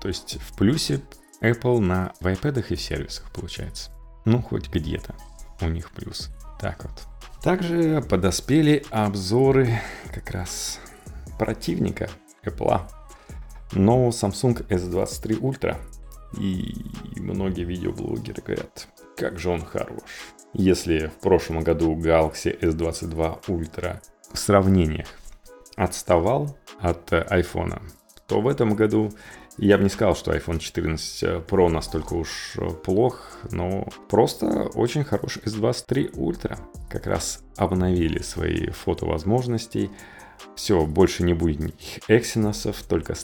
То 0.00 0.08
есть 0.08 0.38
в 0.40 0.56
плюсе 0.56 1.00
Apple 1.40 1.80
на 1.80 2.12
в 2.20 2.26
iPad 2.26 2.64
и 2.68 2.74
в 2.76 2.80
сервисах 2.80 3.30
получается. 3.32 3.90
Ну, 4.24 4.40
хоть 4.40 4.70
где-то 4.70 5.14
у 5.60 5.68
них 5.68 5.90
плюс. 5.90 6.30
Так 6.60 6.84
вот. 6.84 6.92
Также 7.42 8.02
подоспели 8.02 8.84
обзоры 8.90 9.80
как 10.12 10.30
раз 10.30 10.80
противника 11.38 12.08
Apple. 12.42 12.80
Но 13.72 14.08
Samsung 14.08 14.66
S23 14.68 15.40
Ultra. 15.40 15.76
И 16.38 16.74
многие 17.16 17.64
видеоблогеры 17.64 18.42
говорят, 18.42 18.88
как 19.16 19.38
же 19.38 19.50
он 19.50 19.64
хорош. 19.64 20.02
Если 20.54 21.06
в 21.08 21.20
прошлом 21.20 21.62
году 21.62 21.96
Galaxy 21.96 22.58
S22 22.60 23.44
Ultra 23.48 24.00
в 24.32 24.38
сравнениях 24.38 25.08
отставал 25.74 26.56
от 26.78 27.12
iPhone, 27.12 27.82
то 28.28 28.40
в 28.40 28.46
этом 28.46 28.76
году 28.76 29.12
я 29.58 29.78
бы 29.78 29.84
не 29.84 29.90
сказал, 29.90 30.14
что 30.14 30.32
iPhone 30.32 30.60
14 30.60 31.44
Pro 31.46 31.68
настолько 31.68 32.14
уж 32.14 32.56
плох, 32.84 33.30
но 33.50 33.88
просто 34.08 34.68
очень 34.74 35.04
хороший 35.04 35.42
S23 35.42 36.12
Ultra. 36.12 36.58
Как 36.88 37.06
раз 37.06 37.42
обновили 37.56 38.20
свои 38.22 38.70
фотовозможности. 38.70 39.90
Все, 40.54 40.86
больше 40.86 41.24
не 41.24 41.34
будет 41.34 41.60
никаких 41.60 41.98
Exynos, 42.08 42.72
только 42.88 43.14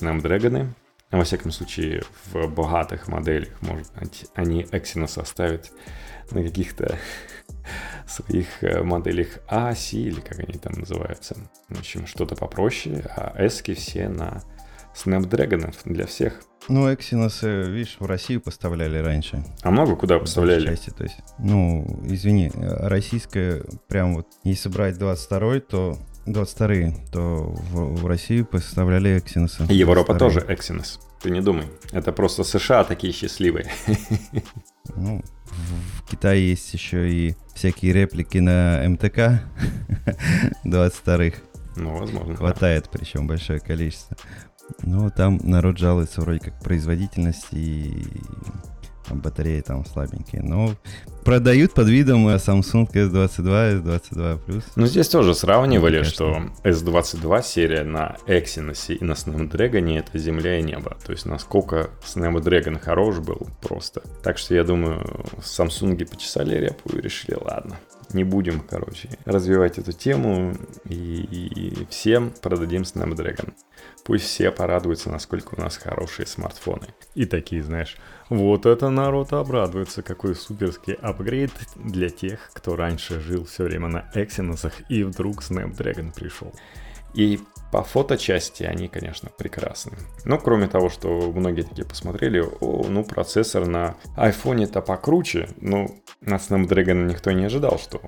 Snapdragon. 1.11 1.19
Во 1.19 1.25
всяком 1.25 1.51
случае, 1.51 2.03
в 2.33 2.47
богатых 2.49 3.09
моделях, 3.09 3.51
может 3.61 3.93
быть, 3.95 4.27
они 4.35 4.63
Exynos 4.63 5.21
оставят 5.21 5.71
на 6.31 6.43
каких-то 6.43 6.99
своих 8.07 8.63
э, 8.63 8.83
моделях 8.83 9.41
А, 9.49 9.75
Си 9.75 10.03
или 10.09 10.21
как 10.21 10.39
они 10.39 10.59
там 10.59 10.75
называются. 10.75 11.37
В 11.69 11.79
общем, 11.79 12.07
что-то 12.07 12.37
попроще, 12.37 13.05
а 13.17 13.35
эски 13.39 13.75
все 13.75 14.09
на 14.09 14.43
Snapdragon 14.95 15.75
для 15.85 16.07
всех. 16.07 16.41
Ну, 16.69 16.93
Exynos, 16.93 17.71
видишь, 17.71 17.97
в 17.99 18.07
Россию 18.07 18.41
поставляли 18.41 18.99
раньше. 18.99 19.43
А 19.63 19.71
много 19.71 19.97
куда 19.97 20.19
поставляли? 20.19 20.67
Части, 20.67 20.91
то 20.91 21.05
есть, 21.05 21.17
ну, 21.39 22.01
извини, 22.05 22.53
российская, 22.55 23.63
прям 23.89 24.15
вот, 24.15 24.27
если 24.45 24.69
брать 24.69 24.99
22 24.99 25.61
то 25.61 25.99
22 26.33 26.93
то 27.13 27.55
в, 27.73 28.03
в 28.03 28.07
Россию 28.07 28.47
поставляли 28.47 29.17
Exynos. 29.17 29.73
Европа 29.73 30.15
тоже 30.15 30.41
Exynos. 30.41 31.01
Ты 31.21 31.31
не 31.31 31.41
думай. 31.41 31.67
Это 31.93 32.13
просто 32.13 32.45
США 32.45 32.85
такие 32.85 33.13
счастливые. 33.13 33.71
Ну, 34.97 35.23
в 35.51 36.11
Китае 36.11 36.51
есть 36.51 36.73
еще 36.75 37.11
и 37.11 37.37
всякие 37.55 37.93
реплики 37.93 38.39
на 38.39 38.83
МТК 38.89 39.43
22-х. 40.65 41.39
Ну, 41.77 41.97
возможно. 41.97 42.35
Хватает, 42.35 42.85
да. 42.85 42.91
причем 42.99 43.27
большое 43.27 43.61
количество. 43.61 44.17
Но 44.83 45.11
там 45.11 45.39
народ 45.43 45.79
жалуется 45.79 46.21
вроде 46.21 46.41
как 46.41 46.61
производительность 46.61 47.49
и 47.53 48.07
батареи 49.19 49.61
там 49.61 49.85
слабенькие. 49.85 50.43
Но 50.43 50.75
продают 51.25 51.75
под 51.75 51.89
видом 51.89 52.29
Samsung 52.29 52.91
S22, 52.93 53.83
S22 53.83 54.41
Plus. 54.47 54.65
Ну, 54.77 54.87
здесь 54.87 55.09
тоже 55.09 55.35
сравнивали, 55.35 56.03
что 56.03 56.43
S22 56.65 57.43
серия 57.43 57.85
на 57.85 58.17
Exynos 58.27 58.95
и 58.95 59.05
на 59.05 59.13
Snapdragon 59.13 59.99
это 59.99 60.19
земля 60.19 60.59
и 60.59 60.63
небо. 60.63 60.97
То 61.05 61.13
есть, 61.13 61.27
насколько 61.27 61.91
Snapdragon 62.05 62.79
хорош 62.79 63.19
был 63.19 63.49
просто. 63.61 64.03
Так 64.23 64.39
что, 64.39 64.55
я 64.55 64.65
думаю, 64.65 65.05
Samsung 65.39 66.05
почесали 66.07 66.57
репу 66.57 66.91
и 66.97 67.01
решили, 67.01 67.37
ладно, 67.41 67.77
не 68.13 68.25
будем, 68.25 68.61
короче, 68.61 69.09
развивать 69.25 69.79
эту 69.79 69.93
тему 69.93 70.55
и, 70.85 70.95
и 70.95 71.87
всем 71.91 72.33
продадим 72.43 72.83
Snapdragon. 72.83 73.53
Пусть 74.05 74.25
все 74.25 74.51
порадуются, 74.51 75.11
насколько 75.11 75.55
у 75.57 75.61
нас 75.61 75.77
хорошие 75.77 76.27
смартфоны. 76.27 76.89
И 77.15 77.27
такие, 77.27 77.63
знаешь, 77.63 77.97
вот 78.31 78.65
это 78.65 78.91
народ 78.91 79.33
обрадуется, 79.33 80.03
какой 80.03 80.37
суперский 80.37 80.95
апгрейд 80.95 81.51
для 81.75 82.11
тех, 82.11 82.51
кто 82.53 82.77
раньше 82.77 83.19
жил 83.19 83.45
все 83.45 83.65
время 83.65 83.89
на 83.89 84.11
Exynos 84.15 84.73
и 84.89 85.03
вдруг 85.03 85.43
Snapdragon 85.43 86.15
пришел. 86.15 86.55
И 87.13 87.41
по 87.73 87.83
фоточасти 87.83 88.63
они, 88.63 88.87
конечно, 88.87 89.31
прекрасны. 89.37 89.99
Но 90.25 90.39
кроме 90.39 90.69
того, 90.69 90.91
что 90.91 91.33
многие 91.33 91.63
такие 91.63 91.85
посмотрели, 91.85 92.41
о, 92.41 92.87
ну, 92.89 93.03
процессор 93.03 93.67
на 93.67 93.97
айфоне-то 94.17 94.81
покруче, 94.81 95.49
ну, 95.61 96.01
на 96.21 96.37
Snapdragon 96.37 97.07
никто 97.07 97.33
не 97.33 97.47
ожидал, 97.47 97.81
что 97.81 98.01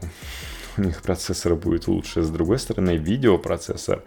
у 0.76 0.82
них 0.82 1.02
процессор 1.02 1.56
будет 1.56 1.88
лучше. 1.88 2.22
С 2.22 2.30
другой 2.30 2.60
стороны, 2.60 2.96
видеопроцессор 2.96 4.04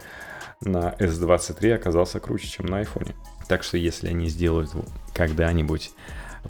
на 0.62 0.95
S23 0.97 1.73
оказался 1.73 2.21
круче, 2.21 2.47
чем 2.47 2.67
на 2.67 2.82
iPhone. 2.82 3.13
Так 3.49 3.63
что 3.63 3.78
если 3.78 4.08
они 4.08 4.30
сделают 4.30 4.73
когда-нибудь 5.15 5.91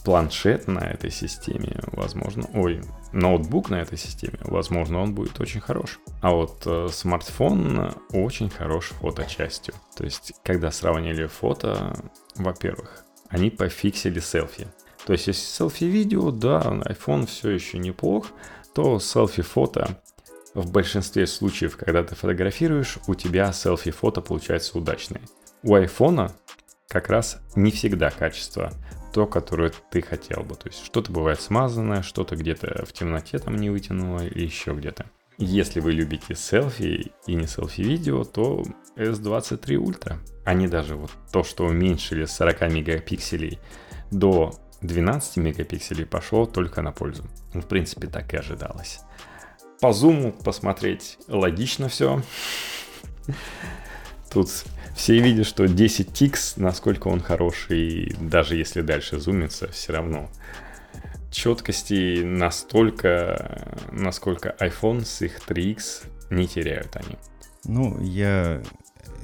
планшет 0.04 0.68
на 0.68 0.80
этой 0.80 1.12
системе, 1.12 1.80
возможно, 1.94 2.50
ой, 2.54 2.82
ноутбук 3.14 3.70
на 3.70 3.76
этой 3.76 3.98
системе, 3.98 4.38
возможно, 4.42 5.00
он 5.00 5.14
будет 5.14 5.40
очень 5.40 5.62
хорош. 5.62 6.00
А 6.22 6.32
вот 6.32 6.64
э, 6.66 6.90
смартфон 6.92 7.96
очень 8.12 8.50
хорош 8.50 8.88
фоточастью. 9.00 9.74
То 9.96 10.04
есть, 10.04 10.34
когда 10.44 10.72
сравнили 10.72 11.28
фото, 11.28 11.96
во-первых, 12.36 13.06
они 13.30 13.50
пофиксили 13.50 14.20
селфи. 14.20 14.68
То 15.06 15.14
есть, 15.14 15.28
если 15.28 15.42
селфи-видео, 15.42 16.32
да, 16.32 16.60
iPhone 16.62 17.26
все 17.26 17.52
еще 17.52 17.78
неплох, 17.78 18.32
то 18.74 19.00
селфи-фото 19.00 20.02
в 20.54 20.72
большинстве 20.72 21.28
случаев, 21.28 21.78
когда 21.78 22.04
ты 22.04 22.16
фотографируешь, 22.16 22.98
у 23.08 23.16
тебя 23.16 23.54
селфи-фото 23.54 24.22
получается 24.22 24.78
удачные. 24.78 25.22
У 25.64 25.76
айфона 25.76 26.32
как 26.88 27.10
раз 27.10 27.42
не 27.56 27.72
всегда 27.72 28.10
качество 28.10 28.72
то, 29.14 29.26
которое 29.26 29.72
ты 29.92 30.02
хотел 30.02 30.44
бы. 30.44 30.56
То 30.56 30.68
есть 30.68 30.84
что-то 30.86 31.12
бывает 31.12 31.40
смазанное, 31.40 32.02
что-то 32.02 32.36
где-то 32.36 32.86
в 32.86 32.94
темноте 32.94 33.40
там 33.40 33.56
не 33.56 33.70
вытянуло 33.70 34.26
или 34.26 34.44
еще 34.44 34.74
где-то. 34.74 35.06
Если 35.38 35.80
вы 35.80 35.92
любите 35.92 36.36
селфи 36.36 37.12
и 37.28 37.36
не 37.36 37.48
селфи-видео, 37.48 38.24
то 38.24 38.64
S23 38.96 39.76
Ultra. 39.76 40.18
Они 40.46 40.68
даже 40.68 40.96
вот 40.96 41.12
то, 41.32 41.44
что 41.44 41.66
уменьшили 41.66 42.26
с 42.26 42.36
40 42.36 42.62
мегапикселей 42.72 43.60
до 44.12 44.54
12 44.82 45.38
мегапикселей, 45.38 46.06
пошло 46.06 46.46
только 46.46 46.82
на 46.82 46.92
пользу. 46.92 47.26
Ну, 47.54 47.62
в 47.62 47.68
принципе, 47.68 48.08
так 48.08 48.34
и 48.34 48.38
ожидалось 48.38 49.02
по 49.80 49.94
зуму 49.94 50.32
посмотреть 50.32 51.18
логично 51.28 51.90
все. 51.90 52.22
Тут 54.32 54.50
все 54.96 55.20
видят, 55.20 55.46
что 55.46 55.68
10 55.68 56.14
тикс, 56.14 56.56
насколько 56.58 57.10
он 57.10 57.20
хороший, 57.20 58.16
даже 58.20 58.56
если 58.56 58.82
дальше 58.82 59.20
зумится, 59.20 59.68
все 59.68 59.94
равно 59.94 60.30
четкости 61.32 62.24
настолько, 62.24 63.78
насколько 63.92 64.56
iPhone 64.60 65.04
с 65.04 65.22
их 65.22 65.40
3X 65.46 66.06
не 66.30 66.48
теряют 66.48 66.96
они. 66.96 67.18
Ну, 67.66 68.02
я 68.02 68.64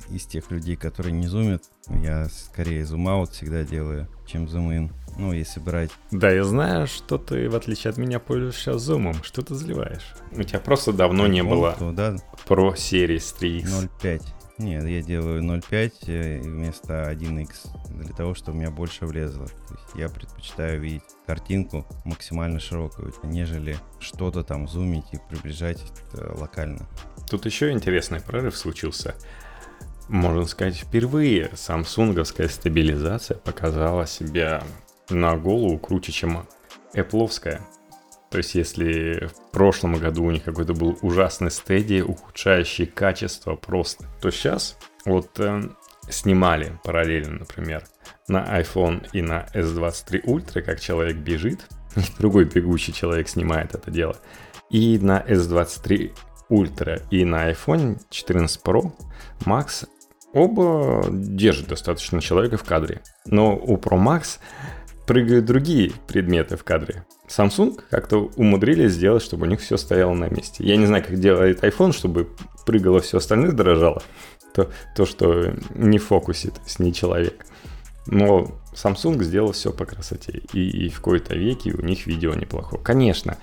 из 0.10 0.26
тех 0.26 0.52
людей, 0.52 0.76
которые 0.76 1.14
не 1.14 1.28
зумят, 1.28 1.64
я 1.88 2.28
скорее 2.28 2.86
зум-аут 2.86 3.32
всегда 3.32 3.64
делаю, 3.64 4.10
чем 4.28 4.50
зум-ин. 4.50 4.92
Ну, 5.18 5.32
если 5.32 5.60
брать... 5.60 5.92
Да, 6.12 6.32
я 6.32 6.44
знаю, 6.44 6.88
что 6.88 7.18
ты, 7.18 7.50
в 7.50 7.56
отличие 7.56 7.92
от 7.92 7.98
меня, 7.98 8.20
пользуешься 8.20 8.78
зумом. 8.78 9.24
Что 9.24 9.42
ты 9.42 9.56
заливаешь? 9.56 10.16
У 10.32 10.44
тебя 10.44 10.60
просто 10.60 10.94
давно 10.94 11.28
не 11.28 11.44
было 11.44 11.76
то, 11.78 11.92
да? 11.92 12.16
Pro 12.48 12.74
Series 12.74 13.36
3X. 13.40 13.90
0.5. 14.02 14.22
Нет, 14.62 14.86
я 14.86 15.02
делаю 15.02 15.42
0.5 15.42 15.94
э, 16.06 16.40
вместо 16.42 17.12
1x 17.12 17.98
для 17.98 18.14
того, 18.14 18.36
чтобы 18.36 18.58
у 18.58 18.62
меня 18.62 18.70
больше 18.70 19.08
влезло. 19.08 19.48
То 19.48 19.74
есть 19.74 19.96
я 19.96 20.08
предпочитаю 20.08 20.80
видеть 20.80 21.02
картинку 21.26 21.84
максимально 22.06 22.60
широкую, 22.60 23.12
нежели 23.24 23.78
что-то 24.00 24.44
там 24.44 24.68
зумить 24.68 25.06
и 25.14 25.18
приближать 25.30 25.82
э, 26.14 26.36
локально. 26.38 26.88
Тут 27.28 27.48
еще 27.48 27.72
интересный 27.72 28.22
прорыв 28.22 28.56
случился. 28.56 29.16
Можно 30.08 30.46
сказать, 30.46 30.76
впервые 30.76 31.50
самсунговская 31.56 32.48
стабилизация 32.48 33.38
показала 33.38 34.06
себя 34.06 34.64
на 35.10 35.38
голову 35.38 35.80
круче, 35.80 36.12
чем 36.12 36.46
Apple. 36.94 37.60
То 38.32 38.38
есть, 38.38 38.56
если 38.56 39.28
в 39.28 39.52
прошлом 39.52 39.96
году 39.96 40.24
у 40.24 40.32
них 40.32 40.44
какой-то 40.44 40.74
был 40.74 40.98
ужасный 41.02 41.52
стадий, 41.52 42.02
ухудшающий 42.02 42.86
качество 42.86 43.56
просто, 43.56 44.06
то 44.22 44.32
сейчас 44.32 44.78
вот 45.06 45.38
э, 45.40 45.64
снимали 46.10 46.80
параллельно, 46.86 47.40
например, 47.40 47.84
на 48.30 48.60
iPhone 48.62 49.06
и 49.12 49.22
на 49.22 49.48
S23 49.54 50.24
Ultra, 50.24 50.62
как 50.62 50.80
человек 50.80 51.18
бежит, 51.18 51.68
другой 52.20 52.46
бегущий 52.46 52.94
человек 52.94 53.28
снимает 53.28 53.76
это 53.76 53.92
дело, 53.92 54.16
и 54.70 54.98
на 54.98 55.20
S23 55.20 56.14
Ultra 56.50 57.02
и 57.12 57.26
на 57.26 57.52
iPhone 57.52 58.00
14 58.10 58.62
Pro 58.64 58.94
Max 59.42 59.88
оба 60.34 61.06
держат 61.12 61.68
достаточно 61.68 62.22
человека 62.22 62.58
в 62.58 62.64
кадре. 62.64 63.02
Но 63.26 63.58
у 63.58 63.76
Pro 63.76 63.98
Max 63.98 64.40
прыгают 65.12 65.44
другие 65.44 65.92
предметы 66.08 66.56
в 66.56 66.64
кадре. 66.64 67.04
Samsung 67.28 67.78
как-то 67.90 68.32
умудрились 68.38 68.94
сделать, 68.94 69.22
чтобы 69.22 69.46
у 69.46 69.50
них 69.50 69.60
все 69.60 69.76
стояло 69.76 70.14
на 70.14 70.30
месте. 70.30 70.64
Я 70.64 70.78
не 70.78 70.86
знаю, 70.86 71.04
как 71.04 71.20
делает 71.20 71.66
iPhone, 71.66 71.92
чтобы 71.92 72.30
прыгало 72.66 73.02
все 73.02 73.18
остальное 73.18 73.52
дорожало. 73.52 74.02
То, 74.54 74.72
то 74.96 75.06
что 75.06 75.54
не 75.76 76.00
то 76.00 76.22
есть 76.32 76.80
не 76.80 76.94
человек. 76.94 77.46
Но 78.08 78.58
Samsung 78.74 79.22
сделал 79.22 79.52
все 79.52 79.74
по 79.74 79.84
красоте. 79.86 80.44
И, 80.54 80.86
и 80.86 80.90
в 80.90 81.02
кои-то 81.02 81.36
веке 81.36 81.74
у 81.74 81.82
них 81.82 82.08
видео 82.08 82.34
неплохое. 82.34 82.82
Конечно, 82.82 83.38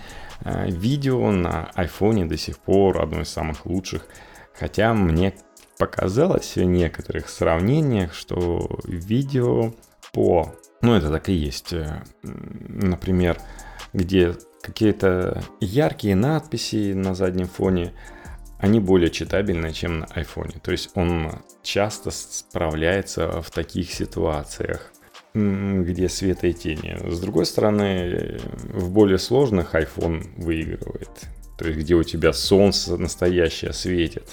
э, 0.46 0.70
видео 0.70 1.30
на 1.32 1.70
iPhone 1.76 2.28
до 2.28 2.38
сих 2.38 2.56
пор 2.60 3.02
одно 3.02 3.20
из 3.20 3.28
самых 3.28 3.66
лучших. 3.66 4.06
Хотя 4.58 4.94
мне 4.94 5.34
показалось 5.76 6.56
в 6.56 6.62
некоторых 6.62 7.28
сравнениях, 7.28 8.14
что 8.14 8.80
видео 8.84 9.74
по 10.14 10.54
ну, 10.82 10.94
это 10.94 11.10
так 11.10 11.28
и 11.28 11.32
есть. 11.32 11.72
Э, 11.72 12.02
например, 12.22 13.38
где 13.92 14.34
какие-то 14.62 15.42
яркие 15.60 16.14
надписи 16.14 16.92
на 16.92 17.14
заднем 17.14 17.46
фоне, 17.46 17.94
они 18.58 18.80
более 18.80 19.10
читабельны, 19.10 19.72
чем 19.72 20.00
на 20.00 20.04
iPhone. 20.04 20.60
То 20.60 20.72
есть 20.72 20.90
он 20.94 21.30
часто 21.62 22.10
справляется 22.10 23.40
в 23.40 23.50
таких 23.50 23.92
ситуациях, 23.92 24.92
где 25.34 26.08
света 26.08 26.48
и 26.48 26.52
тени. 26.52 26.98
С 27.08 27.20
другой 27.20 27.46
стороны, 27.46 28.38
в 28.64 28.90
более 28.90 29.18
сложных 29.18 29.74
iPhone 29.74 30.26
выигрывает. 30.36 31.10
То 31.56 31.66
есть 31.66 31.78
где 31.80 31.94
у 31.94 32.04
тебя 32.04 32.32
солнце 32.32 32.96
настоящее 32.96 33.72
светит, 33.72 34.28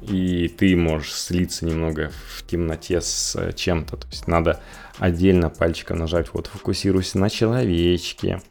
и 0.00 0.48
ты 0.48 0.76
можешь 0.76 1.12
слиться 1.12 1.66
немного 1.66 2.12
в 2.36 2.46
темноте 2.46 3.00
с 3.00 3.52
чем-то. 3.54 3.96
То 3.96 4.06
есть 4.08 4.28
надо 4.28 4.60
отдельно 4.98 5.50
пальчиком 5.50 5.98
нажать, 5.98 6.28
вот 6.32 6.46
фокусируйся 6.46 7.18
на 7.18 7.30
человечке, 7.30 8.42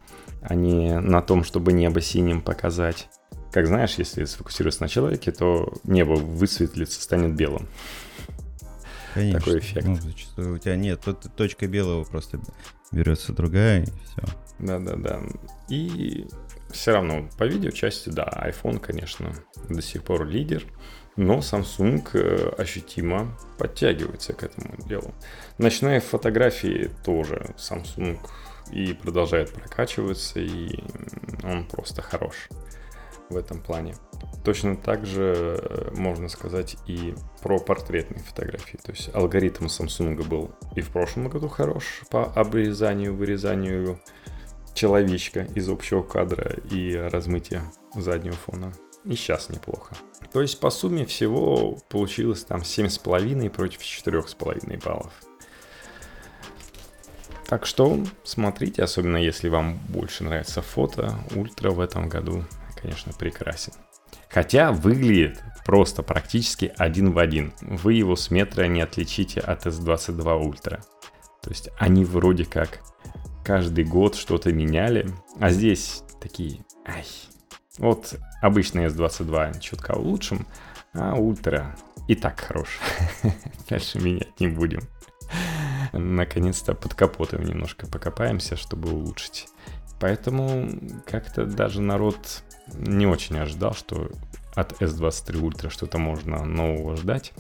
а 0.41 0.55
не 0.55 0.99
на 0.99 1.21
том, 1.21 1.43
чтобы 1.43 1.73
небо 1.73 2.01
синим 2.01 2.41
показать. 2.41 3.09
Как 3.51 3.67
знаешь, 3.67 3.95
если 3.97 4.25
сфокусируешься 4.25 4.83
на 4.83 4.89
человеке, 4.89 5.31
то 5.31 5.73
небо 5.83 6.13
высветлится, 6.13 7.01
станет 7.01 7.35
белым. 7.35 7.67
Конечно. 9.13 9.39
Такой 9.39 9.59
эффект. 9.59 9.87
Ну, 9.87 9.95
зачастую 9.95 10.55
у 10.55 10.57
тебя 10.57 10.75
нет, 10.75 11.01
тут 11.03 11.21
точка 11.35 11.67
белого 11.67 12.03
просто 12.03 12.39
берется 12.91 13.33
другая 13.33 13.83
и 13.83 13.85
все. 13.85 14.23
Да-да-да. 14.59 15.21
И 15.69 16.27
все 16.71 16.91
равно 16.91 17.27
по 17.37 17.45
видео 17.45 17.71
части, 17.71 18.09
да, 18.09 18.25
iPhone, 18.25 18.79
конечно, 18.79 19.33
до 19.69 19.81
сих 19.81 20.03
пор 20.03 20.27
лидер. 20.27 20.63
Но 21.17 21.39
Samsung 21.39 22.07
э, 22.13 22.53
ощутимо 22.57 23.35
подтягивается 23.57 24.33
к 24.33 24.43
этому 24.43 24.75
делу. 24.87 25.13
Ночные 25.57 25.99
фотографии 25.99 26.91
тоже 27.03 27.55
Samsung 27.57 28.19
и 28.71 28.93
продолжает 28.93 29.51
прокачиваться, 29.51 30.39
и 30.39 30.83
он 31.43 31.65
просто 31.65 32.01
хорош 32.01 32.49
в 33.29 33.35
этом 33.35 33.59
плане. 33.61 33.95
Точно 34.45 34.77
так 34.77 35.05
же 35.05 35.59
э, 35.59 35.91
можно 35.95 36.29
сказать 36.29 36.77
и 36.85 37.15
про 37.41 37.59
портретные 37.59 38.23
фотографии. 38.23 38.77
То 38.77 38.91
есть 38.91 39.09
алгоритм 39.13 39.65
Samsung 39.65 40.23
был 40.23 40.51
и 40.75 40.81
в 40.81 40.89
прошлом 40.89 41.29
году 41.29 41.47
хорош 41.47 42.03
по 42.09 42.25
обрезанию, 42.25 43.15
вырезанию 43.15 43.99
человечка 44.73 45.47
из 45.55 45.67
общего 45.67 46.03
кадра 46.03 46.57
и 46.71 46.93
размытия 46.95 47.63
заднего 47.95 48.35
фона. 48.35 48.71
И 49.07 49.15
сейчас 49.15 49.49
неплохо. 49.49 49.95
То 50.33 50.41
есть 50.41 50.59
по 50.59 50.69
сумме 50.69 51.05
всего 51.05 51.77
получилось 51.87 52.43
там 52.43 52.61
7,5 52.61 53.49
против 53.49 53.81
4,5 53.81 54.83
баллов. 54.83 55.13
Так 57.47 57.65
что 57.65 58.03
смотрите, 58.25 58.83
особенно 58.83 59.15
если 59.15 59.47
вам 59.47 59.79
больше 59.87 60.25
нравится 60.25 60.61
фото, 60.61 61.17
ультра 61.33 61.71
в 61.71 61.79
этом 61.79 62.09
году, 62.09 62.43
конечно, 62.81 63.13
прекрасен. 63.13 63.71
Хотя 64.27 64.73
выглядит 64.73 65.41
просто 65.65 66.03
практически 66.03 66.73
один 66.77 67.13
в 67.13 67.19
один. 67.19 67.53
Вы 67.61 67.93
его 67.93 68.17
с 68.17 68.29
метра 68.29 68.65
не 68.65 68.81
отличите 68.81 69.39
от 69.39 69.65
S22 69.65 70.43
Ultra. 70.43 70.83
То 71.41 71.49
есть 71.49 71.69
они 71.79 72.03
вроде 72.03 72.43
как 72.43 72.81
каждый 73.45 73.85
год 73.85 74.15
что-то 74.15 74.51
меняли, 74.51 75.09
а 75.39 75.49
здесь 75.49 76.03
такие, 76.19 76.65
ай, 76.85 77.05
вот 77.77 78.15
обычный 78.41 78.85
S22 78.85 79.59
чутка 79.59 79.91
улучшим, 79.91 80.47
а 80.93 81.15
ультра 81.15 81.75
и 82.07 82.15
так 82.15 82.39
хорош. 82.39 82.79
Дальше 83.69 83.99
менять 83.99 84.39
не 84.39 84.47
будем 84.47 84.81
наконец-то 85.93 86.73
под 86.73 86.93
капотом 86.93 87.43
немножко 87.43 87.87
покопаемся, 87.87 88.55
чтобы 88.55 88.91
улучшить. 88.91 89.47
Поэтому 89.99 90.69
как-то 91.05 91.45
даже 91.45 91.81
народ 91.81 92.43
не 92.73 93.07
очень 93.07 93.37
ожидал, 93.37 93.73
что 93.73 94.11
от 94.53 94.73
S23 94.81 95.41
Ultra 95.41 95.69
что-то 95.69 95.97
можно 95.97 96.45
нового 96.45 96.95
ждать. 96.95 97.33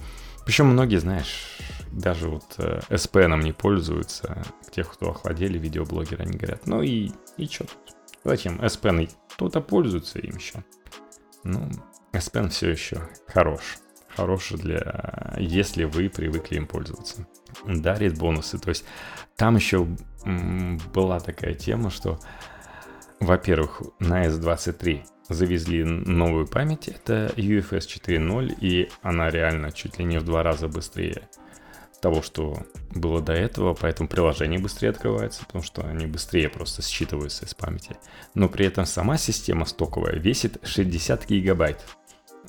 Причем 0.45 0.67
многие, 0.67 0.97
знаешь, 0.97 1.59
даже 1.91 2.29
вот 2.29 2.45
э, 2.57 2.79
SP 2.89 3.27
нам 3.27 3.41
не 3.41 3.51
пользуются. 3.51 4.43
Тех, 4.71 4.91
кто 4.91 5.11
охладели 5.11 5.57
видеоблогеры, 5.57 6.23
они 6.23 6.37
говорят, 6.37 6.67
ну 6.67 6.81
и, 6.81 7.11
и 7.37 7.47
что 7.47 7.65
Зачем? 8.23 8.59
SP 8.63 8.91
кто-то 9.37 9.61
пользуется 9.61 10.17
им 10.17 10.35
еще. 10.35 10.63
Ну, 11.43 11.69
SP 12.11 12.49
все 12.49 12.71
еще 12.71 13.07
хорош 13.27 13.77
хороший 14.15 14.57
для, 14.57 15.35
если 15.37 15.83
вы 15.83 16.09
привыкли 16.09 16.57
им 16.57 16.65
пользоваться. 16.65 17.27
Дарит 17.65 18.17
бонусы. 18.17 18.57
То 18.57 18.69
есть 18.69 18.83
там 19.35 19.55
еще 19.55 19.87
была 20.91 21.19
такая 21.19 21.53
тема, 21.53 21.91
что, 21.91 22.19
во-первых, 23.19 23.83
на 23.99 24.25
S23 24.25 25.03
завезли 25.29 25.83
новую 25.83 26.47
память, 26.47 26.87
это 26.87 27.31
UFS 27.35 27.81
4.0, 27.81 28.55
и 28.59 28.89
она 29.03 29.29
реально 29.29 29.71
чуть 29.71 29.99
ли 29.99 30.05
не 30.05 30.17
в 30.17 30.23
два 30.23 30.41
раза 30.41 30.67
быстрее 30.67 31.29
того, 32.01 32.21
что 32.21 32.57
было 32.93 33.21
до 33.21 33.33
этого, 33.33 33.73
поэтому 33.73 34.07
приложение 34.07 34.59
быстрее 34.59 34.89
открывается, 34.89 35.45
потому 35.45 35.63
что 35.63 35.85
они 35.85 36.05
быстрее 36.05 36.49
просто 36.49 36.81
считываются 36.81 37.45
из 37.45 37.53
памяти. 37.53 37.97
Но 38.33 38.49
при 38.49 38.65
этом 38.65 38.85
сама 38.85 39.17
система 39.17 39.65
стоковая 39.65 40.15
весит 40.15 40.57
60 40.63 41.27
гигабайт. 41.27 41.83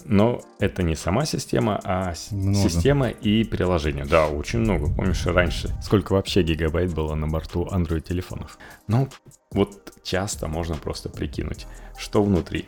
Но 0.05 0.41
это 0.61 0.83
не 0.83 0.95
сама 0.95 1.27
система, 1.27 1.81
а 1.83 2.15
много. 2.31 2.69
система 2.69 3.09
и 3.09 3.43
приложение. 3.45 4.05
Да, 4.05 4.29
очень 4.29 4.61
много. 4.61 4.93
Помнишь, 4.95 5.27
раньше 5.27 5.77
сколько 5.83 6.13
вообще 6.13 6.43
гигабайт 6.43 6.95
было 6.95 7.15
на 7.15 7.27
борту 7.27 7.67
Android 7.67 8.03
телефонов? 8.03 8.59
Ну, 8.87 9.09
вот 9.51 9.95
часто 10.03 10.47
можно 10.47 10.77
просто 10.77 11.09
прикинуть, 11.09 11.67
что 11.99 12.23
внутри. 12.23 12.67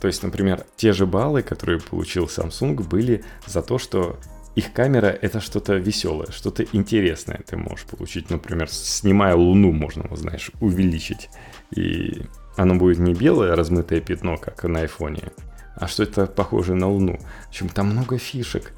То 0.00 0.08
есть, 0.08 0.22
например, 0.24 0.64
те 0.76 0.92
же 0.92 1.06
баллы, 1.06 1.42
которые 1.42 1.80
получил 1.80 2.24
Samsung, 2.24 2.82
были 2.82 3.24
за 3.46 3.62
то, 3.62 3.78
что 3.78 4.18
их 4.58 4.72
камера 4.72 5.06
это 5.06 5.40
что-то 5.40 5.74
веселое, 5.74 6.32
что-то 6.32 6.64
интересное 6.72 7.40
ты 7.46 7.56
можешь 7.56 7.86
получить. 7.86 8.28
Например, 8.28 8.68
снимая 8.68 9.36
Луну, 9.36 9.70
можно, 9.70 10.04
знаешь, 10.16 10.50
увеличить. 10.60 11.30
И 11.70 12.22
оно 12.56 12.74
будет 12.74 12.98
не 12.98 13.14
белое 13.14 13.54
размытое 13.54 14.00
пятно, 14.00 14.36
как 14.36 14.64
на 14.64 14.80
айфоне, 14.80 15.30
а 15.76 15.86
что 15.86 16.02
это 16.02 16.26
похоже 16.26 16.74
на 16.74 16.88
Луну. 16.88 17.18
В 17.44 17.48
общем, 17.48 17.68
там 17.68 17.90
много 17.90 18.18
фишек. 18.18 18.72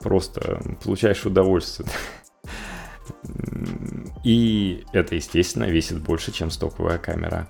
Просто 0.00 0.62
получаешь 0.82 1.26
удовольствие. 1.26 1.88
И 4.24 4.84
это, 4.94 5.16
естественно, 5.16 5.64
весит 5.64 6.00
больше, 6.00 6.32
чем 6.32 6.50
стоковая 6.50 6.96
камера 6.96 7.46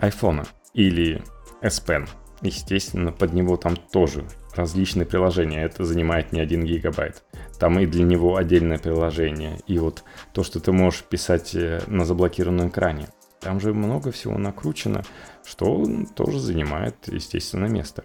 iPhone 0.00 0.46
или 0.72 1.22
S 1.60 1.82
Pen. 1.86 2.08
Естественно, 2.40 3.12
под 3.12 3.34
него 3.34 3.58
там 3.58 3.76
тоже 3.76 4.24
различные 4.58 5.06
приложения. 5.06 5.62
Это 5.62 5.84
занимает 5.84 6.32
не 6.32 6.40
один 6.40 6.64
гигабайт. 6.64 7.22
Там 7.58 7.78
и 7.78 7.86
для 7.86 8.04
него 8.04 8.36
отдельное 8.36 8.78
приложение. 8.78 9.60
И 9.66 9.78
вот 9.78 10.04
то, 10.32 10.42
что 10.42 10.60
ты 10.60 10.72
можешь 10.72 11.04
писать 11.04 11.54
э, 11.54 11.80
на 11.86 12.04
заблокированном 12.04 12.68
экране. 12.68 13.08
Там 13.40 13.60
же 13.60 13.72
много 13.72 14.10
всего 14.10 14.36
накручено, 14.36 15.04
что 15.46 15.86
тоже 16.14 16.40
занимает, 16.40 16.96
естественно, 17.06 17.66
место. 17.66 18.04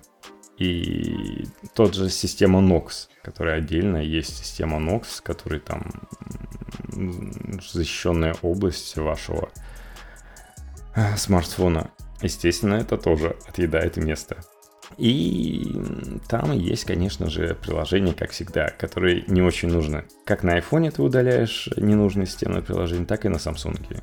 И 0.60 1.46
тот 1.74 1.96
же 1.96 2.10
система 2.10 2.60
Nox, 2.60 3.08
которая 3.24 3.58
отдельно 3.58 3.98
есть 3.98 4.38
система 4.38 4.78
Nox, 4.78 5.22
который 5.24 5.60
там 5.60 5.92
защищенная 7.60 8.36
область 8.44 8.96
вашего 8.96 9.50
э, 10.96 11.18
смартфона. 11.18 11.90
Естественно, 12.22 12.76
это 12.76 12.98
тоже 12.98 13.36
отъедает 13.48 13.98
место. 13.98 14.38
И 14.98 15.76
там 16.28 16.52
есть, 16.52 16.86
конечно 16.86 17.30
же, 17.30 17.56
приложения, 17.62 18.14
как 18.14 18.32
всегда, 18.32 18.70
которые 18.70 19.24
не 19.28 19.42
очень 19.42 19.70
нужны. 19.70 20.06
Как 20.26 20.44
на 20.44 20.58
iPhone 20.58 20.92
ты 20.92 21.02
удаляешь 21.02 21.70
ненужные 21.78 22.26
системные 22.26 22.62
приложения, 22.62 23.06
так 23.06 23.26
и 23.26 23.30
на 23.30 23.38
Samsung 23.38 24.02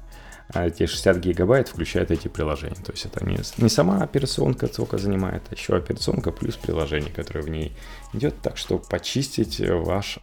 а 0.52 0.66
эти 0.66 0.86
60 0.86 1.18
гигабайт 1.18 1.68
включают 1.68 2.10
эти 2.10 2.28
приложения. 2.28 2.74
То 2.74 2.92
есть 2.92 3.04
это 3.04 3.24
не, 3.24 3.38
не 3.58 3.68
сама 3.68 4.02
операционка 4.02 4.66
сколько 4.66 4.98
занимает, 4.98 5.42
а 5.48 5.54
еще 5.54 5.76
операционка 5.76 6.32
плюс 6.32 6.56
приложение, 6.56 7.12
которое 7.12 7.42
в 7.42 7.48
ней 7.48 7.76
идет. 8.12 8.34
Так 8.42 8.56
что 8.56 8.78
почистить 8.78 9.60
ваш 9.60 10.18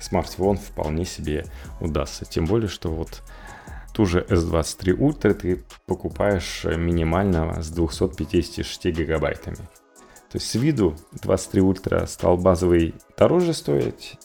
смартфон 0.00 0.56
вполне 0.56 1.04
себе 1.04 1.46
удастся. 1.80 2.24
Тем 2.24 2.46
более, 2.46 2.68
что 2.68 2.90
вот 2.90 3.22
ту 3.96 4.04
же 4.04 4.20
S23 4.28 4.94
Ultra 4.98 5.32
ты 5.32 5.64
покупаешь 5.86 6.64
минимально 6.64 7.62
с 7.62 7.70
256 7.70 8.84
гигабайтами. 8.88 9.56
То 9.56 10.34
есть 10.34 10.50
с 10.50 10.54
виду 10.54 10.94
23 11.22 11.62
Ultra 11.62 12.06
стал 12.06 12.36
базовый 12.36 12.94
дороже 13.16 13.54
стоить, 13.54 14.18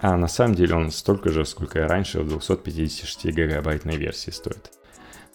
а 0.00 0.16
на 0.16 0.26
самом 0.26 0.54
деле 0.54 0.74
он 0.74 0.90
столько 0.90 1.28
же, 1.28 1.44
сколько 1.44 1.80
и 1.80 1.82
раньше 1.82 2.20
в 2.22 2.28
256 2.28 3.26
гигабайтной 3.26 3.98
версии 3.98 4.30
стоит. 4.30 4.70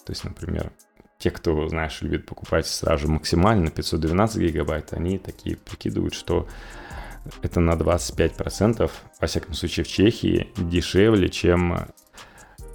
То 0.04 0.14
есть, 0.14 0.24
например, 0.24 0.72
те, 1.20 1.30
кто, 1.30 1.68
знаешь, 1.68 2.02
любит 2.02 2.26
покупать 2.26 2.66
сразу 2.66 3.08
максимально 3.08 3.70
512 3.70 4.42
гигабайт, 4.42 4.94
они 4.94 5.20
такие 5.20 5.58
прикидывают, 5.58 6.16
что 6.16 6.48
это 7.44 7.60
на 7.60 7.74
25%, 7.74 8.92
во 9.22 9.28
всяком 9.28 9.54
случае 9.54 9.84
в 9.84 9.88
Чехии, 9.88 10.52
дешевле, 10.58 11.30
чем 11.30 11.88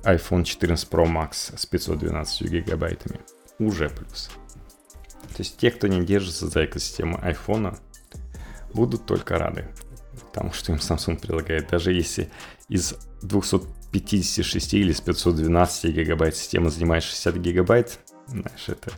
iPhone 0.04 0.44
14 0.44 0.88
Pro 0.88 1.06
Max 1.06 1.56
с 1.56 1.66
512 1.66 2.50
гигабайтами. 2.50 3.20
Уже 3.58 3.88
плюс. 3.90 4.30
То 5.28 5.38
есть 5.38 5.58
те, 5.58 5.70
кто 5.70 5.86
не 5.86 6.04
держится 6.04 6.48
за 6.48 6.64
экосистему 6.64 7.18
iPhone, 7.18 7.78
будут 8.72 9.06
только 9.06 9.38
рады 9.38 9.68
тому, 10.32 10.52
что 10.52 10.72
им 10.72 10.78
Samsung 10.78 11.18
предлагает. 11.20 11.68
Даже 11.68 11.92
если 11.92 12.30
из 12.68 12.94
256 13.22 14.74
или 14.74 14.92
с 14.92 15.00
512 15.00 15.94
гигабайт 15.94 16.36
система 16.36 16.70
занимает 16.70 17.02
60 17.04 17.36
гигабайт, 17.36 17.98
знаешь, 18.26 18.68
это 18.68 18.92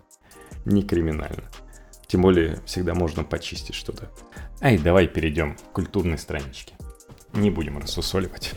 не 0.65 0.83
криминально. 0.83 1.51
Тем 2.07 2.23
более, 2.23 2.61
всегда 2.67 2.95
можно 2.95 3.25
почистить 3.25 3.75
что-то. 3.75 4.11
Ай, 4.61 4.79
давай 4.79 5.09
перейдем 5.09 5.57
к 5.57 5.73
культурной 5.73 6.19
страничке. 6.19 6.75
Не 7.33 7.51
будем 7.51 7.79
рассусоливать. 7.79 8.53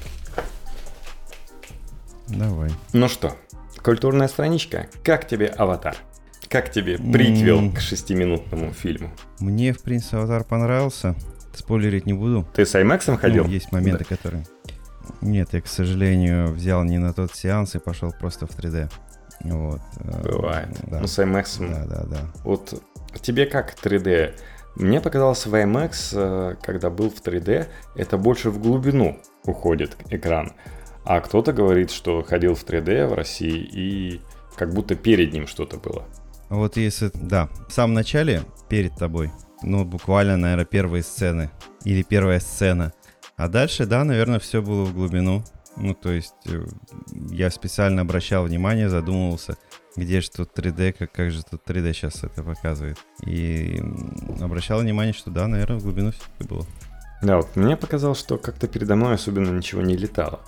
Давай. 2.28 2.72
Ну 2.94 3.08
что, 3.08 3.36
культурная 3.84 4.28
страничка. 4.28 4.88
Как 5.04 5.28
тебе 5.28 5.48
аватар? 5.48 5.96
Как 6.50 6.72
тебе 6.72 6.98
приквел 6.98 7.62
mm. 7.62 7.76
к 7.76 7.80
шестиминутному 7.80 8.72
фильму? 8.72 9.12
Мне, 9.40 9.74
в 9.74 9.82
принципе, 9.82 10.18
аватар 10.18 10.44
понравился. 10.44 11.16
Спойлерить 11.54 12.06
не 12.06 12.14
буду. 12.14 12.46
Ты 12.54 12.66
с 12.66 12.76
IMAX 12.76 13.18
ходил? 13.18 13.46
Ну, 13.46 13.50
есть 13.50 13.72
моменты, 13.72 14.06
да. 14.10 14.16
которые... 14.16 14.46
Нет, 15.22 15.50
я, 15.54 15.62
к 15.62 15.68
сожалению, 15.68 16.52
взял 16.52 16.84
не 16.84 16.98
на 16.98 17.14
тот 17.14 17.34
сеанс 17.34 17.76
и 17.76 17.80
пошел 17.80 18.14
просто 18.20 18.46
в 18.46 18.52
3D. 18.52 18.92
Вот. 19.42 19.82
Бывает. 20.24 20.70
Да. 20.84 21.00
Ну, 21.00 21.08
с 21.08 21.18
IMAX... 21.20 21.60
Да, 21.60 21.86
да, 21.86 22.04
да. 22.04 22.18
Вот 22.44 22.82
тебе 23.22 23.46
как 23.46 23.76
3D 23.76 24.34
Мне 24.76 25.00
показалось, 25.00 25.46
в 25.46 25.54
IMAX, 25.54 25.92
э, 26.14 26.56
когда 26.62 26.90
был 26.90 27.10
в 27.10 27.22
3D, 27.22 27.68
это 27.96 28.18
больше 28.18 28.50
в 28.50 28.60
глубину 28.60 29.18
уходит 29.46 29.96
экран. 30.10 30.54
А 31.06 31.22
кто-то 31.22 31.54
говорит, 31.54 31.92
что 31.92 32.24
ходил 32.24 32.56
в 32.56 32.66
3D 32.66 33.08
в 33.08 33.14
России 33.14 33.70
и 33.72 34.22
как 34.56 34.74
будто 34.74 34.96
перед 34.96 35.34
ним 35.34 35.48
что-то 35.48 35.78
было. 35.78 36.04
Вот 36.50 36.78
если, 36.78 37.12
да, 37.14 37.50
в 37.68 37.72
самом 37.72 37.94
начале, 37.94 38.42
перед 38.70 38.96
тобой, 38.96 39.32
ну, 39.62 39.86
буквально, 39.86 40.38
наверное, 40.38 40.66
первые 40.66 41.04
сцены 41.04 41.52
или 41.84 42.02
первая 42.02 42.40
сцена. 42.40 42.94
А 43.38 43.48
дальше, 43.48 43.86
да, 43.86 44.04
наверное, 44.04 44.40
все 44.40 44.62
было 44.62 44.84
в 44.86 44.94
глубину. 44.94 45.44
Ну, 45.78 45.94
то 45.94 46.10
есть 46.10 46.34
э, 46.46 46.66
я 47.32 47.50
специально 47.50 48.02
обращал 48.02 48.46
внимание, 48.46 48.90
задумывался, 48.90 49.58
где 49.98 50.22
же 50.22 50.32
тут 50.32 50.58
3D, 50.58 50.94
как, 50.94 51.12
как 51.12 51.32
же 51.32 51.44
тут 51.44 51.64
3D 51.68 51.94
сейчас 51.94 52.24
это 52.24 52.44
показывает. 52.44 52.98
И 53.26 53.84
обращал 54.42 54.80
внимание, 54.80 55.14
что 55.14 55.32
да, 55.32 55.48
наверное, 55.48 55.78
в 55.78 55.84
глубину 55.84 56.12
все 56.12 56.48
было. 56.48 56.66
Да, 57.22 57.38
вот 57.38 57.56
мне 57.56 57.76
показалось, 57.76 58.20
что 58.20 58.38
как-то 58.38 58.68
передо 58.68 58.96
мной 58.96 59.16
особенно 59.16 59.50
ничего 59.50 59.82
не 59.82 59.98
летало. 59.98 60.42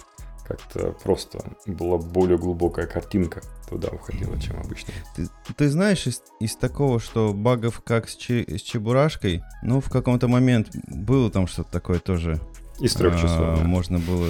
Как-то 0.47 0.93
просто 1.03 1.39
была 1.65 1.97
более 1.97 2.37
глубокая 2.37 2.87
картинка 2.87 3.41
туда 3.69 3.89
уходила, 3.89 4.39
чем 4.39 4.57
обычно. 4.59 4.93
Ты, 5.15 5.27
ты 5.57 5.69
знаешь 5.69 6.07
из, 6.07 6.21
из 6.39 6.55
такого, 6.55 7.01
что 7.01 7.33
багов 7.33 7.81
как 7.83 8.07
с, 8.07 8.15
чи, 8.15 8.45
с 8.57 8.61
Чебурашкой, 8.61 9.43
ну, 9.61 9.81
в 9.81 9.89
каком-то 9.89 10.29
момент 10.29 10.69
было 10.87 11.29
там 11.29 11.47
что-то 11.47 11.69
такое 11.71 11.99
тоже. 11.99 12.39
Из 12.79 12.93
трех 12.93 13.15
часов. 13.15 13.39
А, 13.39 13.57
да. 13.57 13.63
Можно 13.63 13.99
было 13.99 14.29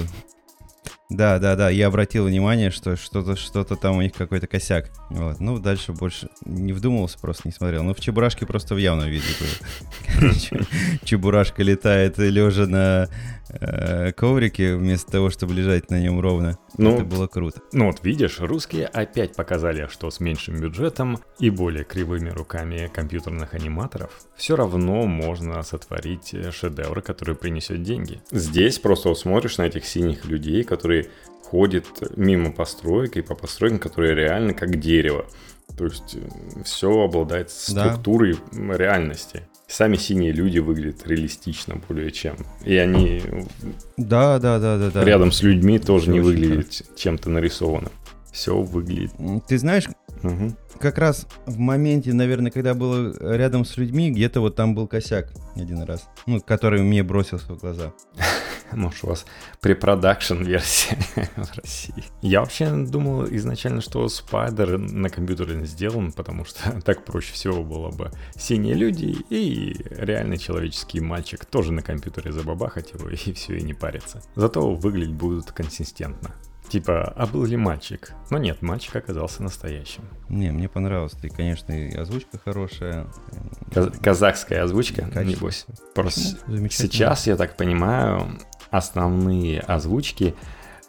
да, 1.10 1.38
да, 1.38 1.56
да, 1.56 1.70
я 1.70 1.86
обратил 1.86 2.26
внимание, 2.26 2.70
что 2.70 2.96
что-то 2.96 3.34
что 3.34 3.64
там 3.64 3.96
у 3.96 4.02
них 4.02 4.12
какой-то 4.12 4.46
косяк. 4.46 4.90
Вот. 5.08 5.40
Ну, 5.40 5.58
дальше 5.58 5.92
больше 5.92 6.28
не 6.44 6.74
вдумывался, 6.74 7.18
просто 7.18 7.48
не 7.48 7.52
смотрел. 7.52 7.82
Ну, 7.82 7.94
в 7.94 8.00
Чебурашке 8.00 8.44
просто 8.44 8.74
в 8.74 8.78
явном 8.78 9.08
виде 9.08 9.24
было. 9.40 10.32
Чебурашка 11.04 11.62
летает 11.62 12.18
лежа 12.18 12.66
на 12.66 13.08
э, 13.48 14.12
коврике 14.12 14.76
вместо 14.76 15.10
того, 15.10 15.30
чтобы 15.30 15.54
лежать 15.54 15.90
на 15.90 15.98
нем 15.98 16.20
ровно. 16.20 16.58
Ну, 16.76 16.96
Это 16.96 17.04
было 17.04 17.26
круто. 17.26 17.60
Ну 17.72 17.86
вот 17.86 18.04
видишь, 18.04 18.40
русские 18.40 18.86
опять 18.86 19.34
показали, 19.34 19.88
что 19.90 20.10
с 20.10 20.20
меньшим 20.20 20.60
бюджетом 20.60 21.20
и 21.38 21.50
более 21.50 21.84
кривыми 21.84 22.28
руками 22.28 22.90
компьютерных 22.92 23.54
аниматоров 23.54 24.10
все 24.36 24.56
равно 24.56 25.06
можно 25.06 25.62
сотворить 25.62 26.34
шедевр, 26.52 27.00
который 27.00 27.34
принесет 27.34 27.82
деньги. 27.82 28.20
Здесь 28.30 28.78
просто 28.78 29.08
вот 29.08 29.18
смотришь 29.18 29.58
на 29.58 29.62
этих 29.62 29.86
синих 29.86 30.26
людей, 30.26 30.62
которые 30.64 30.97
ходят 31.42 31.86
мимо 32.16 32.52
построек 32.52 33.16
и 33.16 33.22
по 33.22 33.34
постройкам, 33.34 33.78
которые 33.78 34.14
реально 34.14 34.54
как 34.54 34.78
дерево. 34.78 35.26
То 35.76 35.84
есть 35.84 36.16
э, 36.16 36.62
все 36.64 36.90
обладает 37.02 37.50
структурой 37.50 38.36
да. 38.52 38.76
реальности. 38.76 39.42
Сами 39.66 39.96
синие 39.96 40.32
люди 40.32 40.58
выглядят 40.58 41.06
реалистично 41.06 41.76
более 41.76 42.10
чем. 42.10 42.36
И 42.64 42.74
они 42.76 43.22
да, 43.96 44.38
да, 44.38 44.58
да, 44.58 44.78
да, 44.78 44.90
да. 44.90 45.04
рядом 45.04 45.30
с 45.30 45.42
людьми 45.42 45.78
тоже 45.78 46.04
все 46.04 46.12
не 46.12 46.20
выглядят 46.20 46.82
чем-то 46.96 47.28
нарисованным. 47.28 47.92
Все 48.32 48.60
выглядит. 48.60 49.12
Ты 49.46 49.58
знаешь, 49.58 49.86
угу. 50.22 50.54
как 50.80 50.98
раз 50.98 51.26
в 51.46 51.58
моменте, 51.58 52.12
наверное, 52.12 52.50
когда 52.50 52.74
было 52.74 53.14
рядом 53.36 53.64
с 53.64 53.76
людьми, 53.76 54.10
где-то 54.10 54.40
вот 54.40 54.56
там 54.56 54.74
был 54.74 54.86
косяк 54.86 55.32
один 55.54 55.82
раз, 55.82 56.08
ну, 56.26 56.40
который 56.40 56.82
мне 56.82 57.02
бросился 57.02 57.52
в 57.52 57.58
глаза. 57.58 57.92
Может, 58.72 59.04
у 59.04 59.08
вас 59.08 59.24
препродакшн 59.60 60.42
версия 60.42 60.96
в 61.36 61.56
России. 61.56 62.04
Я 62.22 62.40
вообще 62.40 62.70
думал 62.70 63.26
изначально, 63.26 63.80
что 63.80 64.04
Spider 64.06 64.76
на 64.78 65.08
компьютере 65.10 65.64
сделан, 65.66 66.12
потому 66.12 66.44
что 66.44 66.80
так 66.84 67.04
проще 67.04 67.32
всего 67.32 67.62
было 67.62 67.90
бы 67.90 68.10
синие 68.36 68.74
люди 68.74 69.16
и 69.30 69.76
реальный 69.90 70.38
человеческий 70.38 71.00
мальчик 71.00 71.44
тоже 71.44 71.72
на 71.72 71.82
компьютере 71.82 72.32
забабахать 72.32 72.92
его 72.92 73.08
и 73.10 73.32
все, 73.32 73.56
и 73.56 73.62
не 73.62 73.74
париться. 73.74 74.22
Зато 74.36 74.74
выглядеть 74.74 75.14
будут 75.14 75.52
консистентно. 75.52 76.34
Типа, 76.68 77.14
а 77.16 77.26
был 77.26 77.46
ли 77.46 77.56
мальчик? 77.56 78.12
Но 78.28 78.36
нет, 78.36 78.60
мальчик 78.60 78.94
оказался 78.96 79.42
настоящим. 79.42 80.02
Не, 80.28 80.50
мне 80.50 80.68
понравилось. 80.68 81.12
Ты, 81.12 81.30
конечно, 81.30 81.72
и 81.72 81.94
озвучка 81.96 82.38
хорошая. 82.44 83.06
Каз- 83.72 83.98
казахская 84.02 84.64
озвучка, 84.64 85.02
Качество. 85.06 85.20
небось. 85.22 85.66
Просто 85.94 86.20
сейчас, 86.70 87.26
я 87.26 87.36
так 87.36 87.56
понимаю, 87.56 88.38
основные 88.70 89.60
озвучки 89.60 90.34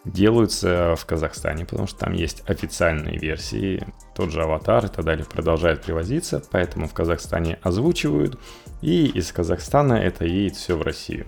делаются 0.04 0.94
в 0.96 1.04
Казахстане, 1.04 1.66
потому 1.66 1.86
что 1.86 2.00
там 2.00 2.14
есть 2.14 2.42
официальные 2.46 3.18
версии, 3.18 3.86
тот 4.14 4.30
же 4.30 4.42
аватар 4.42 4.86
и 4.86 4.88
так 4.88 5.04
далее 5.04 5.26
продолжает 5.26 5.82
привозиться, 5.82 6.42
поэтому 6.50 6.88
в 6.88 6.94
Казахстане 6.94 7.58
озвучивают, 7.62 8.38
и 8.80 9.06
из 9.06 9.30
Казахстана 9.32 9.94
это 9.94 10.24
едет 10.24 10.56
все 10.56 10.76
в 10.76 10.82
Россию. 10.82 11.26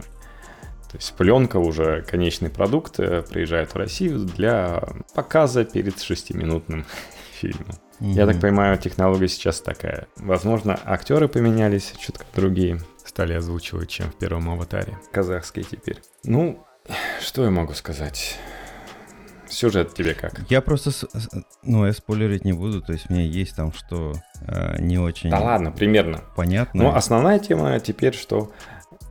То 0.91 0.99
есть 0.99 1.15
пленка 1.15 1.57
уже 1.57 2.03
конечный 2.03 2.51
продукт 2.51 3.01
э, 3.01 3.23
приезжает 3.23 3.73
в 3.73 3.77
Россию 3.77 4.21
для 4.21 4.83
показа 5.15 5.65
перед 5.65 6.01
шестиминутным 6.01 6.85
фильмом. 7.33 7.79
Mm-hmm. 8.01 8.13
Я 8.13 8.27
так 8.27 8.41
понимаю, 8.41 8.77
технология 8.77 9.29
сейчас 9.29 9.61
такая. 9.61 10.07
Возможно, 10.17 10.79
актеры 10.85 11.29
поменялись, 11.29 11.95
чутка 11.99 12.25
другие 12.35 12.79
стали 13.13 13.35
озвучивать, 13.35 13.91
чем 13.91 14.11
в 14.11 14.15
первом 14.15 14.49
аватаре. 14.49 14.99
Казахский 15.13 15.65
теперь. 15.65 16.01
Ну, 16.25 16.65
что 17.21 17.45
я 17.45 17.51
могу 17.51 17.75
сказать? 17.75 18.39
Сюжет 19.49 19.95
тебе 19.95 20.15
как? 20.15 20.41
Я 20.49 20.63
просто, 20.63 20.93
ну, 21.63 21.85
я 21.85 21.93
спойлерить 21.93 22.47
не 22.47 22.55
буду, 22.55 22.81
то 22.81 22.95
есть 22.95 23.11
мне 23.11 23.27
есть 23.27 23.55
там 23.55 23.75
что 23.75 24.15
э, 24.41 24.81
не 24.81 24.99
очень... 24.99 25.29
Да 25.29 25.41
ладно, 25.41 25.71
примерно. 25.71 26.23
Понятно. 26.35 26.85
Но 26.85 26.97
основная 26.97 27.39
тема 27.39 27.79
теперь, 27.81 28.15
что 28.15 28.51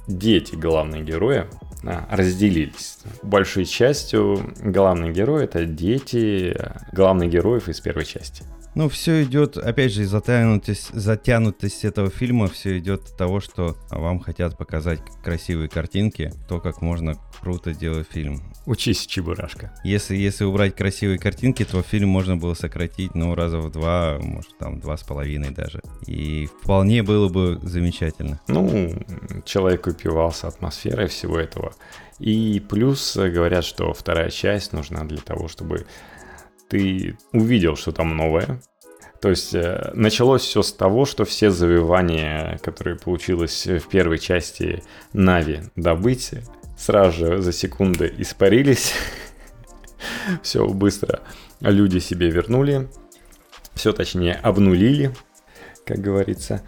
дети 0.08 0.56
главные 0.56 1.04
герои 1.04 1.46
а, 1.86 2.08
разделились. 2.10 2.98
Большей 3.22 3.66
частью 3.66 4.52
главные 4.64 5.14
герои 5.14 5.44
это 5.44 5.66
дети 5.66 6.58
главных 6.92 7.30
героев 7.30 7.70
из 7.70 7.80
первой 7.80 8.06
части. 8.06 8.44
Ну, 8.74 8.88
все 8.88 9.24
идет, 9.24 9.58
опять 9.58 9.92
же, 9.92 10.06
затянутость, 10.06 10.94
затянутость 10.94 11.84
этого 11.84 12.10
фильма, 12.10 12.48
все 12.48 12.78
идет 12.80 13.02
от 13.02 13.18
того, 13.18 13.42
что 13.42 13.76
вам 13.90 14.20
хотят 14.20 14.58
показать 14.58 15.00
красивые 15.24 15.68
картинки, 15.68 16.34
то, 16.48 16.60
как 16.62 16.82
можно 16.82 17.16
круто 17.42 17.74
делать 17.74 18.08
фильм. 18.10 18.42
Учись, 18.66 19.06
Чебурашка. 19.08 19.74
Если, 19.84 20.16
если 20.16 20.46
убрать 20.46 20.76
красивые 20.76 21.20
картинки, 21.20 21.66
то 21.66 21.82
фильм 21.82 22.10
можно 22.10 22.38
было 22.38 22.54
сократить, 22.54 23.14
ну, 23.14 23.36
раза 23.36 23.58
в 23.58 23.72
два, 23.72 24.20
может, 24.22 24.58
там, 24.58 24.80
два 24.80 24.96
с 24.96 25.04
половиной 25.04 25.50
даже. 25.50 25.82
И 26.08 26.48
вполне 26.62 27.04
было 27.04 27.28
бы 27.28 27.60
замечательно. 27.64 28.40
Ну, 28.48 28.94
человек 29.44 29.88
упивался 29.88 30.48
атмосферой 30.48 31.08
всего 31.08 31.38
этого. 31.38 31.74
И 32.20 32.64
плюс 32.70 33.18
говорят, 33.18 33.66
что 33.66 33.94
вторая 33.94 34.30
часть 34.30 34.74
нужна 34.74 35.04
для 35.04 35.18
того, 35.18 35.48
чтобы 35.48 35.88
ты 36.72 37.18
увидел, 37.34 37.76
что 37.76 37.92
там 37.92 38.16
новое. 38.16 38.62
То 39.22 39.30
есть 39.30 39.54
э, 39.54 39.92
началось 39.94 40.42
все 40.42 40.64
с 40.64 40.72
того, 40.72 41.06
что 41.06 41.26
все 41.26 41.52
завивания, 41.52 42.58
которые 42.64 42.98
получилось 42.98 43.68
в 43.68 43.90
первой 43.90 44.18
части 44.18 44.82
Нави 45.12 45.60
добыть, 45.76 46.32
сразу 46.78 47.18
же 47.18 47.42
за 47.42 47.52
секунды 47.52 48.12
испарились. 48.18 48.94
все 50.42 50.66
быстро 50.66 51.20
люди 51.60 52.00
себе 52.00 52.30
вернули. 52.30 52.90
Все 53.74 53.92
точнее 53.92 54.36
обнулили, 54.36 55.12
как 55.86 56.00
говорится. 56.00 56.64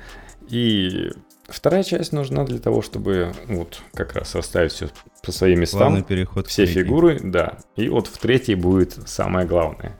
И 0.49 1.11
вторая 1.47 1.83
часть 1.83 2.11
нужна 2.11 2.43
для 2.45 2.59
того, 2.59 2.81
чтобы 2.81 3.33
вот 3.47 3.81
как 3.93 4.13
раз 4.13 4.35
расставить 4.35 4.71
все 4.71 4.89
по 5.23 5.31
своим 5.31 5.61
местам. 5.61 5.79
Главный 5.79 6.03
переход 6.03 6.47
все 6.47 6.65
фигуры, 6.65 7.19
да. 7.21 7.57
И 7.75 7.89
вот 7.89 8.07
в 8.07 8.17
третьей 8.17 8.55
будет 8.55 9.07
самое 9.07 9.47
главное. 9.47 9.97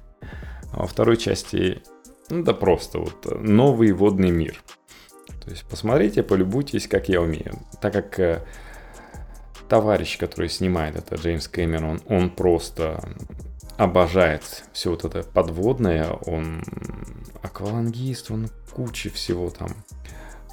А 0.72 0.82
во 0.82 0.88
второй 0.88 1.18
части, 1.18 1.82
ну 2.30 2.44
да 2.44 2.54
просто 2.54 3.00
вот 3.00 3.42
новый 3.42 3.92
водный 3.92 4.32
мир. 4.32 4.62
То 5.44 5.50
есть 5.50 5.66
посмотрите, 5.66 6.24
полюбуйтесь, 6.24 6.88
как 6.88 7.10
я 7.10 7.22
умею. 7.22 7.60
Так 7.82 7.94
как 7.94 8.20
э, 8.20 8.46
товарищ, 9.68 10.18
который 10.18 10.50
снимает 10.50 10.96
это, 10.96 11.16
Джеймс 11.16 11.48
Кэмерон, 11.48 12.02
он 12.08 12.30
просто 12.30 13.04
обожает 13.78 14.44
все 14.72 14.92
вот 14.92 15.04
это 15.04 15.24
подводное, 15.24 16.12
он 16.12 16.64
аквалангист, 17.42 18.32
он 18.32 18.50
куча 18.72 19.10
всего 19.10 19.50
там 19.50 19.70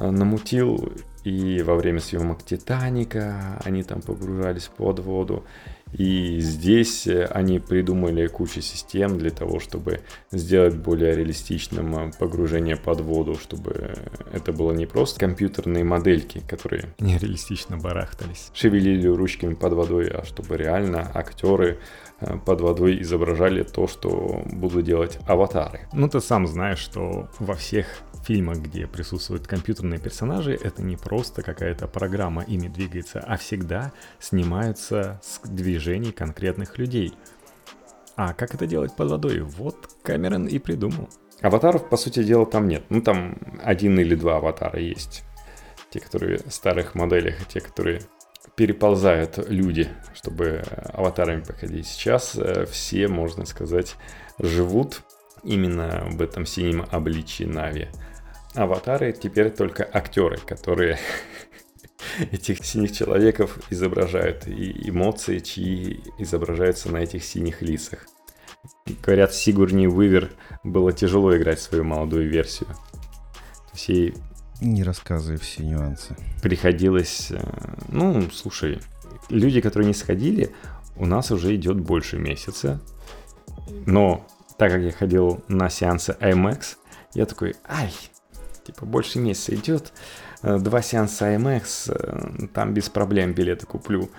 намутил 0.00 0.92
и 1.24 1.62
во 1.62 1.74
время 1.74 2.00
съемок 2.00 2.42
Титаника 2.42 3.60
они 3.64 3.82
там 3.82 4.00
погружались 4.00 4.70
под 4.74 5.00
воду. 5.00 5.44
И 5.92 6.38
здесь 6.38 7.08
э, 7.08 7.24
они 7.24 7.58
придумали 7.58 8.28
кучу 8.28 8.60
систем 8.60 9.18
для 9.18 9.30
того, 9.30 9.58
чтобы 9.58 10.02
сделать 10.30 10.76
более 10.76 11.16
реалистичным 11.16 11.96
э, 11.96 12.12
погружение 12.16 12.76
под 12.76 13.00
воду, 13.00 13.34
чтобы 13.34 13.94
это 14.32 14.52
было 14.52 14.70
не 14.70 14.86
просто 14.86 15.18
компьютерные 15.18 15.82
модельки, 15.82 16.42
которые 16.46 16.94
нереалистично 17.00 17.76
барахтались, 17.76 18.50
шевелили 18.54 19.08
ручками 19.08 19.54
под 19.54 19.72
водой, 19.72 20.08
а 20.08 20.24
чтобы 20.24 20.56
реально 20.56 21.10
актеры 21.12 21.80
э, 22.20 22.38
под 22.38 22.60
водой 22.60 23.02
изображали 23.02 23.64
то, 23.64 23.88
что 23.88 24.44
будут 24.46 24.84
делать 24.84 25.18
аватары. 25.26 25.88
Ну, 25.92 26.08
ты 26.08 26.20
сам 26.20 26.46
знаешь, 26.46 26.78
что 26.78 27.28
во 27.40 27.56
всех 27.56 27.86
фильмах, 28.24 28.58
где 28.58 28.86
присутствуют 28.86 29.46
компьютерные 29.46 29.98
персонажи, 29.98 30.52
это 30.52 30.82
не 30.82 30.96
просто 30.96 31.42
какая-то 31.42 31.86
программа 31.86 32.42
ими 32.42 32.68
двигается, 32.68 33.20
а 33.20 33.36
всегда 33.36 33.92
снимаются 34.18 35.20
с 35.22 35.40
движений 35.48 36.12
конкретных 36.12 36.78
людей. 36.78 37.14
А 38.16 38.34
как 38.34 38.54
это 38.54 38.66
делать 38.66 38.94
под 38.94 39.10
водой? 39.10 39.40
Вот 39.40 39.76
Камерон 40.02 40.46
и 40.46 40.58
придумал. 40.58 41.08
Аватаров, 41.40 41.88
по 41.88 41.96
сути 41.96 42.22
дела, 42.22 42.44
там 42.44 42.68
нет. 42.68 42.84
Ну, 42.90 43.00
там 43.00 43.38
один 43.62 43.98
или 43.98 44.14
два 44.14 44.36
аватара 44.36 44.78
есть. 44.78 45.24
Те, 45.90 46.00
которые 46.00 46.38
в 46.38 46.52
старых 46.52 46.94
моделях, 46.94 47.46
те, 47.46 47.60
которые 47.60 48.02
переползают 48.56 49.38
люди, 49.48 49.88
чтобы 50.14 50.62
аватарами 50.92 51.40
походить. 51.40 51.86
Сейчас 51.86 52.36
э, 52.36 52.66
все, 52.66 53.08
можно 53.08 53.46
сказать, 53.46 53.96
живут 54.38 55.02
именно 55.42 56.06
в 56.10 56.20
этом 56.20 56.44
синем 56.46 56.86
обличии 56.90 57.44
Нави. 57.44 57.88
Аватары 58.54 59.12
теперь 59.12 59.50
только 59.50 59.88
актеры, 59.90 60.38
которые 60.38 60.98
этих 62.32 62.64
синих 62.64 62.92
человеков 62.92 63.58
изображают, 63.70 64.46
и 64.48 64.88
эмоции, 64.88 65.38
чьи 65.38 66.02
изображаются 66.18 66.90
на 66.90 66.98
этих 66.98 67.24
синих 67.24 67.62
лицах. 67.62 68.06
Говорят, 69.02 69.34
Сигурни 69.34 69.86
Вывер 69.86 70.30
было 70.64 70.92
тяжело 70.92 71.36
играть 71.36 71.60
свою 71.60 71.84
молодую 71.84 72.28
версию. 72.28 72.68
То 72.70 73.74
есть 73.74 73.88
ей 73.88 74.14
не 74.60 74.82
рассказывай 74.82 75.38
все 75.38 75.62
нюансы. 75.62 76.16
Приходилось... 76.42 77.30
Э, 77.30 77.40
ну, 77.88 78.30
слушай, 78.30 78.80
люди, 79.30 79.60
которые 79.60 79.86
не 79.86 79.94
сходили, 79.94 80.54
у 80.96 81.06
нас 81.06 81.30
уже 81.30 81.54
идет 81.54 81.80
больше 81.80 82.18
месяца. 82.18 82.80
Но 83.86 84.26
так 84.58 84.72
как 84.72 84.82
я 84.82 84.92
ходил 84.92 85.42
на 85.48 85.70
сеансы 85.70 86.16
IMAX, 86.20 86.76
я 87.14 87.24
такой, 87.24 87.54
ай, 87.66 87.92
типа 88.64 88.86
больше 88.86 89.18
месяца 89.18 89.54
идет, 89.54 89.92
э, 90.42 90.58
два 90.58 90.82
сеанса 90.82 91.34
IMAX, 91.34 91.92
э, 91.92 92.46
там 92.54 92.74
без 92.74 92.88
проблем 92.88 93.32
билеты 93.32 93.66
куплю. 93.66 94.10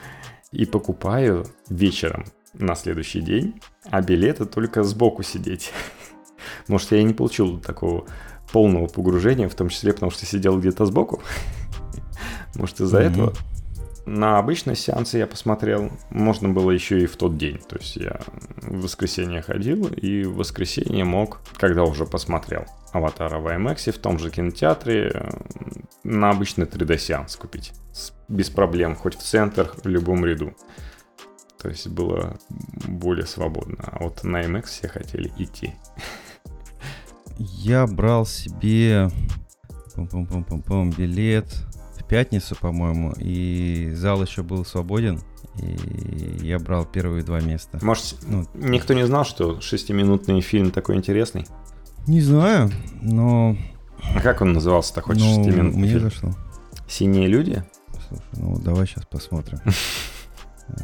И 0.52 0.66
покупаю 0.66 1.46
вечером 1.70 2.26
на 2.54 2.76
следующий 2.76 3.22
день, 3.22 3.62
а 3.90 4.02
билеты 4.02 4.46
только 4.46 4.84
сбоку 4.84 5.24
сидеть. 5.24 5.72
Может, 6.68 6.92
я 6.92 7.00
и 7.00 7.04
не 7.04 7.14
получил 7.14 7.60
такого 7.60 8.06
полного 8.52 8.88
погружения, 8.88 9.48
в 9.48 9.56
том 9.56 9.70
числе 9.70 9.94
потому, 9.94 10.12
что 10.12 10.26
сидел 10.26 10.60
где-то 10.60 10.86
сбоку. 10.86 11.22
Может, 12.56 12.82
из-за 12.82 13.02
mm-hmm. 13.02 13.12
этого. 13.12 13.34
На 14.06 14.40
обычные 14.40 14.76
сеансы 14.76 15.20
я 15.20 15.28
посмотрел, 15.28 15.92
можно 16.10 16.50
было 16.50 16.72
еще 16.72 17.02
и 17.02 17.06
в 17.06 17.16
тот 17.18 17.38
день. 17.38 17.60
То 17.60 17.78
есть 17.78 17.98
я 17.98 18.20
в 18.58 18.82
воскресенье 18.82 19.42
ходил 19.42 19.88
и 19.88 20.24
в 20.24 20.38
воскресенье 20.38 21.06
мог, 21.06 21.42
когда 21.58 21.84
уже 21.84 22.06
посмотрел 22.06 22.66
Аватара 22.94 23.40
в 23.40 23.48
IMAX 23.48 23.92
в 23.92 24.00
том 24.00 24.18
же 24.18 24.32
кинотеатре, 24.32 25.30
на 26.04 26.32
обычный 26.32 26.66
3D-сеанс 26.66 27.36
купить. 27.36 27.74
Без 28.28 28.50
проблем, 28.50 28.96
хоть 28.96 29.16
в 29.16 29.22
центр, 29.22 29.72
в 29.84 29.88
любом 29.88 30.26
ряду. 30.26 30.56
То 31.62 31.70
есть 31.70 31.88
было 31.88 32.40
более 32.88 33.28
свободно. 33.28 33.78
А 33.84 34.04
вот 34.04 34.24
на 34.24 34.42
IMAX 34.42 34.66
все 34.66 34.88
хотели 34.88 35.32
идти. 35.38 35.76
Я 37.38 37.86
брал 37.86 38.26
себе 38.26 39.10
пум-пум-пум-пум, 39.94 40.90
билет 40.92 41.46
в 41.71 41.71
пятницу, 42.12 42.58
по-моему, 42.60 43.14
и 43.18 43.94
зал 43.94 44.22
еще 44.22 44.44
был 44.44 44.66
свободен. 44.66 45.22
И 45.62 46.46
я 46.46 46.60
брал 46.60 46.86
первые 46.86 47.24
два 47.24 47.40
места. 47.40 47.80
Может, 47.82 48.18
ну, 48.28 48.46
никто 48.54 48.94
не 48.94 49.06
знал, 49.08 49.24
что 49.24 49.62
шестиминутный 49.62 50.42
фильм 50.42 50.72
такой 50.72 50.98
интересный? 50.98 51.46
Не 52.08 52.20
знаю, 52.20 52.70
но... 53.02 53.56
А 54.14 54.20
как 54.20 54.42
он 54.42 54.52
назывался 54.52 54.94
такой 54.94 55.16
ну, 55.16 55.22
шестиминутный 55.22 55.80
мне 55.80 55.88
фильм? 55.88 56.02
зашло. 56.02 56.32
«Синие 56.86 57.28
люди»? 57.28 57.64
Слушай, 58.10 58.24
ну 58.34 58.60
давай 58.60 58.88
сейчас 58.88 59.06
посмотрим. 59.06 59.60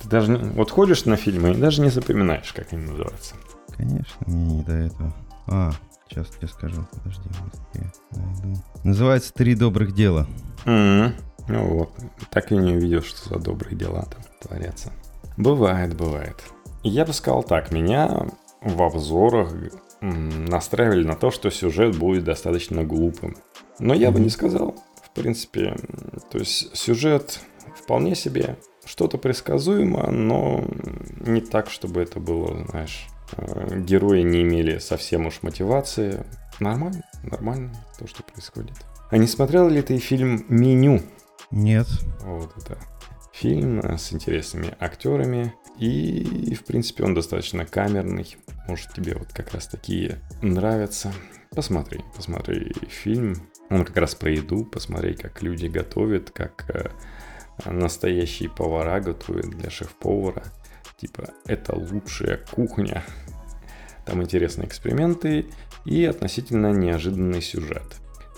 Ты 0.00 0.08
даже... 0.08 0.36
Вот 0.36 0.70
ходишь 0.70 1.06
на 1.06 1.16
фильмы 1.16 1.50
и 1.50 1.54
даже 1.56 1.82
не 1.82 1.90
запоминаешь, 1.90 2.52
как 2.52 2.72
они 2.72 2.86
называются. 2.86 3.34
Конечно, 3.76 4.16
мне 4.26 4.58
не 4.58 4.62
до 4.62 4.72
этого. 4.74 5.12
А, 5.48 5.72
сейчас 6.08 6.28
тебе 6.28 6.48
скажу, 6.48 6.86
подожди, 6.92 7.28
быстрее 7.28 7.92
найду. 8.10 8.60
Называется 8.84 9.32
«Три 9.32 9.54
добрых 9.54 9.94
дела». 9.94 10.26
Mm-hmm. 10.64 11.12
Ну 11.48 11.78
вот, 11.78 11.90
так 12.30 12.52
и 12.52 12.56
не 12.56 12.72
увидел, 12.72 13.02
что 13.02 13.28
за 13.28 13.38
добрые 13.38 13.76
дела 13.76 14.04
там 14.04 14.22
творятся. 14.40 14.92
Бывает, 15.36 15.94
бывает. 15.94 16.36
Я 16.82 17.04
бы 17.04 17.12
сказал 17.12 17.42
так, 17.42 17.70
меня 17.70 18.28
в 18.62 18.82
обзорах 18.82 19.52
настраивали 20.00 21.04
на 21.04 21.16
то, 21.16 21.30
что 21.30 21.50
сюжет 21.50 21.96
будет 21.96 22.24
достаточно 22.24 22.84
глупым. 22.84 23.36
Но 23.78 23.94
я 23.94 24.08
mm-hmm. 24.08 24.12
бы 24.12 24.20
не 24.20 24.30
сказал. 24.30 24.74
В 25.02 25.10
принципе, 25.14 25.76
то 26.30 26.38
есть 26.38 26.76
сюжет 26.76 27.40
вполне 27.76 28.14
себе 28.14 28.56
что-то 28.84 29.16
предсказуемо, 29.16 30.10
но 30.10 30.64
не 31.20 31.40
так, 31.40 31.70
чтобы 31.70 32.02
это 32.02 32.20
было, 32.20 32.64
знаешь, 32.68 33.06
герои 33.76 34.22
не 34.22 34.42
имели 34.42 34.78
совсем 34.78 35.26
уж 35.26 35.42
мотивации. 35.42 36.24
Нормально, 36.60 37.02
нормально 37.22 37.72
то, 37.98 38.06
что 38.06 38.22
происходит. 38.22 38.76
А 39.10 39.16
не 39.16 39.26
смотрел 39.26 39.68
ли 39.68 39.82
ты 39.82 39.98
фильм 39.98 40.44
«Меню»? 40.48 41.02
Нет. 41.50 41.86
Вот 42.22 42.52
это 42.56 42.78
фильм 43.32 43.80
э, 43.80 43.98
с 43.98 44.12
интересными 44.12 44.74
актерами. 44.80 45.54
И, 45.78 46.54
в 46.54 46.64
принципе, 46.64 47.04
он 47.04 47.14
достаточно 47.14 47.66
камерный. 47.66 48.36
Может, 48.68 48.92
тебе 48.92 49.14
вот 49.16 49.32
как 49.32 49.52
раз 49.52 49.66
такие 49.66 50.20
нравятся. 50.40 51.12
Посмотри, 51.50 52.00
посмотри 52.16 52.72
фильм. 52.88 53.36
Он 53.70 53.84
как 53.84 53.96
раз 53.96 54.14
про 54.14 54.30
еду. 54.30 54.64
Посмотри, 54.64 55.14
как 55.14 55.42
люди 55.42 55.66
готовят, 55.66 56.30
как 56.30 56.64
э, 56.68 56.90
настоящие 57.70 58.50
повара 58.50 59.00
готовят 59.00 59.50
для 59.50 59.70
шеф-повара 59.70 60.44
типа 61.04 61.28
это 61.46 61.76
лучшая 61.76 62.40
кухня. 62.50 63.04
Там 64.06 64.22
интересные 64.22 64.66
эксперименты 64.66 65.46
и 65.84 66.04
относительно 66.04 66.72
неожиданный 66.72 67.42
сюжет. 67.42 67.84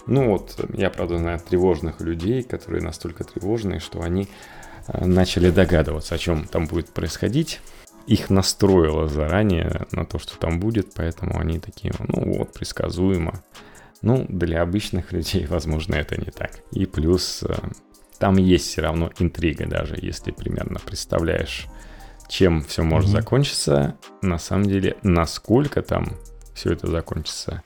Ну 0.06 0.30
вот, 0.30 0.56
я, 0.74 0.90
правда, 0.90 1.18
знаю 1.18 1.40
тревожных 1.40 2.00
людей, 2.00 2.42
которые 2.42 2.82
настолько 2.82 3.24
тревожные, 3.24 3.80
что 3.80 4.02
они 4.02 4.28
э, 4.88 5.04
начали 5.04 5.50
догадываться, 5.50 6.14
о 6.14 6.18
чем 6.18 6.46
там 6.46 6.66
будет 6.66 6.90
происходить. 6.90 7.60
Их 8.06 8.30
настроило 8.30 9.08
заранее 9.08 9.86
на 9.90 10.04
то, 10.04 10.18
что 10.20 10.38
там 10.38 10.60
будет, 10.60 10.94
поэтому 10.94 11.40
они 11.40 11.58
такие, 11.58 11.92
ну 11.98 12.38
вот, 12.38 12.52
предсказуемо. 12.52 13.42
Ну, 14.02 14.26
для 14.28 14.62
обычных 14.62 15.12
людей, 15.12 15.46
возможно, 15.48 15.96
это 15.96 16.16
не 16.20 16.30
так. 16.30 16.60
И 16.70 16.86
плюс, 16.86 17.42
э, 17.42 17.54
там 18.18 18.36
есть 18.36 18.66
все 18.66 18.82
равно 18.82 19.10
интрига, 19.18 19.66
даже 19.66 19.96
если 20.00 20.30
примерно 20.30 20.78
представляешь, 20.78 21.66
чем 22.28 22.62
все 22.62 22.82
может 22.82 23.10
mm-hmm. 23.10 23.20
закончиться, 23.20 23.96
на 24.22 24.38
самом 24.38 24.64
деле, 24.66 24.96
насколько 25.02 25.82
там 25.82 26.16
все 26.54 26.72
это 26.72 26.86
закончится. 26.86 27.62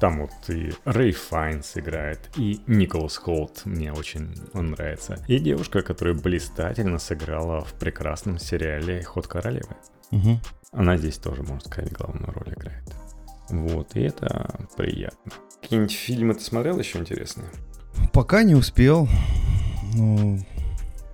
Там 0.00 0.20
вот 0.20 0.30
и 0.48 0.72
Рэй 0.84 1.12
Файнс 1.12 1.76
играет, 1.76 2.30
и 2.36 2.60
Николас 2.68 3.16
Холт, 3.16 3.62
мне 3.64 3.92
очень 3.92 4.32
он 4.54 4.70
нравится. 4.70 5.18
И 5.26 5.38
девушка, 5.40 5.82
которая 5.82 6.14
блистательно 6.14 6.98
сыграла 7.00 7.64
в 7.64 7.72
прекрасном 7.74 8.38
сериале 8.38 9.02
«Ход 9.02 9.26
королевы». 9.26 9.76
Угу. 10.12 10.40
Она 10.72 10.96
здесь 10.96 11.18
тоже, 11.18 11.42
можно 11.42 11.60
сказать, 11.60 11.92
главную 11.92 12.32
роль 12.32 12.54
играет. 12.54 12.94
Вот, 13.50 13.96
и 13.96 14.02
это 14.02 14.68
приятно. 14.76 15.32
Какие-нибудь 15.62 15.92
фильмы 15.92 16.34
ты 16.34 16.42
смотрел 16.42 16.78
еще 16.78 16.98
интересные? 16.98 17.48
Пока 18.12 18.44
не 18.44 18.54
успел. 18.54 19.08
Ну, 19.94 20.38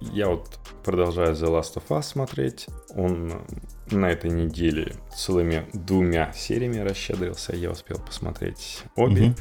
я 0.01 0.29
вот 0.29 0.59
продолжаю 0.85 1.35
The 1.35 1.49
Last 1.49 1.77
of 1.77 1.89
Us 1.89 2.03
смотреть. 2.03 2.67
Он 2.95 3.43
на 3.91 4.11
этой 4.11 4.31
неделе 4.31 4.95
целыми 5.17 5.67
двумя 5.73 6.33
сериями 6.33 6.79
расщедрился. 6.79 7.57
Я 7.57 7.71
успел 7.71 7.99
посмотреть 7.99 8.83
обе. 8.95 9.29
Угу. 9.29 9.35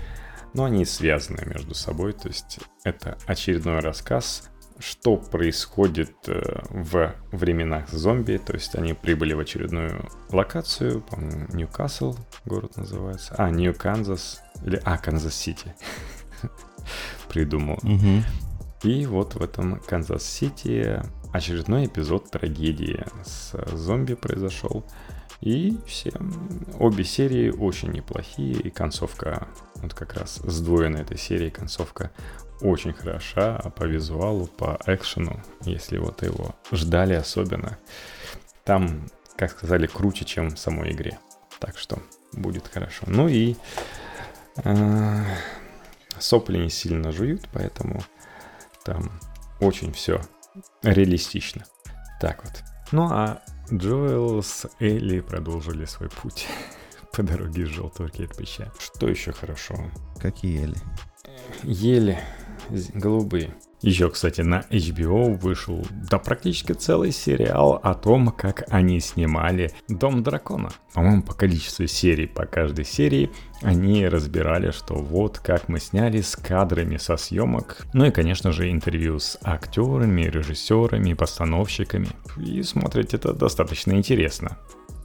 Но 0.54 0.64
они 0.66 0.86
связаны 0.86 1.44
между 1.46 1.76
собой. 1.76 2.14
То 2.14 2.30
есть 2.30 2.60
это 2.84 3.18
очередной 3.26 3.80
рассказ, 3.80 4.50
что 4.80 5.18
происходит 5.18 6.14
э, 6.28 6.62
в 6.70 7.16
временах 7.32 7.89
зомби. 7.89 8.38
То 8.38 8.54
есть 8.54 8.76
они 8.76 8.94
прибыли 8.94 9.34
в 9.34 9.39
очередную 9.39 10.10
локацию, 10.32 11.02
по-моему, 11.02 11.48
Ньюкасл 11.54 12.16
город 12.46 12.78
называется. 12.78 13.36
А, 13.38 13.50
Нью-Канзас. 13.50 14.41
Или, 14.66 14.82
а, 14.84 14.98
Канзас-Сити. 14.98 15.76
Придумал. 17.30 17.80
И 18.84 19.06
вот 19.06 19.36
в 19.36 19.41
этом 19.41 19.80
Канзас-Сити 19.80 21.02
очередной 21.34 21.88
эпизод 21.88 22.31
трагедии 22.31 23.05
с 23.25 23.53
зомби 23.75 24.13
произошел. 24.13 24.86
И 25.41 25.77
все, 25.86 26.13
обе 26.79 27.03
серии 27.03 27.49
очень 27.49 27.91
неплохие, 27.91 28.53
и 28.53 28.69
концовка, 28.69 29.49
вот 29.75 29.93
как 29.93 30.13
раз 30.13 30.36
сдвоенная 30.36 31.01
этой 31.01 31.17
серии, 31.17 31.49
концовка 31.49 32.11
очень 32.61 32.93
хороша 32.93 33.59
по 33.75 33.84
визуалу, 33.84 34.47
по 34.47 34.79
экшену, 34.86 35.43
если 35.63 35.97
вот 35.97 36.23
его 36.23 36.55
ждали 36.71 37.13
особенно. 37.13 37.77
Там, 38.63 39.09
как 39.36 39.51
сказали, 39.51 39.86
круче, 39.86 40.23
чем 40.23 40.51
в 40.51 40.59
самой 40.59 40.93
игре. 40.93 41.19
Так 41.59 41.77
что 41.77 42.01
будет 42.31 42.69
хорошо. 42.69 43.03
Ну 43.07 43.27
и 43.27 43.57
А, 44.57 45.25
сопли 46.19 46.57
не 46.57 46.69
сильно 46.69 47.11
жуют, 47.11 47.47
поэтому 47.51 48.03
там 48.84 49.11
очень 49.59 49.91
все 49.93 50.21
реалистично. 50.82 51.66
Так 52.20 52.43
вот. 52.43 52.64
Ну 52.91 53.08
а 53.12 53.41
Джоэл 53.72 54.43
с 54.43 54.68
Элли 54.80 55.20
продолжили 55.20 55.86
свой 55.86 56.10
путь 56.10 56.47
по 57.14 57.24
дороге 57.24 57.64
из 57.64 57.70
желтого 57.70 58.10
кирпича. 58.10 58.72
Что 58.80 59.08
еще 59.08 59.32
хорошо? 59.32 59.76
Какие 60.20 60.64
Элли? 60.64 60.78
Ели 61.64 62.20
голубые. 62.93 63.56
Еще, 63.84 64.09
кстати, 64.09 64.39
на 64.39 64.61
HBO 64.69 65.38
вышел 65.38 65.86
да 66.09 66.17
практически 66.17 66.71
целый 66.71 67.11
сериал 67.11 67.81
о 67.84 67.93
том, 67.93 68.29
как 68.29 68.63
они 68.69 69.01
снимали 69.01 69.71
«Дом 69.89 70.23
дракона». 70.23 70.69
По-моему, 70.93 71.21
по 71.21 71.34
количеству 71.34 71.86
серий, 71.86 72.25
по 72.25 72.45
каждой 72.45 72.86
серии 72.86 73.29
они 73.61 74.07
разбирали, 74.07 74.71
что 74.71 74.93
вот 74.93 75.39
как 75.39 75.67
мы 75.67 75.81
сняли 75.81 76.21
с 76.21 76.38
кадрами 76.38 76.95
со 76.95 77.17
съемок. 77.17 77.86
Ну 77.93 78.05
и, 78.05 78.11
конечно 78.11 78.53
же, 78.53 78.71
интервью 78.71 79.19
с 79.19 79.38
актерами, 79.43 80.21
режиссерами, 80.21 81.13
постановщиками. 81.13 82.07
И 82.38 82.63
смотреть 82.63 83.13
это 83.13 83.34
достаточно 83.34 83.91
интересно. 83.91 84.57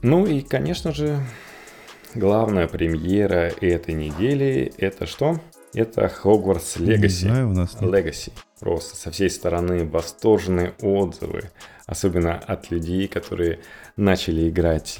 Ну 0.03 0.25
и, 0.25 0.39
конечно 0.39 0.93
же, 0.93 1.19
главная 2.15 2.69
премьера 2.69 3.51
этой 3.59 3.93
недели 3.93 4.71
это 4.77 5.05
что? 5.05 5.41
Это 5.73 6.09
Хогвартс 6.09 6.77
Legacy. 6.77 6.97
Не 6.97 7.07
знаю, 7.07 7.49
у 7.49 7.53
нас 7.53 7.79
нет. 7.79 7.91
Legacy. 7.91 8.31
Просто 8.59 8.95
со 8.95 9.11
всей 9.11 9.29
стороны 9.29 9.85
восторженные 9.85 10.73
отзывы, 10.81 11.51
особенно 11.85 12.35
от 12.35 12.71
людей, 12.71 13.07
которые 13.07 13.59
начали 13.95 14.49
играть 14.49 14.99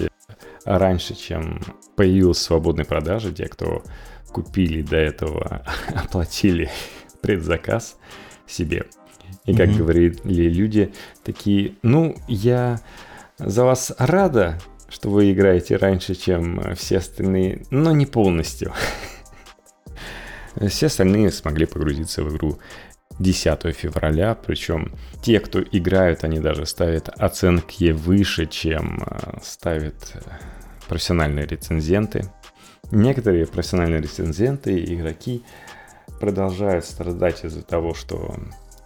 раньше, 0.64 1.14
чем 1.14 1.60
появилась 1.96 2.38
свободной 2.38 2.84
продажи, 2.84 3.32
те, 3.32 3.48
кто 3.48 3.82
купили 4.32 4.82
до 4.82 4.96
этого, 4.96 5.64
оплатили 5.94 6.70
предзаказ 7.20 7.96
себе. 8.46 8.86
И 9.44 9.54
как 9.54 9.68
mm-hmm. 9.68 9.76
говорили 9.76 10.48
люди, 10.48 10.92
такие, 11.24 11.74
ну, 11.82 12.16
я 12.28 12.80
за 13.38 13.64
вас 13.64 13.92
рада, 13.98 14.58
что 14.88 15.08
вы 15.08 15.32
играете 15.32 15.76
раньше, 15.76 16.14
чем 16.14 16.74
все 16.74 16.98
остальные, 16.98 17.64
но 17.70 17.92
не 17.92 18.06
полностью. 18.06 18.72
Все 20.68 20.86
остальные 20.86 21.30
смогли 21.30 21.66
погрузиться 21.66 22.22
в 22.22 22.34
игру 22.34 22.58
10 23.18 23.74
февраля, 23.74 24.34
причем 24.34 24.92
те, 25.22 25.40
кто 25.40 25.60
играют, 25.60 26.24
они 26.24 26.40
даже 26.40 26.66
ставят 26.66 27.08
оценки 27.08 27.90
выше, 27.90 28.46
чем 28.46 29.02
э, 29.06 29.38
ставят 29.42 30.12
э, 30.14 30.20
профессиональные 30.88 31.46
рецензенты. 31.46 32.24
Некоторые 32.90 33.46
профессиональные 33.46 34.00
рецензенты 34.00 34.72
и 34.78 34.94
игроки 34.94 35.44
продолжают 36.18 36.84
страдать 36.84 37.44
из-за 37.44 37.62
того, 37.62 37.94
что 37.94 38.34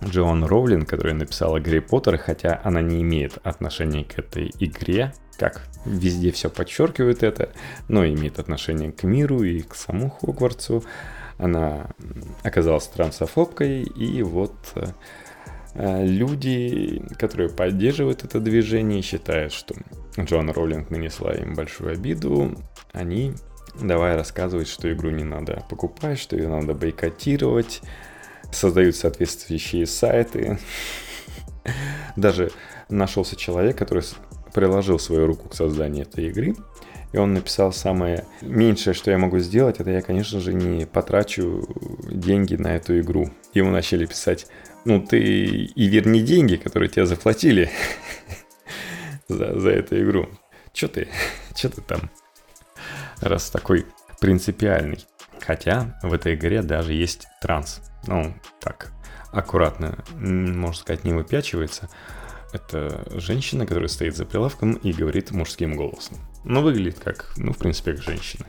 Джоан 0.03 0.45
Роулин, 0.45 0.85
которая 0.85 1.15
написала 1.15 1.61
Гарри 1.61 1.79
Поттер, 1.79 2.19
хотя 2.19 2.61
она 2.65 2.83
не 2.83 3.03
имеет 3.03 3.39
отношения 3.45 4.05
к 4.05 4.19
этой 4.19 4.53
игре, 4.59 5.15
как 5.39 5.63
везде 5.85 6.31
все 6.33 6.51
подчеркивает 6.51 7.23
это, 7.23 7.51
но 7.89 8.07
имеет 8.07 8.39
отношение 8.39 8.93
к 8.93 9.05
миру 9.05 9.43
и 9.43 9.61
к 9.61 9.75
самому 9.75 10.11
Хогвартсу, 10.11 10.85
она 11.39 11.89
оказалась 12.43 12.87
трансофобкой, 12.87 13.83
и 13.83 14.23
вот 14.23 14.55
э, 15.75 16.05
люди, 16.05 17.03
которые 17.19 17.49
поддерживают 17.49 18.25
это 18.25 18.41
движение, 18.41 19.03
считают, 19.03 19.53
что 19.53 19.75
Джоан 20.19 20.51
Роулинг 20.51 20.91
нанесла 20.91 21.33
им 21.35 21.55
большую 21.55 21.93
обиду, 21.93 22.57
они 22.93 23.35
давай 23.81 24.17
рассказывать, 24.17 24.69
что 24.69 24.93
игру 24.93 25.11
не 25.11 25.25
надо 25.25 25.65
покупать, 25.69 26.19
что 26.19 26.37
ее 26.37 26.49
надо 26.49 26.75
бойкотировать, 26.75 27.81
создают 28.53 28.97
соответствующие 28.97 29.87
сайты. 29.87 30.59
Даже 32.17 32.53
нашелся 32.89 33.37
человек, 33.37 33.77
который 33.77 34.05
приложил 34.53 34.99
свою 34.99 35.27
руку 35.27 35.49
к 35.49 35.55
созданию 35.55 36.03
этой 36.03 36.29
игры, 36.29 36.55
и 37.15 37.17
он 37.17 37.33
написал 37.33 37.73
самое 37.73 38.25
меньшее, 38.43 38.93
что 38.93 39.13
я 39.13 39.19
могу 39.19 39.39
сделать, 39.39 39.79
это 39.79 39.89
я, 39.89 40.03
конечно 40.03 40.41
же, 40.41 40.53
не 40.53 40.85
потрачу 40.85 41.65
деньги 42.11 42.57
на 42.57 42.75
эту 42.75 42.99
игру. 42.99 43.31
Ему 43.53 43.71
начали 43.71 44.05
писать, 44.05 44.49
ну 44.85 45.01
ты 45.01 45.21
и 45.21 45.87
верни 45.87 46.23
деньги, 46.23 46.57
которые 46.57 46.89
тебе 46.89 47.07
заплатили 47.07 47.71
за, 49.29 49.61
за 49.61 49.71
эту 49.71 50.03
игру. 50.03 50.29
Че 50.73 50.89
ты? 50.89 51.09
Че 51.55 51.69
ты 51.69 51.83
там? 51.83 52.11
Раз 53.21 53.49
такой 53.49 53.87
принципиальный. 54.21 55.07
Хотя 55.41 55.97
в 56.03 56.13
этой 56.13 56.35
игре 56.35 56.63
даже 56.63 56.95
есть 56.95 57.29
транс. 57.41 57.81
Ну, 58.09 58.35
так, 58.59 58.91
аккуратно, 59.31 60.05
можно 60.15 60.81
сказать, 60.81 61.05
не 61.05 61.13
выпячивается. 61.13 61.89
Это 62.53 63.05
женщина, 63.21 63.67
которая 63.67 63.89
стоит 63.89 64.17
за 64.17 64.25
прилавком 64.25 64.73
и 64.73 64.93
говорит 64.93 65.31
мужским 65.31 65.77
голосом 65.77 66.19
но 66.45 66.63
выглядит 66.63 67.01
как, 67.01 67.33
ну, 67.37 67.53
в 67.53 67.59
принципе, 67.59 67.93
как 67.93 68.03
женщина. 68.03 68.47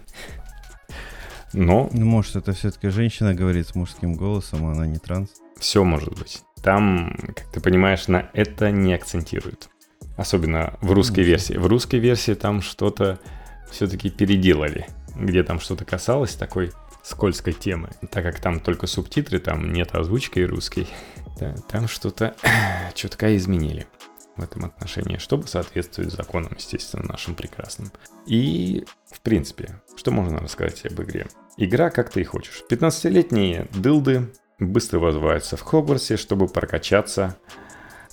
Но... 1.54 1.90
Ну, 1.94 2.06
может, 2.06 2.36
это 2.36 2.52
все-таки 2.52 2.90
женщина 2.90 3.34
говорит 3.34 3.68
с 3.68 3.76
мужским 3.76 4.16
голосом, 4.16 4.66
а 4.66 4.74
она 4.74 4.86
не 4.86 4.98
транс? 4.98 5.30
Все 5.58 5.84
может 5.84 6.18
быть. 6.18 6.42
Там, 6.62 7.16
как 7.28 7.48
ты 7.52 7.62
понимаешь, 7.62 8.08
на 8.08 8.30
это 8.34 8.72
не 8.72 8.94
акцентируют. 8.94 9.70
Особенно 10.18 10.78
в 10.82 10.92
русской 10.92 11.22
ну, 11.22 11.28
версии. 11.28 11.54
В 11.54 11.68
русской 11.68 12.00
версии 12.00 12.34
там 12.34 12.62
что-то 12.62 13.20
все-таки 13.72 14.10
переделали. 14.10 14.88
Где 15.16 15.44
там 15.44 15.60
что-то 15.60 15.86
касалось 15.86 16.36
такой 16.36 16.72
скользкой 17.04 17.54
темы. 17.54 17.90
Так 18.12 18.24
как 18.24 18.40
там 18.40 18.60
только 18.60 18.88
субтитры, 18.88 19.40
там 19.40 19.72
нет 19.72 19.96
озвучки 19.96 20.40
русской. 20.40 20.88
Там 21.70 21.90
что-то 21.90 22.34
чутка 22.96 23.36
изменили 23.36 23.88
в 24.36 24.44
этом 24.44 24.66
отношении, 24.66 25.18
чтобы 25.18 25.48
соответствовать 25.48 26.12
законам, 26.12 26.52
естественно, 26.58 27.04
нашим 27.08 27.36
прекрасным. 27.36 27.92
И, 28.26 28.86
в 29.12 29.22
принципе, 29.22 29.82
что 29.96 30.12
можно 30.12 30.40
рассказать 30.40 30.86
об 30.86 31.02
игре? 31.02 31.28
Игра, 31.58 31.90
как 31.90 32.10
ты 32.10 32.22
и 32.22 32.26
хочешь. 32.26 32.64
15-летние 32.70 33.68
дылды 33.74 34.32
быстро 34.60 35.00
вызываются 35.00 35.58
в 35.58 35.62
Хогвартсе, 35.62 36.18
чтобы 36.18 36.48
прокачаться 36.48 37.38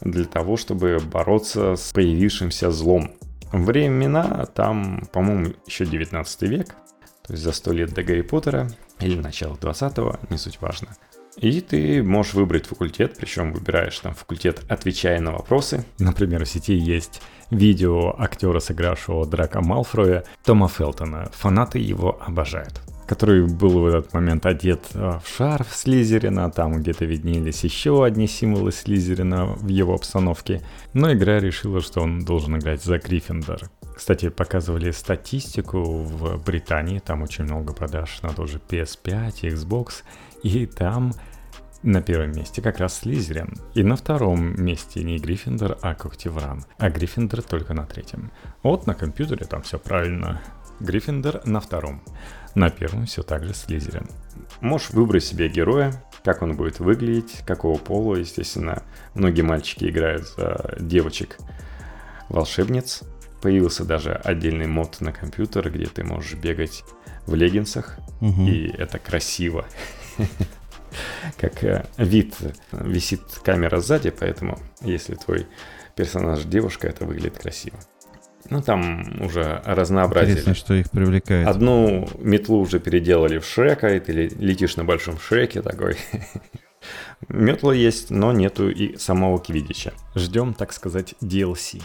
для 0.01 0.25
того, 0.25 0.57
чтобы 0.57 0.99
бороться 0.99 1.77
с 1.77 1.93
появившимся 1.93 2.71
злом. 2.71 3.13
Времена 3.53 4.47
там, 4.47 5.07
по-моему, 5.13 5.55
еще 5.67 5.85
19 5.85 6.43
век, 6.43 6.69
то 7.27 7.33
есть 7.33 7.43
за 7.43 7.53
100 7.53 7.73
лет 7.73 7.93
до 7.93 8.03
Гарри 8.03 8.23
Поттера 8.23 8.69
или 9.01 9.21
начало 9.21 9.55
20-го, 9.57 10.19
не 10.31 10.39
суть 10.39 10.61
важно. 10.61 10.89
И 11.37 11.61
ты 11.61 12.03
можешь 12.03 12.35
выбрать 12.35 12.67
факультет, 12.67 13.17
причем 13.19 13.53
выбираешь 13.53 13.99
там 13.99 14.15
факультет, 14.15 14.63
отвечая 14.69 15.21
на 15.21 15.33
вопросы. 15.33 15.85
Например, 15.99 16.45
в 16.45 16.49
сети 16.49 16.75
есть 16.75 17.23
видео 17.51 18.15
актера, 18.19 18.61
сыгравшего 18.61 19.27
Драка 19.27 19.61
Малфроя, 19.61 20.25
Тома 20.45 20.69
Фелтона. 20.69 21.31
Фанаты 21.33 21.79
его 21.79 22.21
обожают 22.21 22.81
который 23.07 23.47
был 23.47 23.81
в 23.81 23.87
этот 23.87 24.15
момент 24.15 24.47
одет 24.47 24.81
э, 24.95 25.19
в 25.23 25.29
шарф 25.29 25.75
Слизерина, 25.75 26.51
там 26.51 26.81
где-то 26.81 27.05
виднелись 27.05 27.63
еще 27.63 28.07
одни 28.07 28.27
символы 28.27 28.73
Слизерина 28.73 29.45
в 29.45 29.69
его 29.69 29.93
обстановке, 29.93 30.63
но 30.95 31.13
игра 31.13 31.39
решила, 31.39 31.83
что 31.83 32.01
он 32.01 32.25
должен 32.25 32.57
играть 32.57 32.83
за 32.83 32.99
Гриффиндор. 32.99 33.69
Кстати, 33.95 34.31
показывали 34.31 34.93
статистику 34.93 35.83
в 35.83 36.43
Британии, 36.43 37.01
там 37.01 37.23
очень 37.23 37.45
много 37.45 37.75
продаж 37.75 38.23
на 38.23 38.31
тоже 38.31 38.59
PS5, 38.67 39.43
Xbox, 39.43 40.05
и 40.43 40.67
там 40.67 41.13
на 41.83 42.01
первом 42.01 42.33
месте 42.33 42.63
как 42.63 42.79
раз 42.79 43.01
Слизерин. 43.01 43.57
И 43.75 43.83
на 43.83 43.97
втором 43.97 44.63
месте 44.63 45.03
не 45.03 45.19
Гриффиндор, 45.19 45.79
а 45.83 45.95
Когтевран. 45.95 46.65
А 46.79 46.91
Гриффиндор 46.91 47.43
только 47.43 47.75
на 47.75 47.87
третьем. 47.87 48.31
Вот 48.63 48.87
на 48.87 48.95
компьютере 48.95 49.47
там 49.47 49.63
все 49.63 49.79
правильно. 49.79 50.41
Гриффиндор 50.81 51.43
на 51.45 51.61
втором. 51.61 52.03
На 52.55 52.71
первом 52.71 53.07
все 53.07 53.23
так 53.23 53.45
же 53.45 53.55
Слизерин. 53.55 54.07
Можешь 54.61 54.91
выбрать 54.91 55.25
себе 55.25 55.49
героя, 55.49 56.05
как 56.23 56.43
он 56.43 56.57
будет 56.57 56.79
выглядеть, 56.79 57.43
какого 57.47 57.79
пола. 57.79 58.17
Естественно, 58.17 58.83
многие 59.15 59.43
мальчики 59.43 59.87
играют 59.87 60.29
за 60.29 60.77
девочек 60.79 61.39
волшебниц. 62.29 63.03
Появился 63.41 63.85
даже 63.85 64.13
отдельный 64.13 64.69
мод 64.69 65.01
на 65.01 65.13
компьютер, 65.13 65.69
где 65.71 65.87
ты 65.87 66.05
можешь 66.05 66.35
бегать 66.35 66.85
в 67.27 67.35
леггинсах, 67.35 67.99
угу. 68.21 68.47
и 68.47 68.69
это 68.69 68.99
красиво. 68.99 69.67
Как 71.39 71.65
э, 71.65 71.87
вид 71.97 72.35
висит 72.73 73.23
камера 73.43 73.81
сзади, 73.81 74.11
поэтому 74.11 74.59
если 74.83 75.15
твой 75.15 75.47
персонаж 75.97 76.45
девушка, 76.45 76.89
это 76.89 77.05
выглядит 77.05 77.39
красиво. 77.39 77.79
Ну, 78.51 78.61
там 78.61 79.23
уже 79.23 79.63
разнообразие. 79.65 80.33
Интересно, 80.33 80.55
что 80.55 80.75
их 80.75 80.91
привлекает. 80.91 81.47
Одну 81.47 82.09
метлу 82.19 82.61
уже 82.61 82.81
переделали 82.81 83.39
в 83.39 83.47
Шрека, 83.47 83.95
и 83.95 84.01
ты 84.01 84.13
летишь 84.13 84.77
на 84.77 84.85
большом 84.85 85.19
Шреке 85.19 85.63
такой. 85.63 85.97
Метла 87.29 87.73
есть, 87.73 88.11
но 88.11 88.33
нету 88.33 88.69
и 88.69 88.97
самого 88.97 89.39
Квидича. 89.39 89.93
Ждем, 90.15 90.55
так 90.55 90.73
сказать, 90.73 91.15
DLC. 91.23 91.81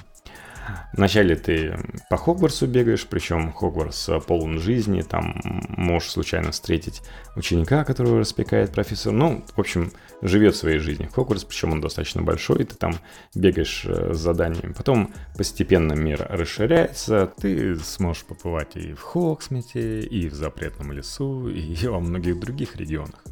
Вначале 0.93 1.35
ты 1.35 1.77
по 2.09 2.17
Хогвартсу 2.17 2.67
бегаешь, 2.67 3.05
причем 3.07 3.51
Хогвартс 3.51 4.09
полон 4.25 4.59
жизни, 4.59 5.01
там 5.01 5.41
можешь 5.69 6.11
случайно 6.11 6.51
встретить 6.51 7.01
ученика, 7.35 7.83
которого 7.83 8.19
распекает 8.19 8.71
профессор. 8.71 9.13
Ну, 9.13 9.43
в 9.55 9.59
общем, 9.59 9.91
живет 10.21 10.55
своей 10.55 10.79
жизнью. 10.79 11.09
Хогвартс, 11.13 11.43
причем 11.43 11.73
он 11.73 11.81
достаточно 11.81 12.21
большой, 12.21 12.63
ты 12.63 12.75
там 12.75 12.95
бегаешь 13.35 13.85
э, 13.85 14.13
с 14.13 14.17
заданиями. 14.17 14.73
Потом 14.73 15.13
постепенно 15.37 15.93
мир 15.93 16.25
расширяется, 16.29 17.31
ты 17.37 17.75
сможешь 17.77 18.23
побывать 18.23 18.75
и 18.75 18.93
в 18.93 19.01
Хоксмите, 19.01 20.01
и 20.01 20.29
в 20.29 20.33
Запретном 20.33 20.91
лесу, 20.91 21.47
и 21.49 21.75
во 21.87 21.99
многих 21.99 22.39
других 22.39 22.75
регионах. 22.75 23.23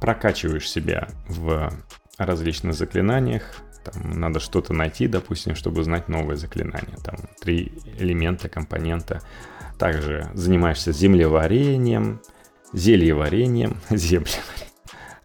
Прокачиваешь 0.00 0.68
себя 0.68 1.08
в 1.28 1.72
различных 2.18 2.74
заклинаниях, 2.74 3.62
там 3.90 4.18
надо 4.18 4.40
что-то 4.40 4.72
найти, 4.72 5.06
допустим, 5.08 5.54
чтобы 5.54 5.80
узнать 5.80 6.08
новое 6.08 6.36
заклинание. 6.36 6.96
Там 7.02 7.16
три 7.40 7.72
элемента, 7.98 8.48
компонента. 8.48 9.20
Также 9.78 10.30
занимаешься 10.34 10.92
землеварением, 10.92 12.20
зельеварением, 12.72 13.76
землеварением. 13.90 14.67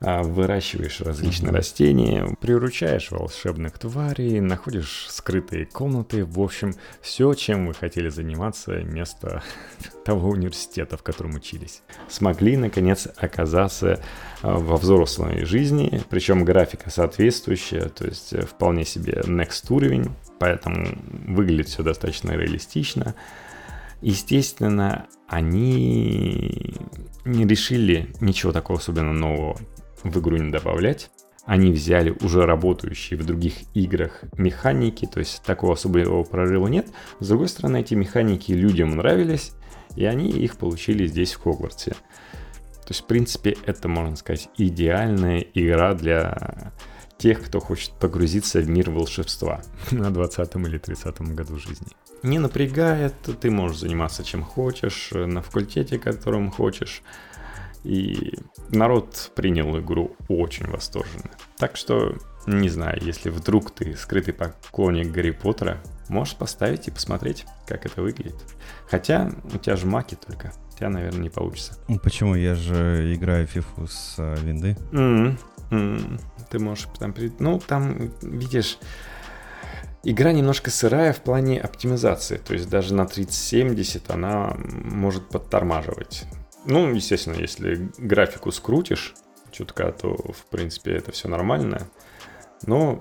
А, 0.06 0.22
выращиваешь 0.22 1.00
различные 1.00 1.54
mm-hmm. 1.54 1.56
растения, 1.56 2.38
приручаешь 2.42 3.10
волшебных 3.10 3.80
тварей, 3.80 4.42
находишь 4.42 5.08
скрытые 5.10 5.66
комнаты, 5.66 6.26
в 6.26 6.42
общем, 6.42 6.76
все, 7.00 7.34
чем 7.36 7.68
вы 7.68 7.74
хотели 7.74 8.10
заниматься 8.10 8.74
вместо 8.74 9.42
того 10.06 10.32
университета, 10.32 10.98
в 10.98 11.04
котором 11.04 11.36
учились. 11.36 11.84
Смогли, 12.10 12.58
наконец, 12.58 13.08
оказаться 13.16 14.04
а, 14.42 14.58
во 14.58 14.76
взрослой 14.76 15.46
жизни, 15.46 16.02
причем 16.10 16.44
графика 16.44 16.90
соответствующая, 16.90 17.88
то 17.88 18.04
есть 18.04 18.34
э, 18.34 18.42
вполне 18.42 18.84
себе 18.84 19.22
next 19.26 19.68
уровень, 19.70 20.12
поэтому 20.38 20.98
выглядит 21.28 21.70
все 21.70 21.82
достаточно 21.82 22.32
реалистично. 22.32 23.16
Естественно, 24.02 25.08
они 25.30 26.76
не 27.24 27.48
решили 27.48 28.14
ничего 28.20 28.52
такого 28.52 28.80
особенно 28.80 29.14
нового 29.14 29.58
в 30.04 30.20
игру 30.20 30.38
не 30.38 30.52
добавлять. 30.52 31.10
Они 31.46 31.72
взяли 31.72 32.16
уже 32.22 32.46
работающие 32.46 33.20
в 33.20 33.26
других 33.26 33.54
играх 33.74 34.22
механики, 34.38 35.06
то 35.06 35.20
есть 35.20 35.44
такого 35.44 35.74
особого 35.74 36.24
прорыва 36.24 36.68
нет. 36.68 36.88
С 37.20 37.28
другой 37.28 37.50
стороны, 37.50 37.82
эти 37.82 37.96
механики 37.96 38.54
людям 38.54 38.92
нравились, 38.92 39.52
и 39.98 40.06
они 40.06 40.30
их 40.30 40.58
получили 40.58 41.06
здесь 41.06 41.34
в 41.34 41.42
Хогвартсе. 41.42 41.92
То 41.92 42.90
есть, 42.90 43.02
в 43.02 43.06
принципе, 43.08 43.58
это, 43.66 43.88
можно 43.88 44.16
сказать, 44.16 44.50
идеальная 44.58 45.40
игра 45.54 45.94
для 45.94 46.74
тех, 47.18 47.42
кто 47.42 47.60
хочет 47.60 47.92
погрузиться 47.94 48.60
в 48.60 48.70
мир 48.70 48.92
волшебства 48.92 49.62
на 49.92 50.12
20 50.12 50.56
или 50.56 50.78
30 50.78 51.22
году 51.34 51.58
жизни. 51.58 51.88
Не 52.24 52.40
напрягает, 52.40 53.16
ты 53.40 53.52
можешь 53.52 53.80
заниматься 53.80 54.24
чем 54.24 54.44
хочешь, 54.44 55.10
на 55.12 55.42
факультете, 55.42 56.00
которым 56.00 56.52
хочешь. 56.52 57.02
И 57.84 58.40
народ 58.70 59.32
принял 59.36 59.78
игру 59.80 60.16
очень 60.30 60.68
восторженно. 60.68 61.32
Так 61.58 61.76
что, 61.76 62.16
не 62.48 62.70
знаю, 62.70 63.00
если 63.02 63.30
вдруг 63.30 63.72
ты 63.72 63.96
скрытый 63.96 64.34
поклонник 64.34 65.12
Гарри 65.12 65.32
Поттера, 65.32 65.82
можешь 66.10 66.36
поставить 66.36 66.88
и 66.88 66.92
посмотреть, 66.92 67.46
как 67.68 67.86
это 67.86 68.02
выглядит. 68.02 68.36
Хотя 68.90 69.32
у 69.54 69.58
тебя 69.58 69.76
же 69.76 69.86
маки 69.86 70.16
только. 70.16 70.54
У 70.72 70.78
тебя, 70.78 70.90
наверное, 70.90 71.22
не 71.22 71.30
получится. 71.30 71.78
Ну, 71.88 72.00
почему? 72.00 72.36
Я 72.36 72.56
же 72.56 73.14
играю 73.14 73.48
в 73.48 73.52
фифу 73.52 73.88
с 73.88 74.16
а, 74.18 74.36
винды. 74.36 74.78
Mm-hmm. 74.92 75.38
Mm-hmm. 75.72 76.22
Ты 76.50 76.60
можешь 76.60 76.88
там... 77.00 77.14
Ну, 77.40 77.60
там, 77.60 78.12
видишь... 78.22 78.78
Игра 80.06 80.34
немножко 80.34 80.70
сырая 80.70 81.14
в 81.14 81.22
плане 81.22 81.62
оптимизации, 81.62 82.36
то 82.36 82.54
есть 82.54 82.70
даже 82.70 82.94
на 82.94 83.06
3070 83.06 84.12
она 84.12 84.54
может 84.58 85.30
подтормаживать. 85.30 86.26
Ну, 86.66 86.94
естественно, 86.94 87.36
если 87.36 87.90
графику 87.98 88.52
скрутишь 88.52 89.16
чутка, 89.52 89.92
то, 89.92 90.16
в 90.16 90.46
принципе, 90.50 90.92
это 90.92 91.12
все 91.12 91.28
нормально. 91.28 91.88
Но, 92.66 93.00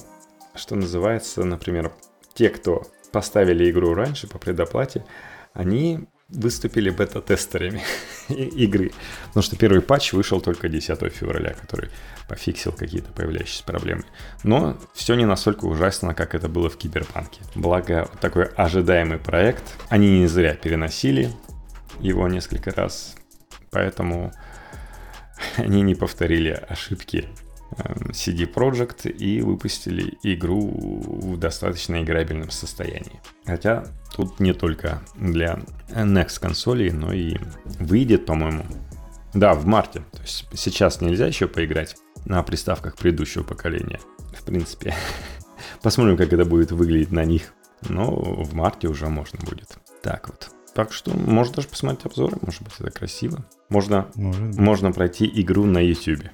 что 0.55 0.75
называется, 0.75 1.45
например, 1.45 1.93
те, 2.35 2.49
кто 2.49 2.87
поставили 3.13 3.71
игру 3.71 3.95
раньше 3.95 4.27
по 4.27 4.39
предоплате, 4.39 5.05
они 5.53 6.07
выступили 6.29 6.91
бета-тестерами 6.91 7.83
игры. 8.29 8.93
Потому 9.29 9.43
что 9.43 9.57
первый 9.57 9.83
патч 9.83 10.13
вышел 10.13 10.41
только 10.41 10.69
10 10.69 11.13
февраля, 11.13 11.53
который 11.53 11.91
пофиксил 12.29 12.73
какие-то 12.73 13.13
появляющиеся 13.13 13.65
проблемы. 13.65 14.05
Но 14.43 14.79
все 14.95 15.15
не 15.15 15.27
настолько 15.27 15.67
ужасно, 15.67 16.15
как 16.15 16.35
это 16.35 16.49
было 16.49 16.71
в 16.71 16.77
Киберпанке. 16.77 17.43
Благо, 17.55 18.09
такой 18.21 18.45
ожидаемый 18.45 19.19
проект, 19.19 19.65
они 19.89 20.21
не 20.21 20.27
зря 20.27 20.55
переносили 20.55 21.31
его 22.01 22.27
несколько 22.29 22.71
раз. 22.71 23.15
Поэтому 23.73 24.33
они 25.57 25.83
не 25.83 25.95
повторили 25.95 26.51
ошибки 26.51 27.29
эм, 27.79 28.11
CD 28.11 28.47
Projekt 28.53 29.11
и 29.11 29.41
выпустили 29.41 30.19
игру 30.23 30.71
в 30.71 31.37
достаточно 31.39 32.03
играбельном 32.03 32.51
состоянии. 32.51 33.21
Хотя 33.45 33.85
тут 34.15 34.39
не 34.39 34.53
только 34.53 35.03
для 35.17 35.59
Next 35.89 36.39
консолей, 36.39 36.91
но 36.91 37.13
и 37.13 37.37
выйдет, 37.81 38.27
по-моему, 38.27 38.65
да, 39.35 39.55
в 39.55 39.67
марте. 39.67 40.01
То 40.13 40.21
есть 40.21 40.47
сейчас 40.55 41.01
нельзя 41.01 41.27
еще 41.27 41.49
поиграть 41.49 41.97
на 42.27 42.43
приставках 42.43 42.97
предыдущего 42.97 43.43
поколения. 43.43 44.01
В 44.39 44.45
принципе, 44.45 44.95
посмотрим, 45.83 46.17
как 46.17 46.33
это 46.33 46.45
будет 46.45 46.73
выглядеть 46.73 47.11
на 47.11 47.25
них. 47.25 47.55
Но 47.89 48.11
в 48.13 48.55
марте 48.55 48.87
уже 48.87 49.09
можно 49.09 49.39
будет. 49.41 49.79
Так 50.03 50.29
вот. 50.29 50.51
Так 50.75 50.93
что 50.93 51.17
можно 51.17 51.57
даже 51.57 51.69
посмотреть 51.69 52.07
обзоры, 52.07 52.39
может 52.41 52.63
быть, 52.63 52.73
это 52.79 52.91
красиво. 52.91 53.45
Можно, 53.69 54.09
может 54.15 54.59
можно 54.59 54.93
пройти 54.93 55.31
игру 55.41 55.65
на 55.65 55.79
YouTube. 55.79 56.25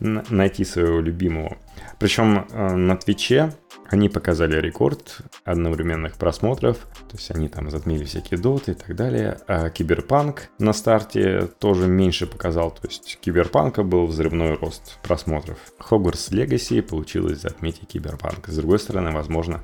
Найти 0.00 0.64
своего 0.64 1.00
любимого. 1.00 1.58
Причем 1.98 2.46
э, 2.50 2.74
на 2.74 2.96
Твиче 2.96 3.52
они 3.90 4.08
показали 4.08 4.58
рекорд 4.60 5.18
одновременных 5.44 6.16
просмотров. 6.16 6.78
То 7.08 7.16
есть 7.16 7.30
они 7.32 7.48
там 7.48 7.70
затмили 7.70 8.04
всякие 8.04 8.38
доты 8.38 8.72
и 8.72 8.74
так 8.74 8.94
далее. 8.94 9.38
А 9.48 9.68
Киберпанк 9.68 10.48
на 10.58 10.72
старте 10.72 11.48
тоже 11.58 11.88
меньше 11.88 12.26
показал. 12.26 12.70
То 12.70 12.86
есть 12.86 13.18
Киберпанка 13.20 13.82
был 13.82 14.06
взрывной 14.06 14.54
рост 14.54 14.98
просмотров. 15.02 15.58
Hogwarts 15.78 16.30
Legacy 16.30 16.82
получилось 16.82 17.40
затмить 17.40 17.82
и 17.82 17.86
Киберпанк. 17.86 18.46
С 18.46 18.56
другой 18.56 18.78
стороны, 18.78 19.10
возможно, 19.10 19.62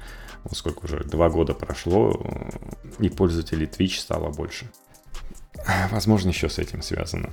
сколько 0.52 0.84
уже, 0.84 1.04
два 1.04 1.28
года 1.30 1.54
прошло, 1.54 2.24
и 2.98 3.08
пользователей 3.08 3.66
Twitch 3.66 3.98
стало 3.98 4.30
больше. 4.30 4.70
Возможно, 5.90 6.28
еще 6.28 6.48
с 6.48 6.58
этим 6.58 6.82
связано. 6.82 7.30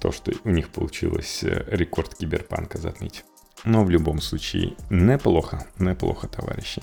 То, 0.00 0.12
что 0.12 0.32
у 0.44 0.50
них 0.50 0.68
получилось 0.70 1.42
э, 1.42 1.64
рекорд 1.68 2.14
киберпанка 2.14 2.78
затмить. 2.78 3.24
Но 3.64 3.84
в 3.84 3.90
любом 3.90 4.20
случае, 4.20 4.76
неплохо, 4.88 5.66
неплохо, 5.78 6.28
товарищи. 6.28 6.82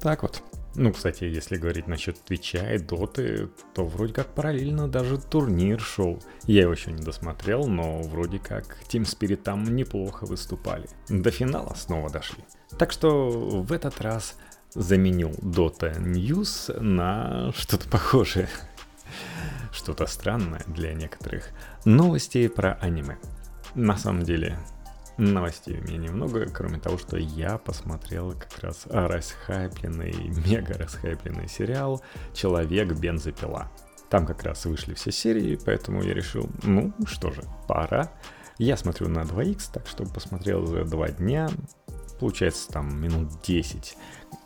Так 0.00 0.22
вот. 0.22 0.42
Ну, 0.76 0.92
кстати, 0.92 1.24
если 1.24 1.56
говорить 1.56 1.88
насчет 1.88 2.22
Твича 2.22 2.72
и 2.72 2.78
Доты, 2.78 3.50
то 3.74 3.84
вроде 3.84 4.12
как 4.12 4.28
параллельно 4.34 4.86
даже 4.86 5.18
турнир 5.18 5.80
шел. 5.80 6.22
Я 6.44 6.62
его 6.62 6.72
еще 6.72 6.92
не 6.92 7.02
досмотрел, 7.02 7.66
но 7.66 8.00
вроде 8.02 8.38
как 8.38 8.78
Team 8.88 9.02
Spirit 9.02 9.38
там 9.38 9.64
неплохо 9.64 10.26
выступали. 10.26 10.88
До 11.08 11.32
финала 11.32 11.74
снова 11.74 12.08
дошли. 12.08 12.44
Так 12.78 12.92
что 12.92 13.28
в 13.30 13.72
этот 13.72 14.00
раз 14.00 14.36
заменил 14.74 15.30
Dota 15.30 15.96
News 15.98 16.78
на 16.80 17.52
что-то 17.52 17.88
похожее. 17.88 18.48
Что-то 19.72 20.06
странное 20.06 20.62
для 20.66 20.92
некоторых. 20.94 21.50
Новости 21.84 22.48
про 22.48 22.74
аниме. 22.80 23.18
На 23.74 23.96
самом 23.96 24.22
деле, 24.24 24.58
новостей 25.16 25.78
у 25.78 25.82
меня 25.82 25.98
немного, 25.98 26.46
кроме 26.46 26.78
того, 26.78 26.98
что 26.98 27.16
я 27.16 27.58
посмотрел 27.58 28.32
как 28.32 28.58
раз 28.60 28.86
расхайпленный, 28.86 30.12
мега 30.46 30.74
расхайпленный 30.74 31.48
сериал 31.48 32.02
«Человек 32.34 32.92
бензопила». 32.94 33.70
Там 34.08 34.26
как 34.26 34.42
раз 34.42 34.64
вышли 34.64 34.94
все 34.94 35.12
серии, 35.12 35.58
поэтому 35.64 36.02
я 36.02 36.14
решил, 36.14 36.48
ну 36.64 36.92
что 37.06 37.30
же, 37.30 37.42
пора. 37.68 38.12
Я 38.58 38.76
смотрю 38.76 39.08
на 39.08 39.20
2х, 39.20 39.70
так 39.72 39.86
что 39.86 40.04
посмотрел 40.04 40.66
за 40.66 40.84
два 40.84 41.08
дня. 41.08 41.48
Получается 42.20 42.68
там 42.68 43.00
минут 43.00 43.28
10 43.42 43.96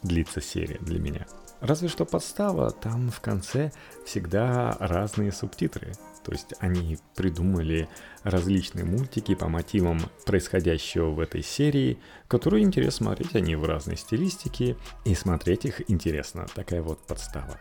длится 0.02 0.40
серия 0.40 0.78
для 0.80 1.00
меня. 1.00 1.26
Разве 1.60 1.88
что 1.88 2.04
подстава, 2.04 2.70
там 2.70 3.10
в 3.10 3.20
конце 3.20 3.72
всегда 4.06 4.76
разные 4.78 5.32
субтитры. 5.32 5.92
То 6.24 6.32
есть 6.32 6.54
они 6.60 6.98
придумали 7.16 7.88
различные 8.22 8.84
мультики 8.84 9.34
по 9.34 9.48
мотивам 9.48 10.00
происходящего 10.24 11.10
в 11.10 11.20
этой 11.20 11.42
серии, 11.42 11.98
которые 12.28 12.64
интересно 12.64 13.06
смотреть, 13.06 13.34
они 13.34 13.56
в 13.56 13.64
разной 13.64 13.96
стилистике, 13.96 14.76
и 15.04 15.14
смотреть 15.14 15.64
их 15.64 15.90
интересно. 15.90 16.46
Такая 16.54 16.82
вот 16.82 17.06
подстава. 17.06 17.60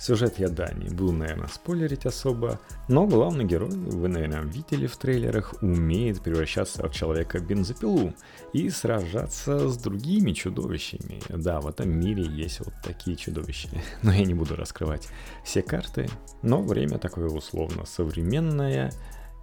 Сюжет 0.00 0.38
я, 0.38 0.48
да, 0.48 0.72
не 0.72 0.88
буду, 0.88 1.12
наверное, 1.12 1.48
спойлерить 1.48 2.06
особо, 2.06 2.58
но 2.88 3.06
главный 3.06 3.44
герой, 3.44 3.68
вы, 3.68 4.08
наверное, 4.08 4.40
видели 4.40 4.86
в 4.86 4.96
трейлерах, 4.96 5.54
умеет 5.60 6.22
превращаться 6.22 6.88
в 6.88 6.90
человека-бензопилу 6.90 8.14
и 8.54 8.70
сражаться 8.70 9.68
с 9.68 9.76
другими 9.76 10.32
чудовищами. 10.32 11.20
Да, 11.28 11.60
в 11.60 11.68
этом 11.68 11.90
мире 11.90 12.24
есть 12.24 12.60
вот 12.60 12.72
такие 12.82 13.14
чудовища, 13.14 13.68
но 14.02 14.10
я 14.10 14.24
не 14.24 14.32
буду 14.32 14.56
раскрывать 14.56 15.06
все 15.44 15.60
карты, 15.60 16.08
но 16.40 16.62
время 16.62 16.96
такое 16.96 17.28
условно 17.28 17.84
современное, 17.84 18.94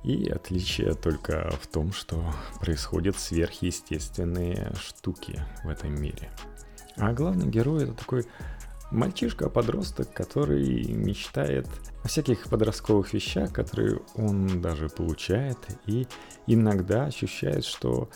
и 0.04 0.28
отличие 0.28 0.96
только 0.96 1.52
в 1.62 1.68
том, 1.68 1.94
что 1.94 2.34
происходят 2.60 3.20
сверхъестественные 3.20 4.74
штуки 4.82 5.40
в 5.64 5.70
этом 5.70 6.02
мире. 6.02 6.32
А 6.96 7.14
главный 7.14 7.46
герой 7.46 7.84
это 7.84 7.94
такой 7.94 8.26
мальчишка-подросток, 8.92 10.14
который 10.14 10.86
мечтает 10.94 11.68
о 12.04 12.08
всяких 12.08 12.44
подростковых 12.46 13.14
вещах, 13.14 13.52
которые 13.52 14.02
он 14.16 14.62
даже 14.62 14.90
получает, 14.90 15.58
и 15.86 16.08
иногда 16.46 17.06
ощущает, 17.06 17.66
что 17.66 18.10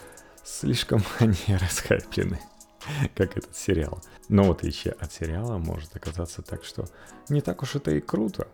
слишком 0.43 1.03
они 1.19 1.35
расхайплены, 1.49 2.39
как 3.15 3.37
этот 3.37 3.55
сериал. 3.55 4.01
Но 4.29 4.43
в 4.43 4.51
отличие 4.51 4.93
от 4.93 5.11
сериала 5.11 5.57
может 5.57 5.95
оказаться 5.95 6.41
так, 6.41 6.63
что 6.63 6.85
не 7.29 7.41
так 7.41 7.61
уж 7.63 7.75
это 7.75 7.91
и 7.91 7.99
круто. 7.99 8.47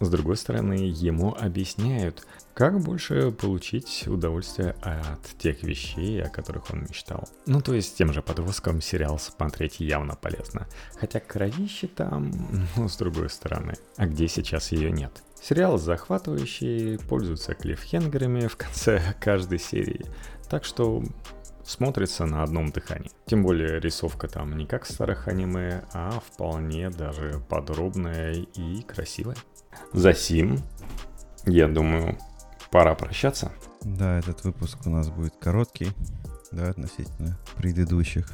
С 0.00 0.08
другой 0.08 0.36
стороны, 0.36 0.74
ему 0.74 1.34
объясняют, 1.34 2.26
как 2.54 2.80
больше 2.80 3.30
получить 3.30 4.06
удовольствие 4.06 4.76
от 4.82 5.22
тех 5.38 5.62
вещей, 5.62 6.22
о 6.22 6.28
которых 6.28 6.70
он 6.72 6.82
мечтал. 6.82 7.28
Ну, 7.46 7.60
то 7.60 7.74
есть 7.74 7.96
тем 7.96 8.12
же 8.12 8.22
подросткам 8.22 8.80
сериал 8.80 9.18
смотреть 9.18 9.80
явно 9.80 10.14
полезно. 10.14 10.66
Хотя 10.98 11.20
кровище 11.20 11.88
там, 11.88 12.32
ну, 12.76 12.88
с 12.88 12.96
другой 12.96 13.30
стороны. 13.30 13.74
А 13.96 14.06
где 14.06 14.28
сейчас 14.28 14.72
ее 14.72 14.90
нет? 14.90 15.22
Сериал 15.40 15.78
захватывающий, 15.78 16.98
пользуется 16.98 17.54
клиффхенгерами 17.54 18.46
в 18.46 18.56
конце 18.56 19.00
каждой 19.20 19.58
серии. 19.58 20.06
Так 20.48 20.64
что 20.64 21.02
смотрится 21.64 22.26
на 22.26 22.42
одном 22.42 22.70
дыхании. 22.70 23.10
Тем 23.26 23.42
более 23.42 23.80
рисовка 23.80 24.28
там 24.28 24.56
не 24.56 24.66
как 24.66 24.84
в 24.84 24.92
старых 24.92 25.28
аниме, 25.28 25.84
а 25.92 26.20
вполне 26.20 26.90
даже 26.90 27.42
подробная 27.48 28.32
и 28.32 28.82
красивая. 28.82 29.36
За 29.92 30.12
сим, 30.14 30.60
я 31.46 31.68
думаю, 31.68 32.18
пора 32.70 32.94
прощаться. 32.94 33.52
Да, 33.82 34.18
этот 34.18 34.44
выпуск 34.44 34.78
у 34.86 34.90
нас 34.90 35.08
будет 35.10 35.34
короткий, 35.40 35.88
да, 36.52 36.70
относительно 36.70 37.38
предыдущих. 37.56 38.26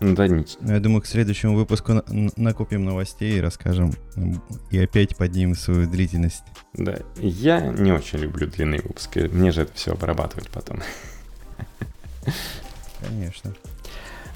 Да, 0.00 0.26
ничего. 0.26 0.72
Я 0.72 0.80
думаю, 0.80 1.00
к 1.02 1.06
следующему 1.06 1.54
выпуску 1.54 1.92
на- 1.92 2.04
накупим 2.36 2.84
новостей 2.84 3.38
и 3.38 3.40
расскажем, 3.40 3.94
и 4.70 4.78
опять 4.80 5.16
поднимем 5.16 5.54
свою 5.54 5.88
длительность. 5.88 6.42
Да, 6.74 6.98
я 7.18 7.60
не 7.60 7.92
очень 7.92 8.18
люблю 8.18 8.48
длинные 8.48 8.82
выпуски, 8.82 9.20
мне 9.32 9.52
же 9.52 9.62
это 9.62 9.72
все 9.74 9.92
обрабатывать 9.92 10.50
потом. 10.50 10.80
Конечно. 13.00 13.54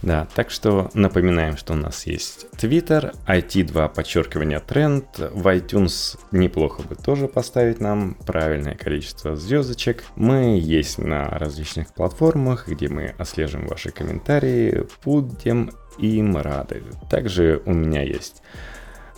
Да, 0.06 0.28
так 0.36 0.50
что 0.50 0.88
напоминаем, 0.94 1.56
что 1.56 1.72
у 1.72 1.76
нас 1.76 2.06
есть 2.06 2.46
Twitter, 2.56 3.12
IT2 3.26 3.92
подчеркивание 3.92 4.60
тренд, 4.60 5.04
в 5.18 5.48
iTunes 5.48 6.16
неплохо 6.30 6.82
бы 6.82 6.94
тоже 6.94 7.26
поставить 7.26 7.80
нам 7.80 8.14
правильное 8.24 8.76
количество 8.76 9.34
звездочек. 9.34 10.04
Мы 10.14 10.60
есть 10.60 10.98
на 10.98 11.28
различных 11.30 11.92
платформах, 11.92 12.68
где 12.68 12.88
мы 12.88 13.16
отслеживаем 13.18 13.66
ваши 13.66 13.90
комментарии, 13.90 14.86
будем 15.04 15.72
им 15.98 16.36
рады. 16.36 16.84
Также 17.10 17.60
у 17.66 17.72
меня 17.72 18.02
есть 18.02 18.44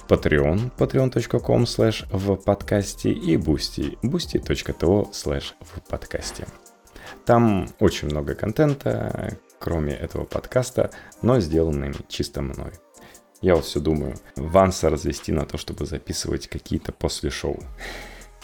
Patreon, 0.09 0.73
patreon.com 0.79 1.65
slash 1.65 2.07
в 2.11 2.37
подкасте 2.37 3.11
и 3.11 3.37
Boosty, 3.37 3.99
boosty.to 4.03 5.11
slash 5.11 5.53
в 5.61 5.87
подкасте. 5.87 6.47
Там 7.27 7.69
очень 7.79 8.09
много 8.09 8.35
контента, 8.35 9.39
кроме 9.59 9.93
этого 9.93 10.25
подкаста, 10.25 10.91
но 11.23 11.41
сделанными 11.41 11.97
чисто 12.09 12.43
мной. 12.43 12.73
Я 13.41 13.55
вот 13.55 13.65
все 13.65 13.81
думаю, 13.81 14.17
Ванса 14.37 14.91
развести 14.91 15.33
на 15.33 15.47
то, 15.47 15.59
чтобы 15.59 15.87
записывать 15.87 16.49
какие-то 16.49 16.93
после 16.93 17.31
шоу. 17.31 17.63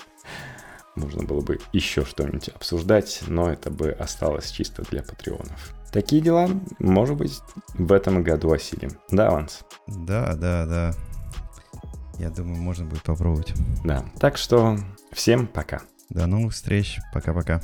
Можно 0.94 1.24
было 1.24 1.40
бы 1.40 1.58
еще 1.72 2.04
что-нибудь 2.04 2.48
обсуждать, 2.48 3.22
но 3.26 3.50
это 3.50 3.70
бы 3.70 3.90
осталось 3.90 4.50
чисто 4.50 4.82
для 4.82 5.02
патреонов. 5.02 5.74
Такие 5.92 6.20
дела, 6.20 6.48
может 6.80 7.16
быть, 7.16 7.40
в 7.74 7.92
этом 7.92 8.24
году 8.24 8.52
осилим. 8.52 8.90
Да, 9.10 9.30
Ванс? 9.30 9.60
Да, 9.86 10.34
да, 10.34 10.66
да. 10.66 10.92
Я 12.18 12.30
думаю, 12.30 12.60
можно 12.60 12.84
будет 12.84 13.02
попробовать. 13.02 13.52
Да. 13.84 14.04
Так 14.18 14.36
что 14.36 14.76
всем 15.12 15.46
пока. 15.46 15.82
До 16.10 16.26
новых 16.26 16.52
встреч. 16.52 16.98
Пока-пока. 17.12 17.60